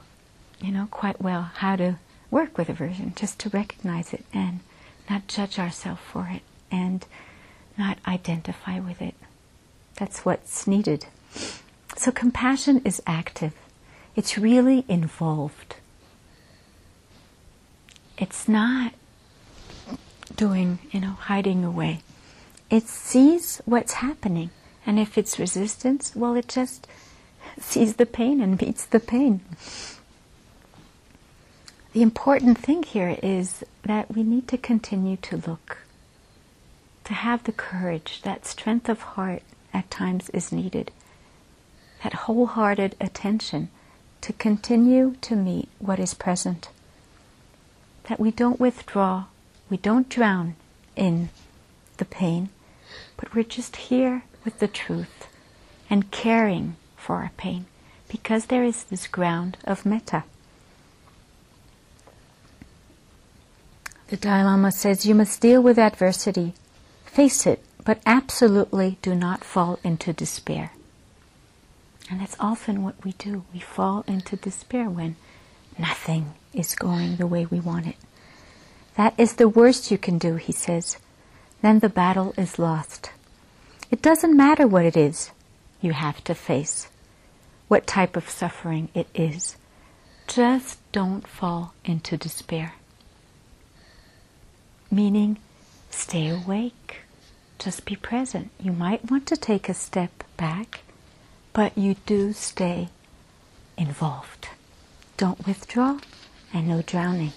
you 0.61 0.71
know, 0.71 0.87
quite 0.91 1.21
well 1.21 1.51
how 1.55 1.75
to 1.75 1.95
work 2.31 2.57
with 2.57 2.69
aversion, 2.69 3.13
just 3.15 3.39
to 3.39 3.49
recognize 3.49 4.13
it 4.13 4.25
and 4.33 4.59
not 5.09 5.27
judge 5.27 5.57
ourselves 5.57 6.01
for 6.11 6.29
it 6.31 6.41
and 6.71 7.05
not 7.77 7.97
identify 8.07 8.79
with 8.79 9.01
it. 9.01 9.15
That's 9.95 10.23
what's 10.25 10.67
needed. 10.67 11.07
So 11.97 12.11
compassion 12.11 12.81
is 12.85 13.01
active. 13.07 13.53
It's 14.15 14.37
really 14.37 14.85
involved. 14.87 15.75
It's 18.17 18.47
not 18.47 18.93
doing, 20.35 20.79
you 20.91 20.99
know, 20.99 21.11
hiding 21.11 21.63
away. 21.63 22.01
It 22.69 22.87
sees 22.87 23.61
what's 23.65 23.93
happening. 23.93 24.51
And 24.85 24.99
if 24.99 25.17
it's 25.17 25.39
resistance, 25.39 26.15
well, 26.15 26.35
it 26.35 26.47
just 26.47 26.87
sees 27.59 27.95
the 27.95 28.05
pain 28.05 28.41
and 28.41 28.59
meets 28.59 28.85
the 28.85 28.99
pain. 28.99 29.41
The 31.93 32.01
important 32.03 32.59
thing 32.59 32.83
here 32.83 33.17
is 33.23 33.63
that 33.83 34.13
we 34.13 34.21
need 34.21 34.47
to 34.49 34.57
continue 34.57 35.17
to 35.17 35.37
look, 35.37 35.79
to 37.05 37.13
have 37.13 37.43
the 37.43 37.51
courage, 37.51 38.21
that 38.21 38.45
strength 38.45 38.87
of 38.87 39.01
heart 39.01 39.41
at 39.73 39.89
times 39.89 40.29
is 40.29 40.51
needed, 40.51 40.91
that 42.03 42.13
wholehearted 42.13 42.95
attention 43.01 43.69
to 44.21 44.33
continue 44.33 45.15
to 45.21 45.35
meet 45.35 45.69
what 45.79 45.99
is 45.99 46.13
present. 46.13 46.69
That 48.03 48.19
we 48.19 48.29
don't 48.29 48.59
withdraw, 48.59 49.25
we 49.69 49.77
don't 49.77 50.09
drown 50.09 50.55
in 50.95 51.29
the 51.97 52.05
pain, 52.05 52.49
but 53.19 53.35
we're 53.35 53.43
just 53.43 53.75
here 53.75 54.23
with 54.45 54.59
the 54.59 54.67
truth 54.67 55.27
and 55.89 56.09
caring 56.09 56.77
for 56.95 57.17
our 57.17 57.31
pain 57.35 57.65
because 58.07 58.45
there 58.45 58.63
is 58.63 58.85
this 58.85 59.07
ground 59.07 59.57
of 59.65 59.85
metta. 59.85 60.23
The 64.07 64.17
Dalai 64.17 64.43
Lama 64.43 64.71
says 64.71 65.05
you 65.05 65.13
must 65.13 65.41
deal 65.41 65.61
with 65.61 65.77
adversity, 65.77 66.53
face 67.05 67.45
it, 67.45 67.61
but 67.83 67.99
absolutely 68.05 68.97
do 69.01 69.13
not 69.13 69.43
fall 69.43 69.79
into 69.83 70.13
despair. 70.13 70.71
And 72.09 72.21
that's 72.21 72.37
often 72.39 72.83
what 72.83 73.03
we 73.03 73.11
do. 73.13 73.43
We 73.53 73.59
fall 73.59 74.03
into 74.07 74.35
despair 74.37 74.89
when 74.89 75.17
nothing 75.77 76.33
is 76.53 76.73
going 76.73 77.17
the 77.17 77.27
way 77.27 77.45
we 77.45 77.59
want 77.59 77.85
it. 77.85 77.97
That 78.95 79.13
is 79.17 79.33
the 79.33 79.49
worst 79.49 79.91
you 79.91 79.97
can 79.97 80.17
do, 80.17 80.35
he 80.37 80.51
says. 80.51 80.97
Then 81.61 81.79
the 81.79 81.89
battle 81.89 82.33
is 82.37 82.59
lost. 82.59 83.11
It 83.91 84.01
doesn't 84.01 84.35
matter 84.35 84.67
what 84.67 84.85
it 84.85 84.95
is 84.95 85.31
you 85.81 85.93
have 85.93 86.23
to 86.25 86.35
face, 86.35 86.89
what 87.67 87.87
type 87.87 88.15
of 88.15 88.29
suffering 88.29 88.89
it 88.93 89.07
is. 89.13 89.55
Just 90.27 90.79
don't 90.91 91.27
fall 91.27 91.73
into 91.85 92.17
despair. 92.17 92.75
Meaning, 94.91 95.37
stay 95.89 96.27
awake. 96.29 97.01
Just 97.57 97.85
be 97.85 97.95
present. 97.95 98.51
You 98.59 98.71
might 98.71 99.09
want 99.09 99.25
to 99.27 99.37
take 99.37 99.69
a 99.69 99.73
step 99.73 100.23
back 100.37 100.81
but 101.53 101.77
you 101.77 101.95
do 102.05 102.33
stay 102.33 102.89
involved. 103.77 104.49
Don't 105.17 105.45
withdraw 105.45 105.99
and 106.53 106.67
no 106.67 106.81
drowning. 106.81 107.33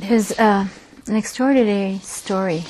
There's 0.00 0.32
uh, 0.38 0.66
an 1.08 1.16
extraordinary 1.16 1.98
story 1.98 2.64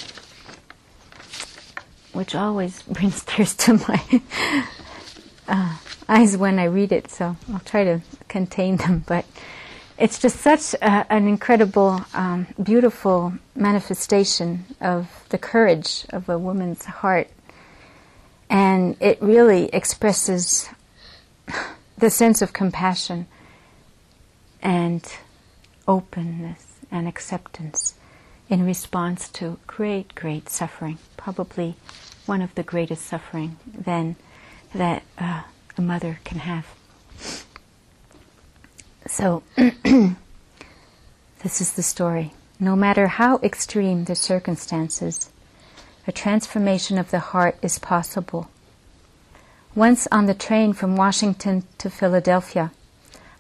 which 2.13 2.35
always 2.35 2.83
brings 2.89 3.23
tears 3.23 3.55
to 3.55 3.75
my 3.75 4.03
uh, 5.49 5.77
eyes 6.09 6.37
when 6.37 6.59
I 6.59 6.65
read 6.65 6.91
it, 6.91 7.09
so 7.09 7.37
I'll 7.53 7.61
try 7.61 7.85
to 7.85 8.01
contain 8.27 8.79
them. 8.79 9.05
But 9.07 9.27
it's 9.97 10.19
just 10.19 10.41
such 10.41 10.75
a, 10.75 11.07
an 11.09 11.29
incredible, 11.29 12.05
um, 12.15 12.49
beautiful 12.61 13.35
manifestation 13.55 14.65
of 14.81 15.25
the 15.29 15.39
courage 15.39 16.07
of 16.11 16.29
a 16.29 16.37
woman's 16.37 16.85
heart. 16.85 17.29
And 18.49 18.97
it 18.99 19.23
really 19.23 19.67
expresses 19.73 20.69
the 21.97 22.11
sense 22.11 22.43
of 22.43 22.53
compassion 22.53 23.29
and 24.61 25.07
openness 25.87 26.70
and 26.91 27.09
acceptance 27.09 27.95
in 28.49 28.67
response 28.67 29.29
to 29.29 29.59
great, 29.67 30.15
great 30.15 30.49
suffering, 30.49 30.99
probably 31.17 31.77
one 32.27 32.43
of 32.43 32.55
the 32.55 32.63
greatest 32.63 33.07
suffering 33.07 33.57
then 33.67 34.17
that 34.75 35.03
uh, 35.19 35.43
a 35.77 35.83
mother 35.83 36.21
can 36.25 36.39
have. 36.39 36.67
So, 39.07 39.43
this 39.57 41.61
is 41.61 41.73
the 41.73 41.83
story. 41.83 42.33
No 42.59 42.77
matter 42.77 43.07
how 43.07 43.39
extreme 43.39 44.05
the 44.05 44.15
circumstances, 44.15 45.31
a 46.07 46.13
transformation 46.13 46.99
of 46.99 47.11
the 47.11 47.19
heart 47.19 47.57
is 47.63 47.79
possible. 47.79 48.51
Once 49.75 50.07
on 50.11 50.27
the 50.27 50.35
train 50.35 50.73
from 50.73 50.97
Washington 50.97 51.65
to 51.79 51.89
Philadelphia, 51.89 52.73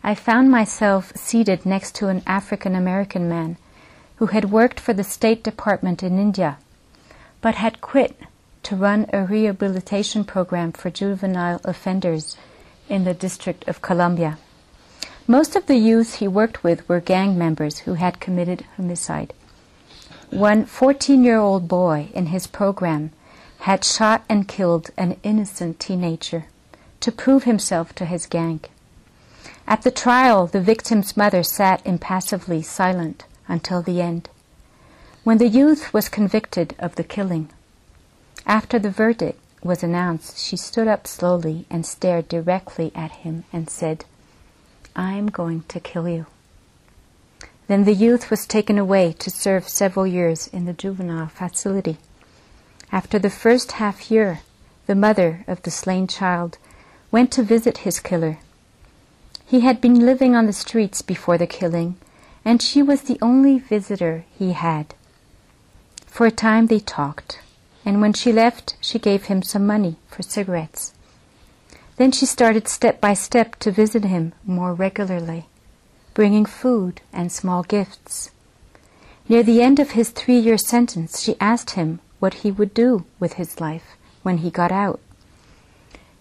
I 0.03 0.15
found 0.15 0.51
myself 0.51 1.13
seated 1.15 1.67
next 1.67 1.95
to 1.97 2.09
an 2.09 2.23
African 2.27 2.75
American 2.75 3.29
man 3.29 3.59
who 4.17 4.27
had 4.27 4.51
worked 4.51 4.81
for 4.81 4.95
the 4.95 5.05
State 5.05 5.43
Department 5.43 6.03
in 6.03 6.19
India, 6.19 6.59
but 7.41 7.57
had 7.57 7.81
quit 7.81 8.17
to 8.63 8.77
run 8.77 9.07
a 9.13 9.25
rehabilitation 9.25 10.25
program 10.25 10.73
for 10.73 10.91
juvenile 10.91 11.61
offenders 11.65 12.37
in 12.89 13.05
the 13.05 13.15
District 13.15 13.67
of 13.69 13.83
Columbia. 13.83 14.39
Most 15.27 15.55
of 15.55 15.67
the 15.67 15.77
youth 15.77 16.17
he 16.17 16.27
worked 16.27 16.65
with 16.65 16.89
were 16.89 17.01
gang 17.01 17.37
members 17.37 17.81
who 17.81 17.95
had 17.95 18.21
committed 18.21 18.65
homicide. 18.77 19.33
One 20.31 20.65
14 20.65 21.23
year 21.23 21.39
old 21.39 21.69
boy 21.69 22.09
in 22.15 22.27
his 22.27 22.47
program 22.47 23.13
had 23.61 23.85
shot 23.85 24.25
and 24.29 24.49
killed 24.49 24.91
an 24.97 25.19
innocent 25.23 25.79
teenager 25.79 26.47
to 27.01 27.13
prove 27.13 27.45
himself 27.45 27.95
to 27.97 28.07
his 28.07 28.27
gang. 28.27 28.61
At 29.71 29.83
the 29.83 29.93
trial, 29.93 30.49
the 30.49 30.61
victim's 30.61 31.17
mother 31.17 31.45
sat 31.45 31.81
impassively 31.87 32.61
silent 32.61 33.25
until 33.47 33.83
the 33.83 34.03
end. 34.03 34.29
When 35.23 35.39
the 35.39 35.47
youth 35.47 35.95
was 35.95 36.09
convicted 36.09 36.75
of 36.81 36.97
the 36.97 37.05
killing, 37.05 37.51
after 38.45 38.81
the 38.81 38.91
verdict 38.91 39.39
was 39.63 39.85
announced, 39.85 40.41
she 40.41 40.57
stood 40.57 40.89
up 40.89 41.07
slowly 41.07 41.67
and 41.71 41.87
stared 41.87 42.27
directly 42.27 42.91
at 42.97 43.23
him 43.23 43.45
and 43.53 43.71
said, 43.71 44.05
I'm 44.97 45.29
going 45.29 45.63
to 45.69 45.79
kill 45.79 46.09
you. 46.09 46.27
Then 47.69 47.85
the 47.85 47.95
youth 47.95 48.29
was 48.29 48.47
taken 48.47 48.77
away 48.77 49.13
to 49.21 49.31
serve 49.31 49.69
several 49.69 50.05
years 50.05 50.49
in 50.49 50.65
the 50.65 50.73
juvenile 50.73 51.29
facility. 51.29 51.99
After 52.91 53.21
the 53.21 53.31
first 53.31 53.71
half 53.79 54.11
year, 54.11 54.41
the 54.89 54.97
mother 54.97 55.45
of 55.47 55.63
the 55.63 55.71
slain 55.71 56.09
child 56.09 56.59
went 57.13 57.31
to 57.31 57.45
visit 57.45 57.79
his 57.87 58.01
killer. 58.01 58.39
He 59.51 59.61
had 59.61 59.81
been 59.81 60.07
living 60.07 60.35
on 60.35 60.47
the 60.47 60.53
streets 60.53 61.03
before 61.03 61.37
the 61.37 61.47
killing, 61.47 61.97
and 62.45 62.63
she 62.63 62.83
was 62.83 63.03
the 63.03 63.19
only 63.21 63.59
visitor 63.59 64.25
he 64.39 64.53
had. 64.53 64.95
For 66.07 66.27
a 66.27 66.31
time 66.31 66.67
they 66.69 66.81
talked 66.81 67.41
and 67.85 68.01
when 68.01 68.13
she 68.13 68.33
left, 68.33 68.77
she 68.81 68.99
gave 68.99 69.25
him 69.25 69.43
some 69.43 69.67
money 69.67 69.97
for 70.09 70.23
cigarettes. 70.23 70.93
Then 71.97 72.13
she 72.13 72.27
started 72.27 72.69
step 72.69 73.01
by 73.01 73.15
step 73.15 73.57
to 73.57 73.71
visit 73.71 74.05
him 74.05 74.33
more 74.45 74.75
regularly, 74.75 75.47
bringing 76.15 76.47
food 76.47 77.01
and 77.13 77.33
small 77.33 77.63
gifts. 77.63 78.31
Near 79.29 79.43
the 79.43 79.63
end 79.63 79.79
of 79.79 79.93
his 79.93 80.11
three 80.11 80.39
year 80.39 80.59
sentence, 80.59 81.21
she 81.21 81.37
asked 81.41 81.71
him 81.71 82.01
what 82.19 82.35
he 82.35 82.51
would 82.51 82.75
do 82.75 83.05
with 83.19 83.35
his 83.35 83.61
life 83.61 83.97
when 84.23 84.39
he 84.39 84.51
got 84.51 84.73
out. 84.73 85.01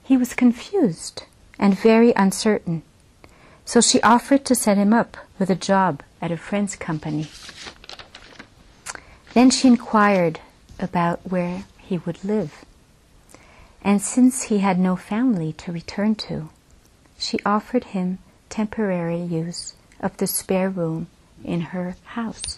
He 0.04 0.18
was 0.18 0.34
confused 0.34 1.24
and 1.58 1.78
very 1.78 2.14
uncertain, 2.14 2.84
so 3.70 3.80
she 3.80 4.02
offered 4.02 4.44
to 4.44 4.56
set 4.56 4.78
him 4.78 4.92
up 4.92 5.16
with 5.38 5.48
a 5.48 5.56
job 5.56 6.02
at 6.24 6.32
a 6.32 6.38
friend's 6.38 6.76
company. 6.76 7.28
Then 9.36 9.52
she 9.52 9.68
inquired 9.68 10.40
about 10.80 11.20
where 11.30 11.66
he 11.78 12.00
would 12.00 12.24
live. 12.24 12.66
And 13.84 14.02
since 14.02 14.46
he 14.50 14.58
had 14.58 14.80
no 14.80 14.96
family 14.96 15.54
to 15.54 15.72
return 15.72 16.16
to, 16.16 16.50
she 17.20 17.38
offered 17.46 17.84
him 17.94 18.18
temporary 18.50 19.22
use 19.22 19.76
of 20.00 20.18
the 20.18 20.26
spare 20.26 20.72
room 20.72 21.06
in 21.44 21.62
her 21.70 21.96
house. 22.18 22.58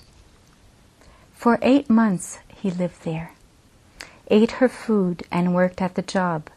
For 1.33 1.59
eight 1.61 1.89
months 1.89 2.39
he 2.55 2.71
lived 2.71 3.03
there, 3.03 3.33
ate 4.29 4.63
her 4.63 4.69
food, 4.69 5.23
and 5.29 5.53
worked 5.53 5.81
at 5.81 5.95
the 5.95 6.01
job. 6.01 6.49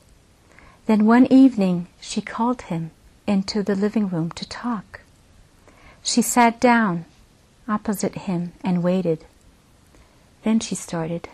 Then 0.87 1.07
one 1.07 1.27
evening 1.27 1.89
she 2.01 2.21
called 2.21 2.63
him 2.63 2.93
into 3.27 3.63
the 3.63 3.75
living 3.75 4.09
room 4.09 4.31
to 4.33 4.49
talk. 4.49 5.01
She 6.03 6.23
sat 6.23 6.61
down 6.61 7.07
opposite 7.67 8.15
him 8.15 8.53
and 8.63 8.83
waited. 8.83 9.25
Then 10.43 10.61
she 10.61 10.75
started. 10.75 11.29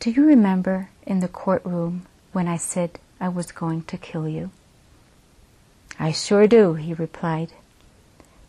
Do 0.00 0.10
you 0.10 0.24
remember 0.26 0.90
in 1.06 1.20
the 1.20 1.28
courtroom 1.28 2.06
when 2.32 2.46
I 2.46 2.56
said 2.56 2.98
I 3.20 3.28
was 3.28 3.50
going 3.52 3.82
to 3.84 3.96
kill 3.96 4.28
you? 4.28 4.50
I 5.98 6.12
sure 6.12 6.46
do, 6.46 6.74
he 6.74 6.94
replied. 6.94 7.52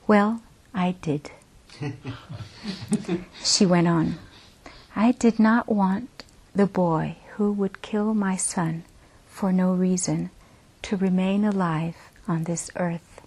Well, 0.06 0.42
I 0.74 0.96
did. 1.02 1.32
she 3.44 3.66
went 3.66 3.88
on. 3.88 4.20
I 4.96 5.14
did 5.14 5.40
not 5.40 5.70
want 5.70 6.24
the 6.54 6.68
boy 6.68 7.16
who 7.36 7.52
would 7.54 7.82
kill 7.82 8.14
my 8.14 8.36
son 8.36 8.84
for 9.28 9.54
no 9.54 9.74
reason 9.74 10.30
to 10.82 10.98
remain 10.98 11.46
alive 11.46 11.96
on 12.30 12.46
this 12.46 12.70
earth. 12.78 13.22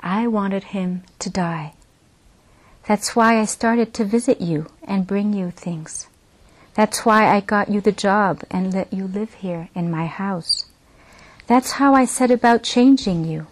I 0.00 0.26
wanted 0.26 0.64
him 0.64 1.04
to 1.20 1.30
die. 1.30 1.74
That's 2.86 3.14
why 3.14 3.40
I 3.40 3.44
started 3.44 3.94
to 3.94 4.04
visit 4.04 4.40
you 4.40 4.66
and 4.82 5.06
bring 5.06 5.32
you 5.32 5.50
things. 5.50 6.08
That's 6.74 7.04
why 7.04 7.28
I 7.34 7.40
got 7.40 7.68
you 7.68 7.80
the 7.80 7.92
job 7.92 8.42
and 8.50 8.74
let 8.74 8.92
you 8.92 9.06
live 9.06 9.34
here 9.34 9.68
in 9.74 9.90
my 9.90 10.06
house. 10.06 10.66
That's 11.46 11.72
how 11.72 11.94
I 11.94 12.04
set 12.04 12.30
about 12.30 12.62
changing 12.62 13.24
you. 13.24 13.46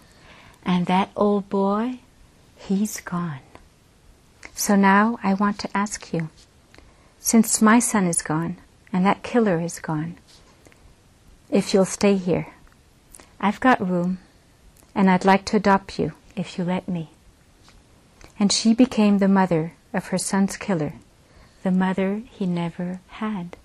And 0.63 0.85
that 0.87 1.09
old 1.15 1.49
boy, 1.49 1.99
he's 2.55 2.99
gone. 3.01 3.39
So 4.55 4.75
now 4.75 5.19
I 5.23 5.33
want 5.33 5.59
to 5.59 5.77
ask 5.77 6.13
you, 6.13 6.29
since 7.19 7.61
my 7.61 7.79
son 7.79 8.07
is 8.07 8.21
gone 8.21 8.57
and 8.91 9.05
that 9.05 9.23
killer 9.23 9.59
is 9.59 9.79
gone, 9.79 10.17
if 11.49 11.73
you'll 11.73 11.85
stay 11.85 12.15
here. 12.15 12.47
I've 13.39 13.59
got 13.59 13.87
room 13.87 14.19
and 14.93 15.09
I'd 15.09 15.25
like 15.25 15.45
to 15.45 15.57
adopt 15.57 15.99
you 15.99 16.13
if 16.35 16.57
you 16.57 16.63
let 16.63 16.87
me. 16.87 17.09
And 18.39 18.51
she 18.51 18.73
became 18.73 19.17
the 19.17 19.27
mother 19.27 19.73
of 19.93 20.07
her 20.07 20.17
son's 20.17 20.57
killer 20.57 20.93
the 21.63 21.71
mother 21.71 22.21
he 22.31 22.45
never 22.45 23.01
had. 23.07 23.57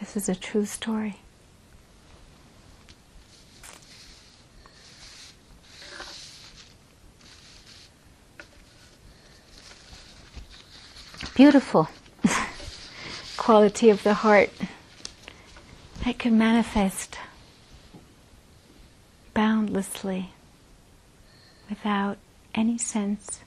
This 0.00 0.16
is 0.16 0.28
a 0.28 0.34
true 0.34 0.66
story. 0.66 1.21
Beautiful 11.34 11.88
quality 13.38 13.88
of 13.88 14.02
the 14.02 14.14
heart 14.14 14.50
that 16.04 16.18
can 16.18 16.36
manifest 16.36 17.18
boundlessly 19.32 20.30
without 21.70 22.18
any 22.54 22.76
sense 22.76 23.40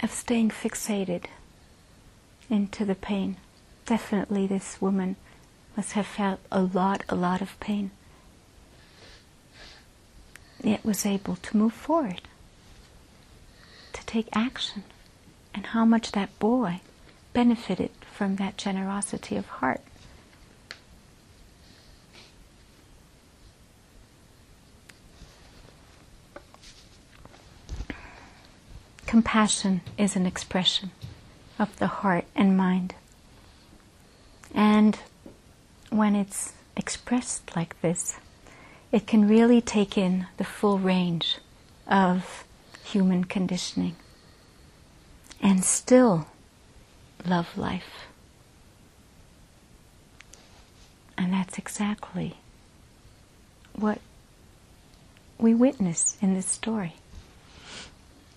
of 0.00 0.10
staying 0.10 0.50
fixated 0.50 1.24
into 2.50 2.84
the 2.84 2.94
pain. 2.94 3.36
Definitely, 3.86 4.46
this 4.46 4.78
woman 4.80 5.16
must 5.74 5.92
have 5.92 6.06
felt 6.06 6.40
a 6.52 6.60
lot, 6.60 7.02
a 7.08 7.14
lot 7.14 7.40
of 7.40 7.58
pain, 7.60 7.90
yet 10.62 10.84
was 10.84 11.06
able 11.06 11.36
to 11.36 11.56
move 11.56 11.72
forward, 11.72 12.20
take 14.10 14.28
action 14.32 14.82
and 15.54 15.66
how 15.66 15.84
much 15.84 16.10
that 16.12 16.36
boy 16.40 16.80
benefited 17.32 17.90
from 18.12 18.34
that 18.36 18.56
generosity 18.56 19.36
of 19.36 19.46
heart. 19.46 19.80
Compassion 29.06 29.80
is 29.96 30.16
an 30.16 30.26
expression 30.26 30.90
of 31.56 31.78
the 31.78 31.86
heart 31.86 32.24
and 32.34 32.56
mind. 32.56 32.94
And 34.52 34.98
when 35.90 36.16
it's 36.16 36.52
expressed 36.76 37.54
like 37.54 37.80
this, 37.80 38.18
it 38.90 39.06
can 39.06 39.28
really 39.28 39.60
take 39.60 39.96
in 39.96 40.26
the 40.36 40.44
full 40.44 40.78
range 40.78 41.38
of 41.86 42.44
human 42.92 43.24
conditioning 43.24 43.96
and 45.40 45.64
still 45.64 46.26
love 47.24 47.56
life. 47.56 48.06
And 51.16 51.32
that's 51.32 51.58
exactly 51.58 52.36
what 53.74 53.98
we 55.38 55.54
witness 55.54 56.16
in 56.20 56.34
this 56.34 56.46
story. 56.46 56.94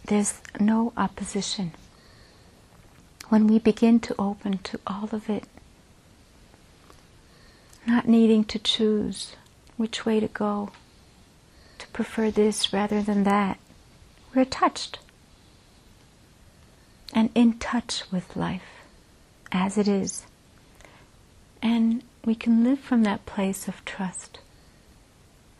There's 0.05 0.41
no 0.59 0.93
opposition. 0.97 1.71
When 3.29 3.47
we 3.47 3.57
begin 3.57 3.99
to 4.01 4.15
open 4.19 4.59
to 4.59 4.79
all 4.85 5.09
of 5.11 5.29
it, 5.29 5.45
not 7.87 8.07
needing 8.07 8.43
to 8.45 8.59
choose 8.59 9.35
which 9.77 10.05
way 10.05 10.19
to 10.19 10.27
go, 10.27 10.71
to 11.79 11.87
prefer 11.87 12.31
this 12.31 12.71
rather 12.71 13.01
than 13.01 13.23
that, 13.23 13.59
we're 14.35 14.45
touched 14.45 14.99
and 17.13 17.29
in 17.35 17.57
touch 17.59 18.03
with 18.11 18.35
life 18.35 18.83
as 19.51 19.77
it 19.77 19.87
is. 19.87 20.25
And 21.61 22.03
we 22.25 22.35
can 22.35 22.63
live 22.63 22.79
from 22.79 23.03
that 23.03 23.25
place 23.25 23.67
of 23.67 23.85
trust 23.85 24.39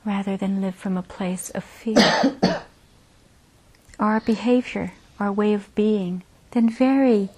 rather 0.06 0.36
than 0.36 0.62
live 0.62 0.76
from 0.76 0.98
a 0.98 1.04
place 1.04 1.50
of 1.52 1.64
fear. 1.64 2.58
our 4.00 4.20
behavior, 4.20 4.94
our 5.20 5.32
way 5.32 5.54
of 5.54 5.74
being, 5.76 6.24
then 6.52 6.70
very 6.70 7.30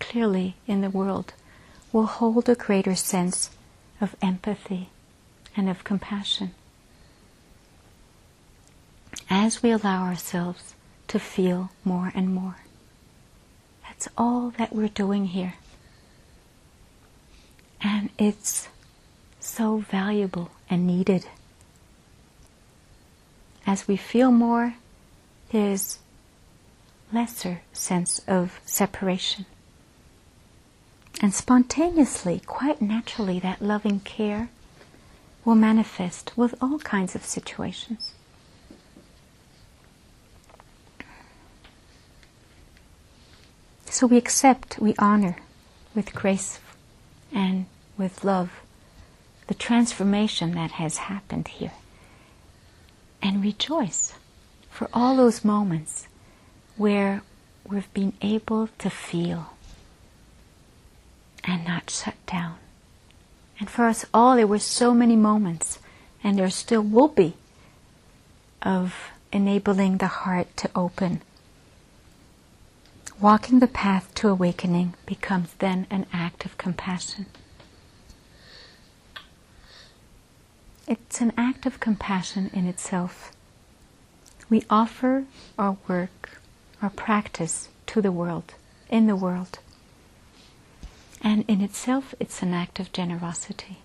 clearly 0.00 0.54
in 0.66 0.80
the 0.80 0.90
world 0.90 1.34
will 1.92 2.06
hold 2.06 2.48
a 2.48 2.54
greater 2.54 2.94
sense 2.94 3.50
of 4.00 4.16
empathy 4.22 4.88
and 5.56 5.68
of 5.68 5.84
compassion. 5.84 6.52
As 9.30 9.62
we 9.62 9.70
allow 9.70 10.04
ourselves 10.04 10.73
to 11.14 11.20
feel 11.20 11.70
more 11.84 12.10
and 12.12 12.34
more. 12.34 12.56
That's 13.84 14.08
all 14.18 14.50
that 14.58 14.74
we're 14.74 14.88
doing 14.88 15.26
here. 15.26 15.54
And 17.80 18.10
it's 18.18 18.66
so 19.38 19.78
valuable 19.78 20.50
and 20.68 20.88
needed. 20.88 21.26
As 23.64 23.86
we 23.86 23.96
feel 23.96 24.32
more, 24.32 24.74
there's 25.52 26.00
lesser 27.12 27.60
sense 27.72 28.20
of 28.26 28.58
separation. 28.66 29.46
And 31.22 31.32
spontaneously, 31.32 32.42
quite 32.44 32.82
naturally, 32.82 33.38
that 33.38 33.62
loving 33.62 34.00
care 34.00 34.48
will 35.44 35.54
manifest 35.54 36.36
with 36.36 36.56
all 36.60 36.80
kinds 36.80 37.14
of 37.14 37.24
situations. 37.24 38.13
So 43.94 44.08
we 44.08 44.16
accept, 44.16 44.80
we 44.80 44.96
honor 44.98 45.36
with 45.94 46.16
grace 46.16 46.58
and 47.32 47.66
with 47.96 48.24
love 48.24 48.50
the 49.46 49.54
transformation 49.54 50.56
that 50.56 50.72
has 50.82 50.96
happened 50.96 51.46
here. 51.46 51.70
And 53.22 53.40
rejoice 53.40 54.14
for 54.68 54.88
all 54.92 55.16
those 55.16 55.44
moments 55.44 56.08
where 56.76 57.22
we've 57.64 57.94
been 57.94 58.14
able 58.20 58.68
to 58.78 58.90
feel 58.90 59.52
and 61.44 61.64
not 61.64 61.88
shut 61.88 62.16
down. 62.26 62.56
And 63.60 63.70
for 63.70 63.84
us 63.84 64.04
all, 64.12 64.34
there 64.34 64.48
were 64.48 64.58
so 64.58 64.92
many 64.92 65.14
moments, 65.14 65.78
and 66.24 66.36
there 66.36 66.50
still 66.50 66.82
will 66.82 67.06
be, 67.06 67.34
of 68.60 69.12
enabling 69.30 69.98
the 69.98 70.08
heart 70.08 70.48
to 70.56 70.70
open. 70.74 71.22
Walking 73.24 73.60
the 73.60 73.66
path 73.66 74.14
to 74.16 74.28
awakening 74.28 74.92
becomes 75.06 75.54
then 75.54 75.86
an 75.88 76.04
act 76.12 76.44
of 76.44 76.58
compassion. 76.58 77.24
It's 80.86 81.22
an 81.22 81.32
act 81.34 81.64
of 81.64 81.80
compassion 81.80 82.50
in 82.52 82.66
itself. 82.66 83.32
We 84.50 84.62
offer 84.68 85.24
our 85.58 85.78
work, 85.88 86.42
our 86.82 86.90
practice 86.90 87.70
to 87.86 88.02
the 88.02 88.12
world, 88.12 88.52
in 88.90 89.06
the 89.06 89.16
world. 89.16 89.58
And 91.22 91.46
in 91.48 91.62
itself, 91.62 92.14
it's 92.20 92.42
an 92.42 92.52
act 92.52 92.78
of 92.78 92.92
generosity. 92.92 93.78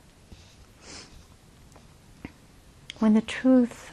When 3.00 3.14
the 3.14 3.22
truth 3.22 3.92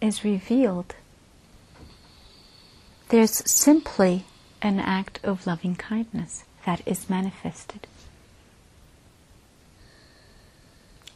is 0.00 0.24
revealed, 0.24 0.96
there's 3.10 3.48
simply 3.48 4.24
an 4.62 4.78
act 4.80 5.20
of 5.24 5.46
loving 5.46 5.76
kindness 5.76 6.44
that 6.66 6.82
is 6.86 7.08
manifested. 7.08 7.86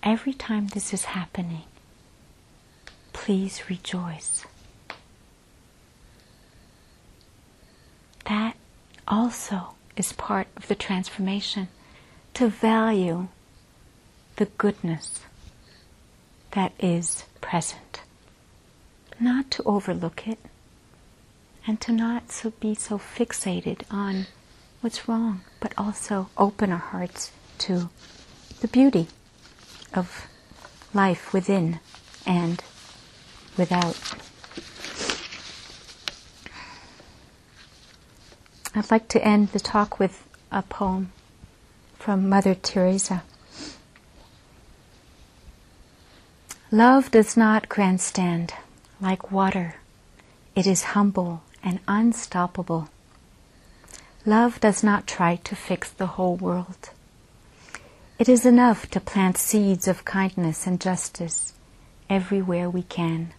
Every 0.03 0.33
time 0.33 0.69
this 0.69 0.93
is 0.93 1.05
happening, 1.07 1.65
please 3.13 3.69
rejoice. 3.69 4.45
That 8.27 8.57
also 9.07 9.75
is 9.97 10.13
part 10.13 10.49
of 10.57 10.69
the 10.69 10.75
transformation 10.75 11.69
to 12.35 12.49
value 12.49 13.29
the 14.37 14.47
goodness 14.47 15.21
that 16.53 16.73
is 16.79 17.25
present, 17.41 18.03
not 19.21 19.51
to 19.53 19.63
overlook 19.65 20.27
it, 20.27 20.39
and 21.67 21.81
to 21.81 21.93
not 21.93 22.33
so 22.33 22.51
be 22.61 22.75
so 22.75 22.99
fixated 22.99 23.83
on 23.91 24.27
what's 24.81 25.09
wrong, 25.09 25.43
but 25.61 25.73
also 25.79 26.29
open 26.37 26.73
our 26.73 26.79
hearts 26.79 27.31
to 27.59 27.89
the 28.61 28.69
beauty 28.69 29.07
of 29.95 30.27
life 30.93 31.33
within 31.33 31.79
and 32.27 32.63
without. 33.57 33.97
I'd 38.75 38.91
like 38.91 39.09
to 39.09 39.25
end 39.25 39.49
the 39.49 39.61
talk 39.61 39.99
with 39.99 40.27
a 40.51 40.63
poem 40.63 41.13
from 41.99 42.29
Mother 42.29 42.55
Teresa. 42.55 43.23
Love 46.71 47.11
does 47.11 47.37
not 47.37 47.69
grandstand 47.69 48.55
like 49.01 49.31
water. 49.31 49.77
It 50.57 50.67
is 50.67 50.83
humble 50.83 51.43
and 51.63 51.81
unstoppable. 51.87 52.89
Love 54.25 54.61
does 54.61 54.83
not 54.83 55.07
try 55.07 55.37
to 55.37 55.57
fix 55.57 55.91
the 55.91 56.07
whole 56.07 56.37
world. 56.37 56.91
It 58.19 58.29
is 58.29 58.47
enough 58.47 58.89
to 58.91 59.01
plant 59.01 59.37
seeds 59.37 59.89
of 59.89 60.05
kindness 60.05 60.67
and 60.67 60.81
justice 60.81 61.55
everywhere 62.09 62.71
we 62.71 62.83
can. 62.83 63.33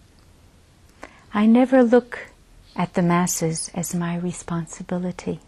I 1.34 1.45
never 1.45 1.84
look 1.84 2.28
at 2.76 2.93
the 2.95 3.01
masses 3.01 3.71
as 3.74 3.95
my 3.95 4.17
responsibility. 4.17 5.39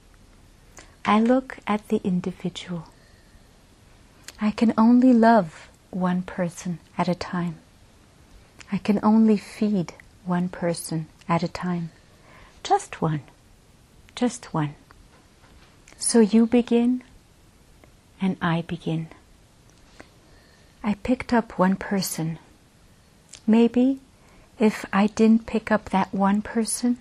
I 1.03 1.19
look 1.19 1.57
at 1.67 1.87
the 1.89 2.01
individual. 2.03 2.87
I 4.39 4.51
can 4.51 4.73
only 4.77 5.13
love 5.13 5.69
one 5.91 6.21
person 6.21 6.79
at 6.97 7.07
a 7.07 7.15
time. 7.15 7.57
I 8.71 8.77
can 8.77 8.99
only 9.03 9.37
feed 9.37 9.93
one 10.25 10.49
person 10.49 11.07
at 11.29 11.43
a 11.43 11.47
time. 11.47 11.91
Just 12.65 12.99
one. 12.99 13.21
Just 14.15 14.51
one. 14.51 14.73
So 15.99 16.19
you 16.19 16.47
begin 16.47 17.03
and 18.19 18.37
I 18.41 18.63
begin. 18.63 19.09
I 20.83 20.95
picked 20.95 21.31
up 21.31 21.59
one 21.59 21.75
person. 21.75 22.39
Maybe 23.45 23.99
if 24.57 24.83
I 24.91 25.05
didn't 25.05 25.45
pick 25.45 25.71
up 25.71 25.89
that 25.91 26.11
one 26.11 26.41
person, 26.41 26.97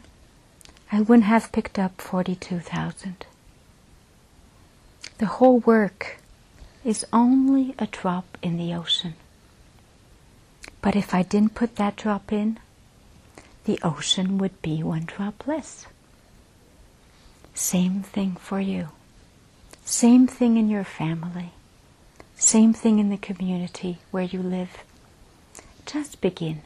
I 0.92 1.00
wouldn't 1.00 1.24
have 1.24 1.50
picked 1.50 1.78
up 1.78 1.98
42,000. 1.98 3.24
The 5.16 5.26
whole 5.26 5.60
work 5.60 6.18
is 6.84 7.06
only 7.10 7.74
a 7.78 7.86
drop 7.86 8.36
in 8.42 8.58
the 8.58 8.74
ocean. 8.74 9.14
But 10.82 10.94
if 10.94 11.14
I 11.14 11.22
didn't 11.22 11.54
put 11.54 11.76
that 11.76 11.96
drop 11.96 12.30
in, 12.30 12.58
the 13.64 13.78
ocean 13.82 14.38
would 14.38 14.60
be 14.62 14.82
one 14.82 15.04
drop 15.04 15.46
less. 15.46 15.86
Same 17.54 18.02
thing 18.02 18.36
for 18.36 18.60
you. 18.60 18.88
Same 19.84 20.26
thing 20.26 20.56
in 20.56 20.68
your 20.68 20.84
family. 20.84 21.52
Same 22.36 22.72
thing 22.72 22.98
in 22.98 23.10
the 23.10 23.16
community 23.16 23.98
where 24.10 24.24
you 24.24 24.42
live. 24.42 24.84
Just 25.86 26.20
begin. 26.20 26.62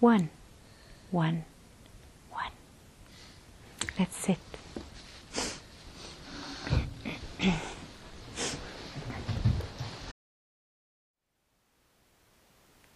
One, 0.00 0.30
one, 1.10 1.44
one. 2.30 2.50
Let's 3.98 4.16
sit. 4.16 4.38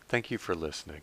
Thank 0.09 0.31
you 0.31 0.39
for 0.39 0.55
listening. 0.55 1.03